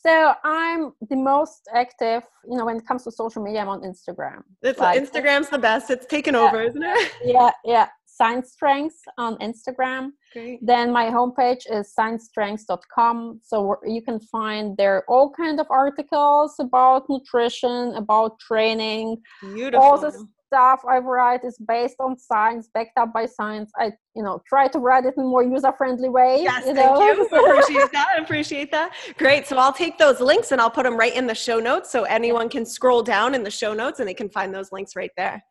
So 0.00 0.34
I'm 0.44 0.92
the 1.10 1.16
most 1.16 1.68
active, 1.74 2.22
you 2.48 2.56
know, 2.56 2.64
when 2.64 2.76
it 2.76 2.86
comes 2.86 3.04
to 3.04 3.10
social 3.10 3.42
media, 3.42 3.60
I'm 3.60 3.68
on 3.68 3.82
Instagram. 3.82 4.42
It's 4.62 4.78
like, 4.78 5.02
Instagram's 5.02 5.50
the 5.50 5.58
best. 5.58 5.90
It's 5.90 6.06
taken 6.06 6.34
yeah, 6.34 6.40
over, 6.40 6.62
isn't 6.62 6.82
it? 6.82 7.12
Yeah, 7.24 7.50
yeah. 7.64 7.88
Science 8.06 8.52
Strengths 8.52 9.02
on 9.16 9.36
Instagram. 9.38 10.10
Great. 10.32 10.64
Then 10.64 10.92
my 10.92 11.06
homepage 11.06 11.70
is 11.70 11.92
sciencestrengths.com. 11.98 13.40
So 13.44 13.76
you 13.86 14.02
can 14.02 14.18
find 14.18 14.76
there 14.76 15.04
all 15.08 15.30
kind 15.30 15.60
of 15.60 15.66
articles 15.70 16.54
about 16.58 17.08
nutrition, 17.08 17.94
about 17.94 18.38
training. 18.40 19.18
Beautiful. 19.40 19.84
All 19.84 19.98
the 19.98 20.26
stuff 20.48 20.80
I 20.88 20.98
write 20.98 21.44
is 21.44 21.56
based 21.58 21.96
on 22.00 22.18
science, 22.18 22.68
backed 22.72 22.98
up 22.98 23.12
by 23.12 23.26
science. 23.26 23.70
I, 23.76 23.92
you 24.16 24.22
know, 24.22 24.40
try 24.48 24.68
to 24.68 24.78
write 24.78 25.04
it 25.04 25.14
in 25.16 25.24
a 25.24 25.26
more 25.26 25.42
user-friendly 25.42 26.08
way. 26.08 26.42
Yes, 26.42 26.66
you 26.66 26.74
thank 26.74 26.98
you. 26.98 27.26
appreciate 27.52 27.92
that. 27.92 28.18
Appreciate 28.18 28.70
that. 28.72 28.94
Great. 29.18 29.46
So 29.46 29.58
I'll 29.58 29.72
take 29.72 29.98
those 29.98 30.20
links 30.20 30.52
and 30.52 30.60
I'll 30.60 30.70
put 30.70 30.84
them 30.84 30.96
right 30.96 31.14
in 31.14 31.26
the 31.26 31.34
show 31.34 31.58
notes 31.60 31.90
so 31.90 32.04
anyone 32.04 32.48
can 32.48 32.64
scroll 32.64 33.02
down 33.02 33.34
in 33.34 33.42
the 33.42 33.50
show 33.50 33.74
notes 33.74 34.00
and 34.00 34.08
they 34.08 34.14
can 34.14 34.30
find 34.30 34.54
those 34.54 34.72
links 34.72 34.96
right 34.96 35.10
there. 35.16 35.42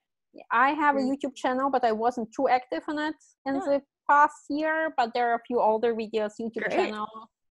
I 0.51 0.69
have 0.71 0.95
a 0.95 0.99
YouTube 0.99 1.35
channel, 1.35 1.69
but 1.71 1.83
I 1.83 1.91
wasn't 1.91 2.29
too 2.35 2.47
active 2.47 2.83
on 2.87 2.99
it 2.99 3.15
in 3.45 3.55
yeah. 3.55 3.61
the 3.65 3.81
past 4.09 4.45
year. 4.49 4.93
But 4.97 5.11
there 5.13 5.31
are 5.31 5.35
a 5.35 5.45
few 5.47 5.59
older 5.59 5.93
videos. 5.93 6.31
YouTube 6.39 6.67
Great. 6.69 6.71
channel 6.71 7.07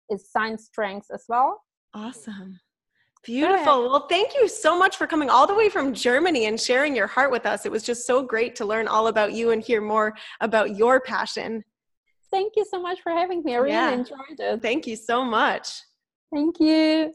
is 0.10 0.30
Science 0.30 0.66
Strengths 0.66 1.10
as 1.12 1.24
well. 1.28 1.62
Awesome. 1.94 2.60
Beautiful. 3.26 3.90
Well, 3.90 4.08
thank 4.08 4.36
you 4.36 4.48
so 4.48 4.78
much 4.78 4.98
for 4.98 5.08
coming 5.08 5.32
all 5.32 5.48
the 5.48 5.56
way 5.56 5.68
from 5.68 5.94
Germany 5.94 6.46
and 6.46 6.60
sharing 6.60 6.96
your 6.96 7.08
heart 7.08 7.32
with 7.32 7.46
us. 7.48 7.66
It 7.66 7.72
was 7.72 7.82
just 7.82 8.06
so 8.06 8.22
great 8.22 8.56
to 8.58 8.66
learn 8.66 8.88
all 8.88 9.08
about 9.08 9.34
you 9.34 9.50
and 9.50 9.64
hear 9.64 9.82
more 9.82 10.14
about 10.42 10.76
your 10.76 11.02
passion. 11.02 11.64
Thank 12.30 12.54
you 12.56 12.66
so 12.70 12.80
much 12.80 13.02
for 13.02 13.12
having 13.12 13.44
me. 13.44 13.56
I 13.56 13.58
really 13.58 13.72
yeah. 13.72 13.92
enjoyed 13.92 14.40
it. 14.40 14.62
Thank 14.62 14.86
you 14.86 14.96
so 14.96 15.26
much. 15.26 15.82
Thank 16.32 16.60
you. 16.60 17.14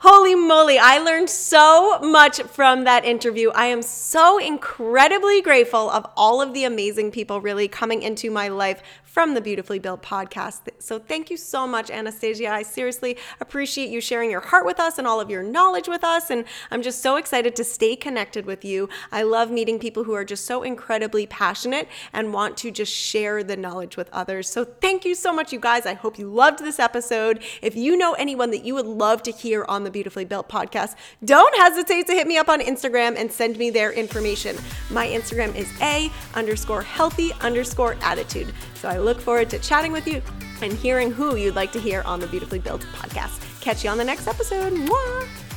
Holy 0.00 0.34
moly, 0.34 0.80
I 0.80 0.98
learned 0.98 1.30
so 1.30 2.00
much 2.00 2.42
from 2.42 2.82
that 2.82 3.04
interview. 3.04 3.50
I 3.50 3.66
am 3.66 3.82
so 3.82 4.38
incredibly 4.38 5.40
grateful 5.42 5.88
of 5.90 6.04
all 6.16 6.42
of 6.42 6.54
the 6.54 6.64
amazing 6.64 7.12
people 7.12 7.40
really 7.40 7.68
coming 7.68 8.02
into 8.02 8.28
my 8.28 8.48
life 8.48 8.82
from 9.12 9.34
the 9.34 9.42
Beautifully 9.42 9.78
Built 9.78 10.00
podcast. 10.00 10.62
So 10.78 10.98
thank 10.98 11.28
you 11.28 11.36
so 11.36 11.66
much, 11.66 11.90
Anastasia. 11.90 12.48
I 12.48 12.62
seriously 12.62 13.18
appreciate 13.40 13.90
you 13.90 14.00
sharing 14.00 14.30
your 14.30 14.40
heart 14.40 14.64
with 14.64 14.80
us 14.80 14.96
and 14.96 15.06
all 15.06 15.20
of 15.20 15.28
your 15.28 15.42
knowledge 15.42 15.86
with 15.86 16.02
us. 16.02 16.30
And 16.30 16.46
I'm 16.70 16.80
just 16.80 17.02
so 17.02 17.16
excited 17.16 17.54
to 17.56 17.62
stay 17.62 17.94
connected 17.94 18.46
with 18.46 18.64
you. 18.64 18.88
I 19.10 19.24
love 19.24 19.50
meeting 19.50 19.78
people 19.78 20.04
who 20.04 20.14
are 20.14 20.24
just 20.24 20.46
so 20.46 20.62
incredibly 20.62 21.26
passionate 21.26 21.88
and 22.14 22.32
want 22.32 22.56
to 22.58 22.70
just 22.70 22.90
share 22.90 23.44
the 23.44 23.54
knowledge 23.54 23.98
with 23.98 24.08
others. 24.14 24.48
So 24.48 24.64
thank 24.64 25.04
you 25.04 25.14
so 25.14 25.30
much, 25.30 25.52
you 25.52 25.60
guys. 25.60 25.84
I 25.84 25.92
hope 25.92 26.18
you 26.18 26.32
loved 26.32 26.60
this 26.60 26.78
episode. 26.78 27.42
If 27.60 27.76
you 27.76 27.98
know 27.98 28.14
anyone 28.14 28.50
that 28.52 28.64
you 28.64 28.72
would 28.74 28.86
love 28.86 29.22
to 29.24 29.30
hear 29.30 29.66
on 29.68 29.84
the 29.84 29.90
Beautifully 29.90 30.24
Built 30.24 30.48
podcast, 30.48 30.94
don't 31.22 31.54
hesitate 31.58 32.06
to 32.06 32.14
hit 32.14 32.26
me 32.26 32.38
up 32.38 32.48
on 32.48 32.60
Instagram 32.60 33.16
and 33.18 33.30
send 33.30 33.58
me 33.58 33.68
their 33.68 33.92
information. 33.92 34.56
My 34.88 35.06
Instagram 35.06 35.54
is 35.54 35.70
a 35.82 36.10
underscore 36.34 36.80
healthy 36.80 37.30
underscore 37.42 37.96
attitude. 38.00 38.54
So 38.74 38.88
I 38.88 38.98
look 39.02 39.20
forward 39.20 39.50
to 39.50 39.58
chatting 39.58 39.92
with 39.92 40.06
you 40.06 40.22
and 40.62 40.72
hearing 40.72 41.10
who 41.10 41.36
you'd 41.36 41.56
like 41.56 41.72
to 41.72 41.80
hear 41.80 42.02
on 42.02 42.20
the 42.20 42.26
Beautifully 42.26 42.58
Built 42.58 42.82
podcast. 42.92 43.60
Catch 43.60 43.84
you 43.84 43.90
on 43.90 43.98
the 43.98 44.04
next 44.04 44.26
episode. 44.26 44.72
Mwah! 44.72 45.51